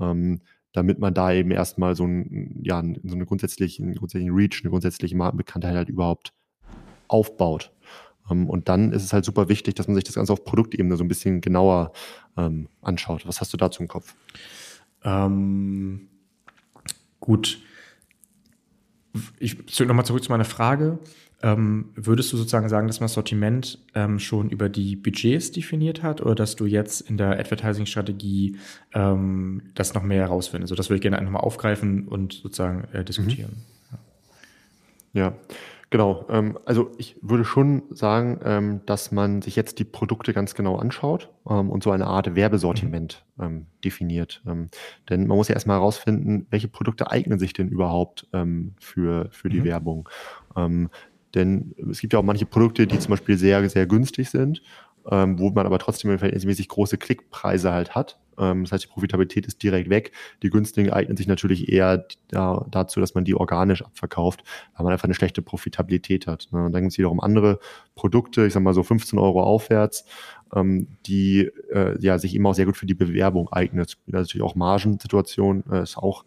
Ähm, 0.00 0.40
damit 0.72 0.98
man 0.98 1.12
da 1.12 1.32
eben 1.32 1.50
erstmal 1.50 1.94
so, 1.94 2.04
ein, 2.04 2.60
ja, 2.62 2.82
so 3.04 3.14
eine 3.14 3.26
grundsätzliche, 3.26 3.82
einen 3.82 3.94
grundsätzlichen 3.94 4.34
Reach, 4.34 4.60
eine 4.62 4.70
grundsätzliche 4.70 5.14
Markenbekanntheit 5.16 5.74
halt 5.74 5.88
überhaupt 5.90 6.32
aufbaut. 7.08 7.72
Ähm, 8.30 8.48
und 8.48 8.68
dann 8.68 8.92
ist 8.92 9.04
es 9.04 9.12
halt 9.12 9.24
super 9.24 9.48
wichtig, 9.48 9.74
dass 9.74 9.86
man 9.86 9.94
sich 9.94 10.04
das 10.04 10.14
Ganze 10.14 10.32
auf 10.32 10.44
Produktebene 10.44 10.96
so 10.96 11.04
ein 11.04 11.08
bisschen 11.08 11.40
genauer 11.40 11.92
ähm, 12.36 12.68
anschaut. 12.80 13.26
Was 13.26 13.40
hast 13.40 13.52
du 13.52 13.56
dazu 13.56 13.82
im 13.82 13.88
Kopf? 13.88 14.14
Ähm, 15.04 16.08
gut 17.20 17.60
ich 19.38 19.80
nochmal 19.80 20.06
zurück 20.06 20.22
zu 20.22 20.30
meiner 20.30 20.44
Frage. 20.44 20.98
Ähm, 21.44 21.86
würdest 21.96 22.32
du 22.32 22.36
sozusagen 22.36 22.68
sagen, 22.68 22.86
dass 22.86 23.00
man 23.00 23.06
das 23.06 23.14
Sortiment 23.14 23.78
ähm, 23.96 24.20
schon 24.20 24.48
über 24.50 24.68
die 24.68 24.94
Budgets 24.94 25.50
definiert 25.50 26.02
hat 26.02 26.20
oder 26.20 26.36
dass 26.36 26.54
du 26.54 26.66
jetzt 26.66 27.00
in 27.00 27.16
der 27.16 27.38
Advertising-Strategie 27.38 28.58
ähm, 28.94 29.62
das 29.74 29.92
noch 29.92 30.04
mehr 30.04 30.20
herausfindest? 30.20 30.70
Also 30.70 30.76
das 30.76 30.88
würde 30.88 30.96
ich 30.96 31.02
gerne 31.02 31.18
einfach 31.18 31.32
mal 31.32 31.40
aufgreifen 31.40 32.06
und 32.06 32.34
sozusagen 32.34 32.84
äh, 32.92 33.04
diskutieren. 33.04 33.64
Mhm. 33.90 35.18
Ja. 35.18 35.34
Genau, 35.92 36.24
ähm, 36.30 36.58
also 36.64 36.90
ich 36.96 37.16
würde 37.20 37.44
schon 37.44 37.82
sagen, 37.90 38.40
ähm, 38.44 38.80
dass 38.86 39.12
man 39.12 39.42
sich 39.42 39.56
jetzt 39.56 39.78
die 39.78 39.84
Produkte 39.84 40.32
ganz 40.32 40.54
genau 40.54 40.76
anschaut 40.76 41.28
ähm, 41.46 41.68
und 41.68 41.82
so 41.82 41.90
eine 41.90 42.06
Art 42.06 42.34
Werbesortiment 42.34 43.26
mhm. 43.36 43.44
ähm, 43.44 43.66
definiert. 43.84 44.42
Ähm, 44.46 44.70
denn 45.10 45.26
man 45.26 45.36
muss 45.36 45.48
ja 45.48 45.54
erstmal 45.54 45.76
herausfinden, 45.76 46.46
welche 46.48 46.68
Produkte 46.68 47.10
eignen 47.10 47.38
sich 47.38 47.52
denn 47.52 47.68
überhaupt 47.68 48.26
ähm, 48.32 48.72
für, 48.80 49.28
für 49.32 49.50
die 49.50 49.60
mhm. 49.60 49.64
Werbung. 49.64 50.08
denn 51.34 51.74
es 51.90 52.00
gibt 52.00 52.14
ja 52.14 52.18
auch 52.18 52.24
manche 52.24 52.46
Produkte, 52.46 52.86
die 52.86 52.98
zum 52.98 53.10
Beispiel 53.10 53.36
sehr, 53.36 53.68
sehr 53.68 53.86
günstig 53.86 54.30
sind, 54.30 54.62
wo 55.04 55.50
man 55.50 55.66
aber 55.66 55.78
trotzdem 55.78 56.16
verhältnismäßig 56.18 56.68
große 56.68 56.96
Klickpreise 56.96 57.72
halt 57.72 57.94
hat. 57.94 58.18
Ähm, 58.38 58.64
das 58.64 58.72
heißt, 58.72 58.84
die 58.84 58.88
Profitabilität 58.88 59.46
ist 59.46 59.62
direkt 59.62 59.90
weg. 59.90 60.12
Die 60.42 60.50
günstigen 60.50 60.90
eignen 60.90 61.16
sich 61.16 61.26
natürlich 61.26 61.70
eher 61.70 62.06
da, 62.28 62.66
dazu, 62.70 63.00
dass 63.00 63.14
man 63.14 63.24
die 63.24 63.34
organisch 63.34 63.82
abverkauft, 63.84 64.42
weil 64.76 64.84
man 64.84 64.92
einfach 64.92 65.04
eine 65.04 65.14
schlechte 65.14 65.42
Profitabilität 65.42 66.26
hat. 66.26 66.48
Ne? 66.52 66.66
Und 66.66 66.72
dann 66.72 66.82
gibt 66.82 66.92
es 66.92 66.98
wiederum 66.98 67.20
andere 67.20 67.58
Produkte, 67.94 68.46
ich 68.46 68.52
sag 68.52 68.62
mal 68.62 68.74
so 68.74 68.82
15 68.82 69.18
Euro 69.18 69.42
aufwärts, 69.42 70.04
ähm, 70.54 70.88
die 71.06 71.50
äh, 71.72 71.98
ja, 72.00 72.18
sich 72.18 72.34
eben 72.34 72.46
auch 72.46 72.54
sehr 72.54 72.66
gut 72.66 72.76
für 72.76 72.86
die 72.86 72.94
Bewerbung 72.94 73.48
eignet. 73.52 73.98
Natürlich 74.06 74.44
auch 74.44 74.54
Margensituation 74.54 75.64
äh, 75.70 75.82
ist 75.82 75.96
auch 75.96 76.24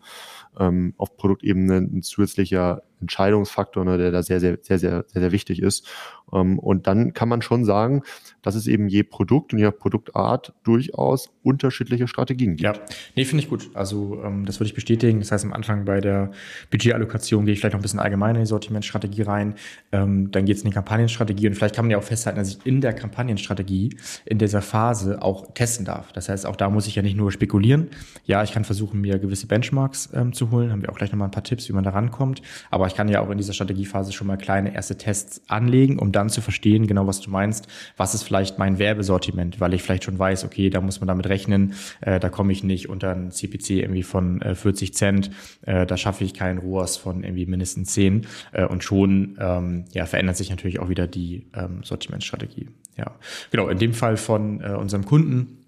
ähm, 0.59 0.93
auf 0.97 1.15
Produktebene 1.17 1.77
ein 1.77 2.01
zusätzlicher 2.01 2.83
Entscheidungsfaktor, 3.01 3.85
ne, 3.85 3.97
der 3.97 4.11
da 4.11 4.23
sehr, 4.23 4.39
sehr, 4.39 4.57
sehr, 4.61 4.79
sehr, 4.79 5.05
sehr, 5.07 5.21
sehr 5.21 5.31
wichtig 5.31 5.61
ist. 5.61 5.87
Ähm, 6.33 6.59
und 6.59 6.87
dann 6.87 7.13
kann 7.13 7.29
man 7.29 7.41
schon 7.41 7.65
sagen, 7.65 8.01
dass 8.41 8.55
es 8.55 8.67
eben 8.67 8.87
je 8.87 9.03
Produkt 9.03 9.53
und 9.53 9.59
je 9.59 9.69
Produktart 9.71 10.53
durchaus 10.63 11.29
unterschiedliche 11.43 12.07
Strategien 12.07 12.55
gibt. 12.55 12.61
Ja, 12.61 12.73
nee, 13.15 13.25
finde 13.25 13.43
ich 13.43 13.49
gut. 13.49 13.69
Also 13.73 14.21
ähm, 14.23 14.45
das 14.45 14.59
würde 14.59 14.67
ich 14.67 14.73
bestätigen. 14.73 15.19
Das 15.19 15.31
heißt, 15.31 15.45
am 15.45 15.53
Anfang 15.53 15.85
bei 15.85 16.01
der 16.01 16.31
Budgetallokation 16.71 17.45
gehe 17.45 17.53
ich 17.53 17.59
vielleicht 17.59 17.73
noch 17.73 17.79
ein 17.79 17.83
bisschen 17.83 17.99
allgemeiner 17.99 18.39
in 18.39 18.45
die 18.45 18.49
Sortimentstrategie 18.49 19.23
rein. 19.23 19.55
Ähm, 19.91 20.31
dann 20.31 20.45
geht 20.45 20.57
es 20.57 20.63
in 20.63 20.69
die 20.69 20.73
Kampagnenstrategie 20.73 21.47
und 21.47 21.55
vielleicht 21.55 21.75
kann 21.75 21.85
man 21.85 21.91
ja 21.91 21.97
auch 21.97 22.03
festhalten, 22.03 22.39
dass 22.39 22.49
ich 22.49 22.65
in 22.65 22.81
der 22.81 22.93
Kampagnenstrategie 22.93 23.95
in 24.25 24.37
dieser 24.37 24.61
Phase 24.61 25.21
auch 25.21 25.53
testen 25.53 25.85
darf. 25.85 26.11
Das 26.13 26.29
heißt, 26.29 26.45
auch 26.45 26.55
da 26.55 26.69
muss 26.69 26.87
ich 26.87 26.95
ja 26.95 27.01
nicht 27.01 27.17
nur 27.17 27.31
spekulieren. 27.31 27.89
Ja, 28.25 28.43
ich 28.43 28.51
kann 28.51 28.63
versuchen, 28.63 29.01
mir 29.01 29.19
gewisse 29.19 29.47
Benchmarks 29.47 30.09
ähm, 30.13 30.33
zu 30.33 30.51
holen. 30.51 30.71
Haben 30.71 30.81
wir 30.81 30.91
auch 30.91 30.97
gleich 30.97 31.11
nochmal 31.11 31.27
ein 31.27 31.31
paar 31.31 31.43
Tipps, 31.43 31.69
wie 31.69 31.73
man 31.73 31.83
da 31.83 31.91
rankommt. 31.91 32.41
Aber 32.71 32.87
ich 32.87 32.95
kann 32.95 33.07
ja 33.07 33.21
auch 33.21 33.29
in 33.29 33.37
dieser 33.37 33.53
Strategiephase 33.53 34.13
schon 34.13 34.27
mal 34.27 34.37
kleine 34.37 34.73
erste 34.73 34.97
Tests 34.97 35.41
anlegen, 35.47 35.99
um 35.99 36.11
dann 36.11 36.29
zu 36.29 36.41
verstehen, 36.41 36.87
genau 36.87 37.07
was 37.07 37.21
du 37.21 37.29
meinst. 37.29 37.67
Was 37.97 38.15
ist 38.15 38.23
vielleicht 38.23 38.59
mein 38.59 38.79
Werbesortiment? 38.79 39.59
Weil 39.59 39.73
ich 39.73 39.83
vielleicht 39.83 40.03
schon 40.03 40.17
weiß, 40.17 40.45
okay, 40.45 40.69
da 40.69 40.81
muss 40.81 40.99
man 40.99 41.07
damit 41.07 41.27
rechnen. 41.27 41.73
Äh, 42.01 42.19
da 42.19 42.29
komme 42.29 42.51
ich 42.51 42.63
nicht 42.63 42.89
unter 42.89 43.11
ein 43.11 43.31
CPC 43.31 43.71
irgendwie 43.71 44.03
von 44.03 44.41
äh, 44.41 44.55
40 44.55 44.93
Cent. 44.93 45.31
Äh, 45.61 45.85
da 45.85 45.97
schaffe 45.97 46.23
ich 46.23 46.33
keinen 46.33 46.59
ROAS 46.59 46.97
von 46.97 47.23
irgendwie 47.23 47.45
mindestens 47.45 47.93
10. 47.93 48.27
Äh, 48.51 48.65
und 48.65 48.83
schon 48.83 49.37
ähm, 49.39 49.85
ja, 49.93 50.05
verändert 50.05 50.37
sich 50.37 50.49
natürlich 50.49 50.79
auch 50.79 50.89
wieder 50.89 51.07
die 51.07 51.45
ähm, 51.53 51.83
Sortimentsstrategie. 51.83 52.69
Ja, 52.97 53.11
genau. 53.51 53.67
In 53.67 53.77
dem 53.77 53.93
Fall 53.93 54.17
von 54.17 54.61
äh, 54.61 54.69
unserem 54.69 55.05
Kunden 55.05 55.65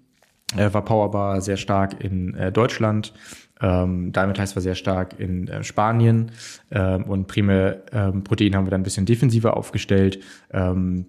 äh, 0.56 0.72
war 0.72 0.84
Powerbar 0.84 1.40
sehr 1.40 1.56
stark 1.56 2.02
in 2.02 2.34
äh, 2.34 2.50
Deutschland. 2.52 3.12
Ähm, 3.60 4.12
Diamond 4.12 4.38
heißt 4.38 4.56
war 4.56 4.62
sehr 4.62 4.74
stark 4.74 5.18
in 5.18 5.48
äh, 5.48 5.64
Spanien 5.64 6.30
ähm, 6.70 7.04
und 7.04 7.26
Prime 7.26 7.82
ähm, 7.92 8.24
Protein 8.24 8.54
haben 8.54 8.66
wir 8.66 8.70
dann 8.70 8.80
ein 8.80 8.84
bisschen 8.84 9.06
defensiver 9.06 9.56
aufgestellt. 9.56 10.20
Ähm, 10.52 11.06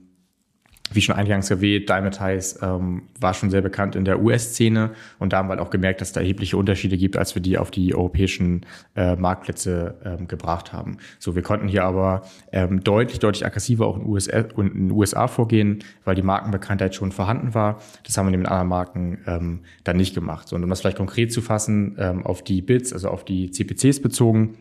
wie 0.92 1.02
schon 1.02 1.16
eingangs 1.16 1.50
erwähnt, 1.52 1.90
Dymatize 1.90 2.60
ähm, 2.62 3.04
war 3.20 3.34
schon 3.34 3.50
sehr 3.50 3.62
bekannt 3.62 3.96
in 3.96 4.06
der 4.06 4.22
US-Szene 4.22 4.92
und 5.20 5.34
da 5.34 5.38
haben 5.38 5.48
wir 5.48 5.52
halt 5.52 5.62
auch 5.62 5.70
gemerkt, 5.70 6.02
dass 6.02 6.10
es 6.10 6.14
da 6.14 6.22
erhebliche 6.22 6.58
Unterschiede 6.58 6.98
gibt, 6.98 7.18
als 7.18 7.36
wir 7.36 7.42
die 7.42 7.58
auf 7.58 7.72
die 7.72 7.96
europäischen 7.96 8.66
äh, 8.96 9.16
Marktplätze 9.16 9.96
ähm, 10.04 10.28
gebracht 10.28 10.74
haben. 10.74 10.98
So, 11.20 11.36
wir 11.36 11.42
konnten 11.42 11.68
hier 11.68 11.84
aber 11.84 12.24
ähm, 12.52 12.84
deutlich, 12.84 13.20
deutlich 13.20 13.46
aggressiver 13.46 13.86
auch 13.86 13.98
in, 13.98 14.06
USA, 14.06 14.40
in 14.40 14.88
den 14.88 14.92
USA 14.92 15.28
vorgehen, 15.28 15.84
weil 16.06 16.16
die 16.16 16.22
Markenbekanntheit 16.22 16.96
schon 16.96 17.12
vorhanden 17.12 17.54
war. 17.54 17.80
Das 18.06 18.18
haben 18.18 18.28
wir 18.28 18.32
den 18.32 18.46
anderen 18.46 18.68
Marken 18.68 19.20
ähm, 19.28 19.60
dann 19.84 19.98
nicht 19.98 20.16
gemacht. 20.16 20.48
So, 20.48 20.56
und 20.56 20.64
um 20.64 20.70
das 20.70 20.82
vielleicht 20.82 20.98
konkret 20.98 21.32
zu 21.32 21.42
fassen, 21.42 21.96
ähm, 22.00 22.26
auf 22.26 22.44
die 22.44 22.62
Bits, 22.62 22.94
also 22.94 23.10
auf 23.10 23.26
die 23.26 23.52
CPCs 23.52 24.02
bezogen, 24.02 24.58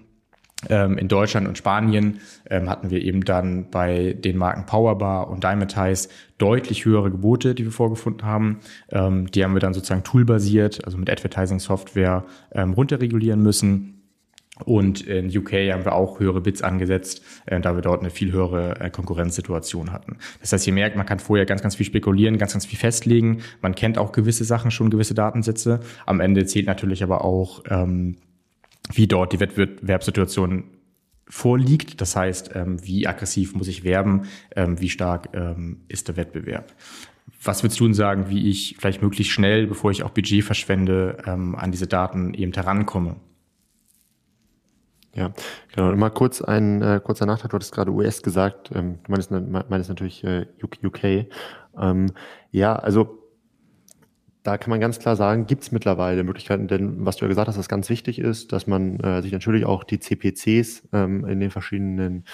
in 0.68 1.06
Deutschland 1.06 1.46
und 1.46 1.56
Spanien 1.56 2.18
ähm, 2.50 2.68
hatten 2.68 2.90
wir 2.90 3.00
eben 3.00 3.24
dann 3.24 3.70
bei 3.70 4.14
den 4.14 4.36
Marken 4.36 4.66
Powerbar 4.66 5.30
und 5.30 5.44
Dymatize 5.44 6.08
deutlich 6.38 6.84
höhere 6.84 7.12
Gebote, 7.12 7.54
die 7.54 7.64
wir 7.64 7.70
vorgefunden 7.70 8.26
haben. 8.26 8.58
Ähm, 8.90 9.30
die 9.30 9.44
haben 9.44 9.54
wir 9.54 9.60
dann 9.60 9.72
sozusagen 9.72 10.02
toolbasiert, 10.02 10.84
also 10.84 10.98
mit 10.98 11.10
Advertising-Software 11.10 12.24
ähm, 12.52 12.72
runterregulieren 12.72 13.40
müssen. 13.40 13.98
Und 14.64 15.02
in 15.02 15.26
UK 15.36 15.52
haben 15.72 15.84
wir 15.84 15.94
auch 15.94 16.18
höhere 16.18 16.40
Bits 16.40 16.62
angesetzt, 16.62 17.22
äh, 17.46 17.60
da 17.60 17.76
wir 17.76 17.82
dort 17.82 18.00
eine 18.00 18.10
viel 18.10 18.32
höhere 18.32 18.80
äh, 18.80 18.90
Konkurrenzsituation 18.90 19.92
hatten. 19.92 20.16
Das 20.40 20.52
heißt, 20.52 20.66
ihr 20.66 20.72
merkt, 20.72 20.96
man 20.96 21.06
kann 21.06 21.20
vorher 21.20 21.46
ganz, 21.46 21.62
ganz 21.62 21.76
viel 21.76 21.86
spekulieren, 21.86 22.38
ganz, 22.38 22.52
ganz 22.52 22.66
viel 22.66 22.78
festlegen. 22.78 23.42
Man 23.62 23.74
kennt 23.74 23.98
auch 23.98 24.12
gewisse 24.12 24.44
Sachen 24.44 24.70
schon, 24.70 24.90
gewisse 24.90 25.14
Datensätze. 25.14 25.80
Am 26.06 26.20
Ende 26.20 26.44
zählt 26.46 26.66
natürlich 26.66 27.02
aber 27.02 27.24
auch 27.24 27.62
ähm, 27.70 28.16
wie 28.92 29.06
dort 29.06 29.32
die 29.32 29.40
Wettbewerbssituation 29.40 30.64
vorliegt. 31.28 32.00
Das 32.00 32.16
heißt, 32.16 32.52
ähm, 32.54 32.84
wie 32.84 33.06
aggressiv 33.06 33.54
muss 33.54 33.68
ich 33.68 33.84
werben, 33.84 34.22
ähm, 34.56 34.80
wie 34.80 34.88
stark 34.88 35.28
ähm, 35.34 35.82
ist 35.88 36.08
der 36.08 36.16
Wettbewerb. 36.16 36.72
Was 37.42 37.62
würdest 37.62 37.78
du 37.80 37.84
denn 37.84 37.94
sagen, 37.94 38.30
wie 38.30 38.48
ich 38.48 38.76
vielleicht 38.78 39.02
möglichst 39.02 39.32
schnell, 39.32 39.66
bevor 39.66 39.90
ich 39.90 40.02
auch 40.02 40.10
Budget 40.10 40.42
verschwende, 40.42 41.18
an 41.24 41.70
diese 41.70 41.86
Daten 41.86 42.34
eben 42.34 42.52
herankomme? 42.52 43.16
Ja, 45.18 45.32
genau. 45.74 45.90
Und 45.90 45.98
mal 45.98 46.10
kurz 46.10 46.42
ein 46.42 46.80
äh, 46.80 47.00
kurzer 47.02 47.26
Nachtrag. 47.26 47.50
Du 47.50 47.56
hattest 47.56 47.72
gerade 47.72 47.90
US 47.90 48.22
gesagt. 48.22 48.70
Ähm, 48.74 48.98
du 49.04 49.10
meinst, 49.10 49.30
meinst 49.30 49.88
natürlich 49.88 50.22
äh, 50.22 50.46
UK. 50.62 51.26
Ähm, 51.76 52.12
ja, 52.52 52.76
also 52.76 53.17
da 54.48 54.56
kann 54.56 54.70
man 54.70 54.80
ganz 54.80 54.98
klar 54.98 55.14
sagen, 55.14 55.46
gibt 55.46 55.62
es 55.64 55.72
mittlerweile 55.72 56.24
Möglichkeiten, 56.24 56.68
denn 56.68 57.04
was 57.04 57.16
du 57.16 57.26
ja 57.26 57.28
gesagt 57.28 57.48
hast, 57.48 57.58
was 57.58 57.68
ganz 57.68 57.90
wichtig 57.90 58.18
ist, 58.18 58.50
dass 58.52 58.66
man 58.66 58.98
äh, 59.00 59.20
sich 59.20 59.30
natürlich 59.30 59.66
auch 59.66 59.84
die 59.84 59.98
CPCs 59.98 60.88
ähm, 60.94 61.26
in 61.26 61.38
den 61.38 61.50
verschiedenen 61.50 62.24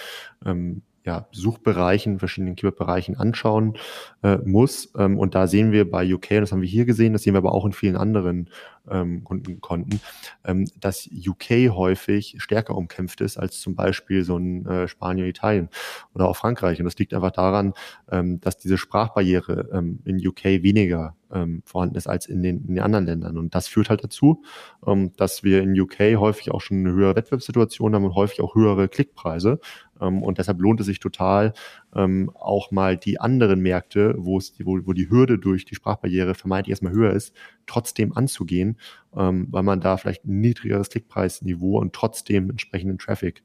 ähm, 0.47 0.83
ja, 1.05 1.27
Suchbereichen, 1.33 2.19
verschiedenen 2.19 2.57
Keyword-Bereichen 2.57 3.17
anschauen 3.17 3.77
äh, 4.23 4.39
muss. 4.39 4.91
Ähm, 4.97 5.19
und 5.19 5.35
da 5.35 5.47
sehen 5.47 5.71
wir 5.71 5.91
bei 5.91 6.13
UK, 6.13 6.29
das 6.41 6.53
haben 6.53 6.63
wir 6.63 6.69
hier 6.69 6.87
gesehen, 6.87 7.13
das 7.13 7.23
sehen 7.23 7.35
wir 7.35 7.39
aber 7.39 7.53
auch 7.53 7.67
in 7.67 7.73
vielen 7.73 7.97
anderen 7.97 8.49
ähm, 8.91 9.25
Kundenkonten, 9.25 10.01
ähm, 10.45 10.67
dass 10.81 11.09
UK 11.09 11.71
häufig 11.75 12.37
stärker 12.39 12.75
umkämpft 12.77 13.21
ist 13.21 13.37
als 13.37 13.61
zum 13.61 13.75
Beispiel 13.75 14.25
so 14.25 14.37
ein 14.39 14.67
äh, 14.67 14.89
Spanien, 14.89 15.27
Italien 15.27 15.69
oder 16.15 16.29
auch 16.29 16.37
Frankreich. 16.37 16.79
Und 16.79 16.85
das 16.85 16.99
liegt 16.99 17.15
einfach 17.15 17.33
daran, 17.33 17.75
ähm, 18.11 18.41
dass 18.41 18.57
diese 18.57 18.79
Sprachbarriere 18.79 19.69
ähm, 19.73 20.01
in 20.05 20.27
UK 20.27 20.45
weniger 20.45 21.15
ähm, 21.33 21.63
vorhanden 21.65 21.97
ist 21.97 22.07
als 22.07 22.27
in 22.27 22.43
den, 22.43 22.65
in 22.67 22.77
den 22.77 22.85
anderen 22.85 23.07
Ländern. 23.07 23.39
Und 23.39 23.55
das 23.55 23.67
führt 23.67 23.91
halt 23.91 24.05
dazu, 24.05 24.43
ähm, 24.87 25.13
dass 25.17 25.43
wir 25.43 25.63
in 25.63 25.79
UK 25.79 26.19
häufig 26.19 26.51
auch 26.51 26.61
schon 26.61 26.79
eine 26.79 26.93
höhere 26.93 27.17
Wettbewerbssituation 27.17 27.95
haben 27.95 28.05
und 28.05 28.15
häufig 28.15 28.41
auch 28.41 28.55
höhere 28.55 28.89
Klickpreise. 28.89 29.61
Ähm, 30.01 30.23
und 30.23 30.39
deshalb 30.39 30.61
lohnt 30.61 30.81
es 30.81 30.87
sich 30.87 31.01
total, 31.01 31.53
ähm, 31.95 32.31
auch 32.35 32.71
mal 32.71 32.97
die 32.97 33.21
anderen 33.21 33.61
Märkte, 33.61 34.15
wo 34.19 34.41
wo, 34.65 34.93
die 34.93 35.11
Hürde 35.11 35.39
durch 35.39 35.65
die 35.65 35.75
Sprachbarriere 35.75 36.35
vermeintlich 36.35 36.73
erstmal 36.73 36.93
höher 36.93 37.13
ist, 37.13 37.35
trotzdem 37.67 38.17
anzugehen, 38.17 38.79
ähm, 39.17 39.49
weil 39.51 39.63
man 39.63 39.81
da 39.81 39.97
vielleicht 39.97 40.25
ein 40.25 40.41
niedrigeres 40.41 40.91
Klickpreisniveau 40.91 41.79
und 41.79 41.93
trotzdem 41.93 42.51
entsprechenden 42.51 42.99
Traffic 42.99 43.43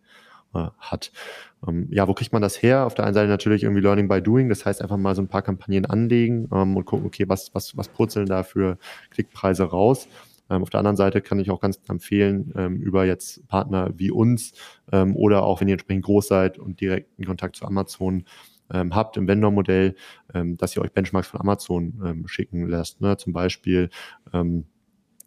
äh, 0.53 0.67
hat. 0.79 1.11
Ja, 1.89 2.07
wo 2.07 2.13
kriegt 2.13 2.31
man 2.31 2.41
das 2.41 2.61
her? 2.61 2.85
Auf 2.85 2.95
der 2.95 3.03
einen 3.03 3.13
Seite 3.13 3.27
natürlich 3.27 3.63
irgendwie 3.63 3.81
Learning 3.81 4.07
by 4.07 4.21
Doing, 4.21 4.47
das 4.47 4.65
heißt 4.65 4.81
einfach 4.81 4.95
mal 4.95 5.13
so 5.13 5.21
ein 5.21 5.27
paar 5.27 5.41
Kampagnen 5.41 5.85
anlegen 5.85 6.45
und 6.45 6.85
gucken, 6.85 7.05
okay, 7.05 7.25
was, 7.27 7.53
was, 7.53 7.75
was 7.75 7.89
purzeln 7.89 8.27
da 8.27 8.43
für 8.43 8.77
Klickpreise 9.09 9.63
raus. 9.63 10.07
Ähm, 10.49 10.61
auf 10.61 10.69
der 10.69 10.79
anderen 10.79 10.97
Seite 10.97 11.21
kann 11.21 11.39
ich 11.39 11.51
auch 11.51 11.59
ganz 11.59 11.79
empfehlen, 11.87 12.53
ähm, 12.55 12.77
über 12.77 13.05
jetzt 13.05 13.47
Partner 13.47 13.91
wie 13.95 14.11
uns 14.11 14.53
ähm, 14.91 15.15
oder 15.15 15.43
auch 15.43 15.61
wenn 15.61 15.67
ihr 15.67 15.73
entsprechend 15.73 16.05
groß 16.05 16.27
seid 16.27 16.57
und 16.57 16.81
direkten 16.81 17.25
Kontakt 17.25 17.55
zu 17.55 17.65
Amazon 17.65 18.25
ähm, 18.71 18.95
habt 18.95 19.17
im 19.17 19.27
Vendor-Modell, 19.27 19.95
ähm, 20.33 20.57
dass 20.57 20.75
ihr 20.75 20.81
euch 20.81 20.91
Benchmarks 20.91 21.29
von 21.29 21.41
Amazon 21.41 22.01
ähm, 22.05 22.27
schicken 22.27 22.67
lässt. 22.67 23.01
Ne? 23.01 23.17
Zum 23.17 23.33
Beispiel 23.33 23.89
ähm, 24.33 24.65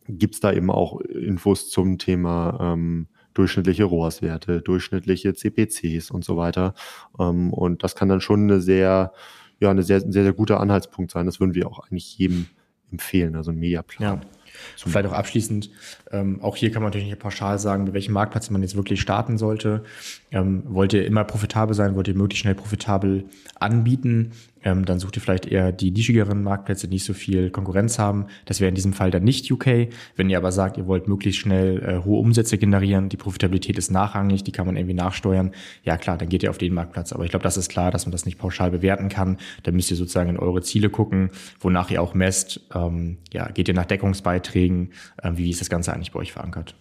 gibt 0.09 0.35
es 0.35 0.41
da 0.41 0.53
eben 0.53 0.71
auch 0.71 1.01
Infos 1.01 1.71
zum 1.71 1.99
Thema 1.99 2.59
ähm, 2.61 3.09
durchschnittliche 3.35 3.85
ROAS-Werte, 3.85 4.61
durchschnittliche 4.61 5.35
CPCs 5.35 6.11
und 6.11 6.25
so 6.25 6.37
weiter. 6.37 6.75
Ähm, 7.19 7.53
und 7.53 7.83
das 7.83 7.95
kann 7.95 8.09
dann 8.09 8.21
schon 8.21 8.43
eine 8.45 8.61
sehr, 8.61 9.13
ja, 9.61 9.71
eine 9.71 9.83
sehr, 9.83 10.01
sehr, 10.01 10.23
sehr 10.23 10.33
guter 10.33 10.61
Anhaltspunkt 10.61 11.11
sein. 11.11 11.27
Das 11.27 11.41
würden 11.41 11.55
wir 11.55 11.67
auch 11.67 11.81
eigentlich 11.81 12.19
jedem 12.19 12.47
empfehlen, 12.91 13.37
also 13.37 13.51
ein 13.51 13.59
Mediaplan. 13.59 14.21
Ja. 14.21 14.42
Vielleicht 14.77 15.07
auch 15.07 15.13
abschließend, 15.13 15.71
ähm, 16.11 16.41
auch 16.43 16.57
hier 16.57 16.71
kann 16.71 16.83
man 16.83 16.91
natürlich 16.91 17.09
nicht 17.09 17.19
pauschal 17.19 17.59
sagen, 17.59 17.85
bei 17.87 17.95
welchem 17.95 18.13
Marktplatz 18.13 18.51
man 18.51 18.63
jetzt 18.63 18.77
wirklich 18.77 19.01
starten 19.01 19.39
sollte. 19.39 19.85
Ähm, 20.31 20.63
wollt 20.67 20.93
ihr 20.93 21.07
immer 21.07 21.25
profitabel 21.25 21.75
sein, 21.75 21.95
wollt 21.95 22.09
ihr 22.09 22.15
möglichst 22.15 22.43
schnell 22.43 22.55
profitabel 22.55 23.25
anbieten, 23.59 24.33
ähm, 24.65 24.85
dann 24.85 24.99
sucht 24.99 25.17
ihr 25.17 25.23
vielleicht 25.23 25.47
eher 25.47 25.73
die 25.73 25.91
nischigeren 25.91 26.43
Marktplätze, 26.43 26.89
die 26.89 26.95
nicht 26.95 27.05
so 27.05 27.15
viel 27.15 27.51
Konkurrenz 27.51 27.99
haben. 27.99 28.27
Das 28.45 28.61
wäre 28.61 28.69
in 28.69 28.75
diesem 28.75 28.93
Fall 28.93 29.11
dann 29.11 29.25
nicht 29.25 29.51
UK. 29.51 29.89
Wenn 30.17 30.31
ihr 30.31 30.39
aber 30.39 30.53
sagt, 30.53 30.77
ihr 30.77 30.87
wollt 30.87 31.09
möglichst 31.09 31.41
schnell 31.41 31.83
äh, 31.83 32.05
hohe 32.05 32.21
Umsätze 32.21 32.59
generieren, 32.59 33.09
die 33.09 33.17
Profitabilität 33.17 33.79
ist 33.79 33.91
nachrangig, 33.91 34.45
die 34.45 34.53
kann 34.53 34.67
man 34.67 34.77
irgendwie 34.77 34.95
nachsteuern, 34.95 35.53
ja 35.85 35.97
klar, 35.97 36.19
dann 36.19 36.29
geht 36.29 36.43
ihr 36.43 36.51
auf 36.51 36.59
den 36.59 36.75
Marktplatz. 36.75 37.13
Aber 37.13 37.25
ich 37.25 37.31
glaube, 37.31 37.45
das 37.45 37.57
ist 37.57 37.69
klar, 37.69 37.91
dass 37.91 38.07
man 38.07 38.13
das 38.13 38.25
nicht 38.25 38.39
pauschal 38.39 38.71
bewerten 38.71 39.09
kann. 39.09 39.39
Da 39.63 39.73
müsst 39.73 39.91
ihr 39.91 39.97
sozusagen 39.97 40.31
in 40.31 40.39
eure 40.39 40.63
Ziele 40.63 40.91
gucken, 40.91 41.31
wonach 41.61 41.91
ihr 41.91 42.03
auch 42.03 42.15
messt. 42.15 42.61
Ähm, 42.75 43.19
ja, 43.33 43.49
geht 43.49 43.69
ihr 43.69 43.75
nach 43.75 43.87
Deckungsbeiträgen? 43.87 44.93
Ähm, 45.23 45.39
wie 45.39 45.51
ist 45.51 45.61
das 45.61 45.71
Ganze 45.71 45.93
eigentlich 45.93 46.13
bei 46.13 46.21
euch 46.21 46.33
verankert? 46.33 46.75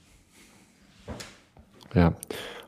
Ja, 1.94 2.16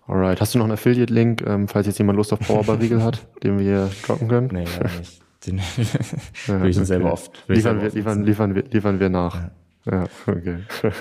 Alright. 0.08 0.41
Hast 0.41 0.54
du 0.54 0.58
noch 0.58 0.66
einen 0.66 0.74
Affiliate-Link, 0.74 1.43
ähm, 1.45 1.68
falls 1.68 1.88
jetzt 1.88 1.97
jemand 1.97 2.18
Lust 2.18 2.34
auf 2.34 2.39
Powerbar-Riegel 2.39 3.01
hat, 3.04 3.26
den 3.43 3.60
wir 3.60 3.89
droppen 4.06 4.28
können? 4.28 4.49
Nee, 4.51 4.66
leider 4.66 4.99
nicht. 4.99 5.22
Den 5.45 5.58
ja, 5.58 5.64
würde 6.47 6.70
ich 6.70 6.78
okay. 6.78 6.86
selber 6.86 7.14
oft. 7.14 7.43
Liefern, 7.47 7.82
wir, 7.82 7.89
liefern, 7.89 8.24
liefern, 8.24 8.56
wir, 8.56 8.64
liefern 8.64 8.99
wir 8.99 9.10
nach. 9.10 9.36
Ja. 9.36 9.51
Ja, 9.86 10.06
okay. 10.28 10.60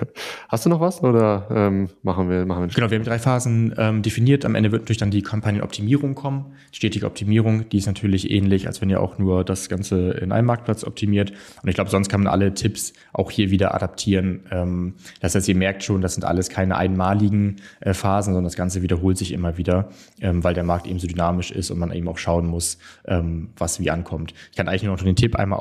Hast 0.48 0.66
du 0.66 0.70
noch 0.70 0.80
was 0.80 1.04
oder 1.04 1.46
ähm, 1.50 1.88
machen 2.02 2.28
wir 2.28 2.44
machen 2.46 2.62
wir 2.62 2.68
Genau, 2.68 2.90
wir 2.90 2.98
haben 2.98 3.04
drei 3.04 3.20
Phasen 3.20 3.72
ähm, 3.78 4.02
definiert. 4.02 4.44
Am 4.44 4.56
Ende 4.56 4.72
wird 4.72 4.82
natürlich 4.82 4.98
dann 4.98 5.12
die 5.12 5.22
Kampagnenoptimierung 5.22 6.16
kommen. 6.16 6.56
Stetige 6.72 7.06
Optimierung, 7.06 7.68
die 7.68 7.78
ist 7.78 7.86
natürlich 7.86 8.28
ähnlich, 8.30 8.66
als 8.66 8.80
wenn 8.80 8.90
ihr 8.90 9.00
auch 9.00 9.18
nur 9.18 9.44
das 9.44 9.68
Ganze 9.68 10.10
in 10.12 10.32
einem 10.32 10.48
Marktplatz 10.48 10.82
optimiert. 10.82 11.32
Und 11.62 11.68
ich 11.68 11.76
glaube, 11.76 11.90
sonst 11.90 12.08
kann 12.08 12.24
man 12.24 12.32
alle 12.32 12.54
Tipps 12.54 12.92
auch 13.12 13.30
hier 13.30 13.52
wieder 13.52 13.72
adaptieren. 13.72 14.40
Ähm, 14.50 14.94
das 15.20 15.36
heißt, 15.36 15.48
ihr 15.48 15.56
merkt 15.56 15.84
schon, 15.84 16.00
das 16.00 16.14
sind 16.14 16.24
alles 16.24 16.48
keine 16.48 16.76
einmaligen 16.76 17.56
äh, 17.80 17.94
Phasen, 17.94 18.34
sondern 18.34 18.44
das 18.44 18.56
Ganze 18.56 18.82
wiederholt 18.82 19.16
sich 19.16 19.30
immer 19.30 19.58
wieder, 19.58 19.90
ähm, 20.20 20.42
weil 20.42 20.54
der 20.54 20.64
Markt 20.64 20.88
eben 20.88 20.98
so 20.98 21.06
dynamisch 21.06 21.52
ist 21.52 21.70
und 21.70 21.78
man 21.78 21.92
eben 21.92 22.08
auch 22.08 22.18
schauen 22.18 22.48
muss, 22.48 22.78
ähm, 23.06 23.50
was 23.56 23.78
wie 23.78 23.90
ankommt. 23.90 24.34
Ich 24.50 24.56
kann 24.56 24.66
eigentlich 24.66 24.82
nur 24.82 24.96
noch 24.96 25.02
den 25.04 25.14
Tipp 25.14 25.36
einmal 25.36 25.60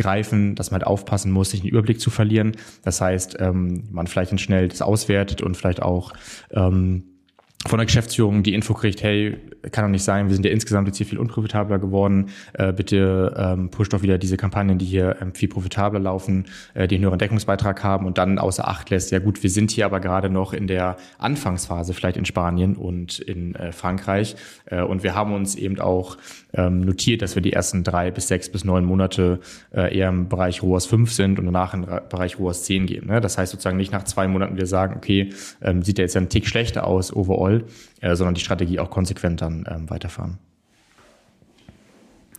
aufgreifen, 0.00 0.54
dass 0.54 0.70
man 0.70 0.80
halt 0.80 0.86
aufpassen 0.86 1.30
muss, 1.30 1.50
sich 1.50 1.60
den 1.60 1.70
Überblick 1.70 2.00
zu 2.00 2.10
verlieren. 2.10 2.56
Das 2.82 3.00
heißt, 3.00 3.36
ähm, 3.38 3.84
man 3.90 4.06
vielleicht 4.06 4.38
schnell 4.40 4.68
das 4.68 4.82
auswertet 4.82 5.42
und 5.42 5.56
vielleicht 5.56 5.82
auch 5.82 6.12
ähm, 6.52 7.04
von 7.66 7.78
der 7.78 7.84
Geschäftsführung 7.84 8.42
die 8.42 8.54
Info 8.54 8.72
kriegt, 8.72 9.02
hey, 9.02 9.36
kann 9.70 9.84
doch 9.84 9.90
nicht 9.90 10.02
sein, 10.02 10.28
wir 10.28 10.34
sind 10.34 10.46
ja 10.46 10.50
insgesamt 10.50 10.88
jetzt 10.88 10.96
hier 10.96 11.04
viel 11.04 11.18
unprofitabler 11.18 11.78
geworden, 11.78 12.30
äh, 12.54 12.72
bitte 12.72 13.34
ähm, 13.36 13.70
pusht 13.70 13.92
doch 13.92 14.00
wieder 14.00 14.16
diese 14.16 14.38
Kampagnen, 14.38 14.78
die 14.78 14.86
hier 14.86 15.18
ähm, 15.20 15.34
viel 15.34 15.50
profitabler 15.50 16.00
laufen, 16.00 16.46
äh, 16.72 16.88
die 16.88 16.94
einen 16.94 17.04
höheren 17.04 17.18
Deckungsbeitrag 17.18 17.84
haben 17.84 18.06
und 18.06 18.16
dann 18.16 18.38
außer 18.38 18.66
Acht 18.66 18.88
lässt, 18.88 19.10
ja 19.10 19.18
gut, 19.18 19.42
wir 19.42 19.50
sind 19.50 19.70
hier 19.70 19.84
aber 19.84 20.00
gerade 20.00 20.30
noch 20.30 20.54
in 20.54 20.68
der 20.68 20.96
Anfangsphase, 21.18 21.92
vielleicht 21.92 22.16
in 22.16 22.24
Spanien 22.24 22.76
und 22.76 23.18
in 23.18 23.54
äh, 23.56 23.72
Frankreich 23.72 24.36
äh, 24.64 24.80
und 24.80 25.02
wir 25.02 25.14
haben 25.14 25.34
uns 25.34 25.54
eben 25.54 25.78
auch 25.80 26.16
ähm, 26.54 26.80
notiert, 26.80 27.22
dass 27.22 27.34
wir 27.34 27.42
die 27.42 27.52
ersten 27.52 27.84
drei 27.84 28.10
bis 28.10 28.28
sechs 28.28 28.50
bis 28.50 28.64
neun 28.64 28.84
Monate 28.84 29.40
äh, 29.74 29.96
eher 29.96 30.08
im 30.08 30.28
Bereich 30.28 30.62
ROAS 30.62 30.86
5 30.86 31.12
sind 31.12 31.38
und 31.38 31.44
danach 31.44 31.74
im 31.74 31.86
Bereich 32.08 32.38
ROAS 32.38 32.64
10 32.64 32.86
gehen. 32.86 33.06
Ne? 33.06 33.20
Das 33.20 33.38
heißt 33.38 33.52
sozusagen 33.52 33.76
nicht 33.76 33.92
nach 33.92 34.04
zwei 34.04 34.26
Monaten 34.28 34.56
wir 34.56 34.66
sagen, 34.66 34.94
okay, 34.96 35.30
ähm, 35.62 35.82
sieht 35.82 35.98
ja 35.98 36.04
jetzt 36.04 36.16
ein 36.16 36.28
Tick 36.28 36.46
schlechter 36.46 36.86
aus 36.86 37.14
overall, 37.14 37.49
Roll, 37.50 37.66
äh, 38.00 38.14
sondern 38.14 38.34
die 38.34 38.40
Strategie 38.40 38.78
auch 38.78 38.90
konsequent 38.90 39.42
dann 39.42 39.64
ähm, 39.68 39.90
weiterfahren. 39.90 40.38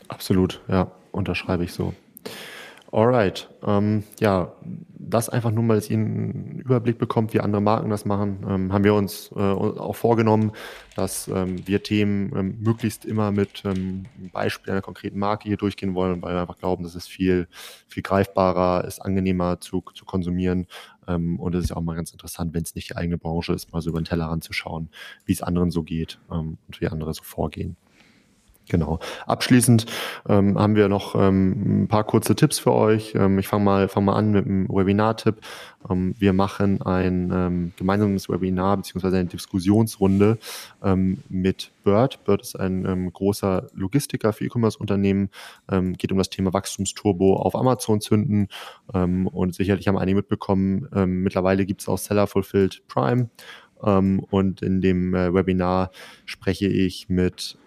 Absolut, 0.07 0.62
ja, 0.68 0.91
unterschreibe 1.12 1.64
ich 1.64 1.74
so. 1.74 1.93
Alright, 2.91 3.49
ähm, 3.66 4.03
ja, 4.20 4.51
das 5.12 5.30
einfach 5.30 5.51
nur 5.51 5.64
mal, 5.64 5.76
dass 5.76 5.89
ihr 5.89 5.97
einen 5.97 6.59
Überblick 6.59 6.97
bekommt, 6.97 7.34
wie 7.34 7.39
andere 7.39 7.62
Marken 7.62 7.89
das 7.89 8.03
machen, 8.03 8.45
ähm, 8.47 8.74
haben 8.74 8.84
wir 8.84 8.93
uns 8.93 9.32
äh, 9.34 9.39
auch 9.39 9.95
vorgenommen, 9.95 10.51
dass 10.97 11.30
ähm, 11.30 11.66
wir 11.66 11.84
Themen 11.84 12.36
ähm, 12.36 12.57
möglichst 12.59 13.05
immer 13.05 13.32
mit 13.32 13.64
ähm, 13.64 14.07
Beispiel 14.34 14.74
einer 14.74 14.82
konkreten 14.82 15.20
Marke 15.20 15.47
hier 15.47 15.55
durchgehen 15.55 15.95
wollen, 15.95 16.22
weil 16.22 16.36
wir 16.36 16.41
einfach 16.41 16.57
glauben, 16.57 16.84
dass 16.84 16.95
es 16.95 17.07
viel, 17.07 17.47
viel 17.88 18.03
greifbarer 18.03 18.84
ist, 18.84 18.99
angenehmer 18.99 19.62
zu, 19.62 19.82
zu 19.93 20.03
konsumieren. 20.03 20.68
Ähm, 21.07 21.39
und 21.39 21.55
es 21.55 21.65
ist 21.65 21.71
auch 21.71 21.81
mal 21.81 21.95
ganz 21.95 22.11
interessant, 22.11 22.53
wenn 22.53 22.63
es 22.63 22.75
nicht 22.75 22.89
die 22.89 22.95
eigene 22.95 23.17
Branche 23.17 23.53
ist, 23.53 23.71
mal 23.71 23.81
so 23.81 23.89
über 23.89 24.01
den 24.01 24.05
Teller 24.05 24.25
ranzuschauen, 24.25 24.89
wie 25.25 25.33
es 25.33 25.41
anderen 25.41 25.71
so 25.71 25.83
geht 25.83 26.19
ähm, 26.31 26.57
und 26.67 26.81
wie 26.81 26.87
andere 26.87 27.13
so 27.13 27.23
vorgehen. 27.23 27.77
Genau. 28.72 28.99
Abschließend 29.28 29.86
ähm, 30.30 30.57
haben 30.57 30.78
wir 30.78 30.88
noch 30.88 31.13
ähm, 31.15 31.84
ein 31.84 31.88
paar 31.89 32.05
kurze 32.05 32.38
Tipps 32.38 32.57
für 32.57 32.72
euch. 32.72 33.13
Ähm, 33.15 33.38
ich 33.38 33.49
fange 33.49 33.65
mal, 33.65 33.89
fang 33.89 34.05
mal 34.05 34.13
an 34.13 34.32
mit 34.32 34.45
einem 34.45 34.69
Webinar-Tipp. 34.69 35.41
Ähm, 35.89 36.15
wir 36.17 36.32
machen 36.32 36.82
ein 36.82 37.34
ähm, 37.36 37.74
gemeinsames 37.76 38.30
Webinar 38.30 38.78
beziehungsweise 38.78 39.17
eine 39.17 39.28
Diskussionsrunde 39.28 40.38
ähm, 40.82 41.17
mit 41.28 41.72
Bird. 41.84 42.24
Bird 42.24 42.43
ist 42.43 42.57
ein 42.57 43.11
großer 43.11 43.67
Logistiker 43.74 44.32
für 44.32 44.45
E-Commerce-Unternehmen. 44.45 45.32
Geht 45.97 46.11
um 46.11 46.19
das 46.19 46.30
Thema 46.30 46.53
Wachstumsturbo 46.53 47.38
auf 47.38 47.55
Amazon 47.55 48.01
zünden. 48.01 48.49
Und 48.93 49.55
sicherlich 49.55 49.88
haben 49.88 49.97
einige 49.97 50.17
mitbekommen, 50.17 50.88
mittlerweile 51.24 51.65
gibt 51.65 51.82
es 51.82 51.88
auch 51.88 51.97
Seller 51.97 52.28
Fulfilled 52.28 52.84
Prime. 52.88 53.32
Und 53.80 54.61
in 54.61 54.82
dem 54.82 55.15
äh, 55.15 55.34
Webinar 55.34 55.89
spreche 56.26 56.67
ich 56.67 57.09
mit 57.09 57.57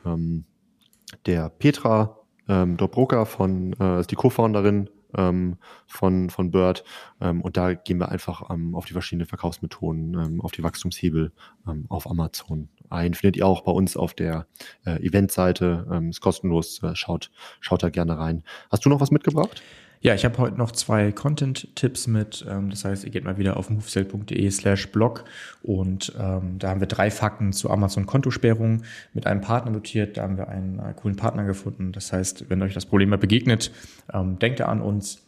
der 1.26 1.48
Petra 1.48 2.18
ähm, 2.48 2.76
Dobroka 2.76 3.24
von, 3.24 3.74
äh, 3.80 4.00
ist 4.00 4.10
die 4.10 4.16
Co-Founderin 4.16 4.90
ähm, 5.16 5.56
von, 5.86 6.30
von 6.30 6.50
Bird. 6.50 6.84
Ähm, 7.20 7.40
und 7.40 7.56
da 7.56 7.74
gehen 7.74 7.98
wir 7.98 8.10
einfach 8.10 8.50
ähm, 8.50 8.74
auf 8.74 8.84
die 8.84 8.92
verschiedenen 8.92 9.26
Verkaufsmethoden, 9.26 10.14
ähm, 10.14 10.40
auf 10.40 10.52
die 10.52 10.62
Wachstumshebel 10.62 11.32
ähm, 11.66 11.86
auf 11.88 12.08
Amazon 12.10 12.68
ein. 12.90 13.14
Findet 13.14 13.36
ihr 13.36 13.46
auch 13.46 13.62
bei 13.62 13.72
uns 13.72 13.96
auf 13.96 14.14
der 14.14 14.46
äh, 14.84 15.02
Eventseite. 15.04 15.86
Ähm, 15.90 16.10
ist 16.10 16.20
kostenlos. 16.20 16.82
Äh, 16.82 16.94
schaut, 16.94 17.30
schaut 17.60 17.82
da 17.82 17.90
gerne 17.90 18.18
rein. 18.18 18.42
Hast 18.70 18.84
du 18.84 18.88
noch 18.88 19.00
was 19.00 19.10
mitgebracht? 19.10 19.62
Ja, 20.04 20.14
ich 20.14 20.26
habe 20.26 20.36
heute 20.36 20.58
noch 20.58 20.70
zwei 20.72 21.12
Content-Tipps 21.12 22.08
mit. 22.08 22.44
Ähm, 22.46 22.68
das 22.68 22.84
heißt, 22.84 23.04
ihr 23.04 23.10
geht 23.10 23.24
mal 23.24 23.38
wieder 23.38 23.56
auf 23.56 23.70
movesale.de 23.70 24.50
slash 24.50 24.92
blog 24.92 25.24
und 25.62 26.12
ähm, 26.20 26.58
da 26.58 26.68
haben 26.68 26.80
wir 26.80 26.86
drei 26.86 27.10
Fakten 27.10 27.54
zu 27.54 27.70
Amazon-Kontosperrung 27.70 28.82
mit 29.14 29.26
einem 29.26 29.40
Partner 29.40 29.70
notiert. 29.70 30.18
Da 30.18 30.24
haben 30.24 30.36
wir 30.36 30.48
einen 30.48 30.78
äh, 30.78 30.92
coolen 30.94 31.16
Partner 31.16 31.44
gefunden. 31.44 31.92
Das 31.92 32.12
heißt, 32.12 32.50
wenn 32.50 32.60
euch 32.60 32.74
das 32.74 32.84
Problem 32.84 33.08
mal 33.08 33.16
begegnet, 33.16 33.72
ähm, 34.12 34.38
denkt 34.38 34.60
ihr 34.60 34.68
an 34.68 34.82
uns. 34.82 35.22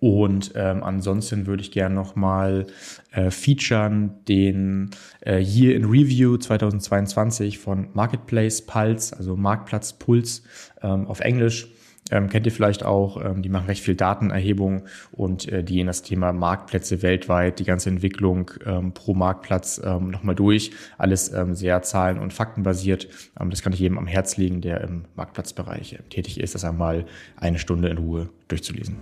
Und 0.00 0.52
ähm, 0.56 0.82
ansonsten 0.82 1.46
würde 1.46 1.62
ich 1.62 1.70
gerne 1.70 1.94
nochmal 1.94 2.66
äh, 3.12 3.30
featuren 3.30 4.10
den 4.28 4.90
äh, 5.24 5.40
Year 5.40 5.74
in 5.74 5.86
Review 5.86 6.36
2022 6.36 7.58
von 7.58 7.88
Marketplace 7.94 8.60
Pulse, 8.60 9.16
also 9.16 9.36
Marktplatz 9.36 9.94
Puls 9.94 10.42
ähm, 10.82 11.06
auf 11.06 11.20
Englisch. 11.20 11.70
Ähm, 12.10 12.28
kennt 12.28 12.46
ihr 12.46 12.52
vielleicht 12.52 12.84
auch, 12.84 13.22
ähm, 13.24 13.42
die 13.42 13.48
machen 13.48 13.66
recht 13.66 13.82
viel 13.82 13.96
Datenerhebung 13.96 14.82
und 15.12 15.48
äh, 15.50 15.64
die 15.64 15.74
gehen 15.74 15.88
das 15.88 16.02
Thema 16.02 16.32
Marktplätze 16.32 17.02
weltweit, 17.02 17.58
die 17.58 17.64
ganze 17.64 17.90
Entwicklung 17.90 18.50
ähm, 18.64 18.92
pro 18.92 19.14
Marktplatz 19.14 19.80
ähm, 19.84 20.10
nochmal 20.10 20.34
durch. 20.34 20.70
Alles 20.98 21.32
ähm, 21.32 21.54
sehr 21.54 21.82
zahlen- 21.82 22.18
und 22.18 22.32
faktenbasiert. 22.32 23.08
Ähm, 23.38 23.50
das 23.50 23.62
kann 23.62 23.72
ich 23.72 23.80
jedem 23.80 23.98
am 23.98 24.06
Herz 24.06 24.36
legen, 24.36 24.60
der 24.60 24.80
im 24.82 25.04
Marktplatzbereich 25.16 25.94
äh, 25.94 25.98
tätig 26.08 26.40
ist, 26.40 26.54
das 26.54 26.64
einmal 26.64 27.04
eine 27.36 27.58
Stunde 27.58 27.88
in 27.88 27.98
Ruhe 27.98 28.28
durchzulesen. 28.48 28.96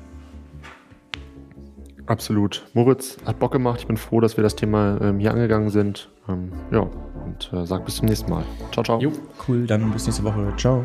Absolut. 2.07 2.66
Moritz 2.74 3.16
hat 3.24 3.38
Bock 3.38 3.52
gemacht. 3.52 3.80
Ich 3.80 3.86
bin 3.86 3.96
froh, 3.96 4.20
dass 4.20 4.36
wir 4.36 4.42
das 4.42 4.57
Thema 4.57 4.98
ähm, 5.00 5.20
hier 5.20 5.30
angegangen 5.30 5.70
sind. 5.70 6.11
Ähm, 6.28 6.52
ja, 6.70 6.80
und 6.80 7.50
äh, 7.52 7.64
sag 7.66 7.84
bis 7.84 7.96
zum 7.96 8.09
nächsten 8.09 8.30
Mal. 8.30 8.44
Ciao, 8.72 8.84
ciao. 8.84 9.00
Jo, 9.00 9.12
cool. 9.48 9.66
Dann 9.66 9.90
bis 9.92 10.07
nächste 10.07 10.24
Woche. 10.24 10.52
Ciao. 10.57 10.84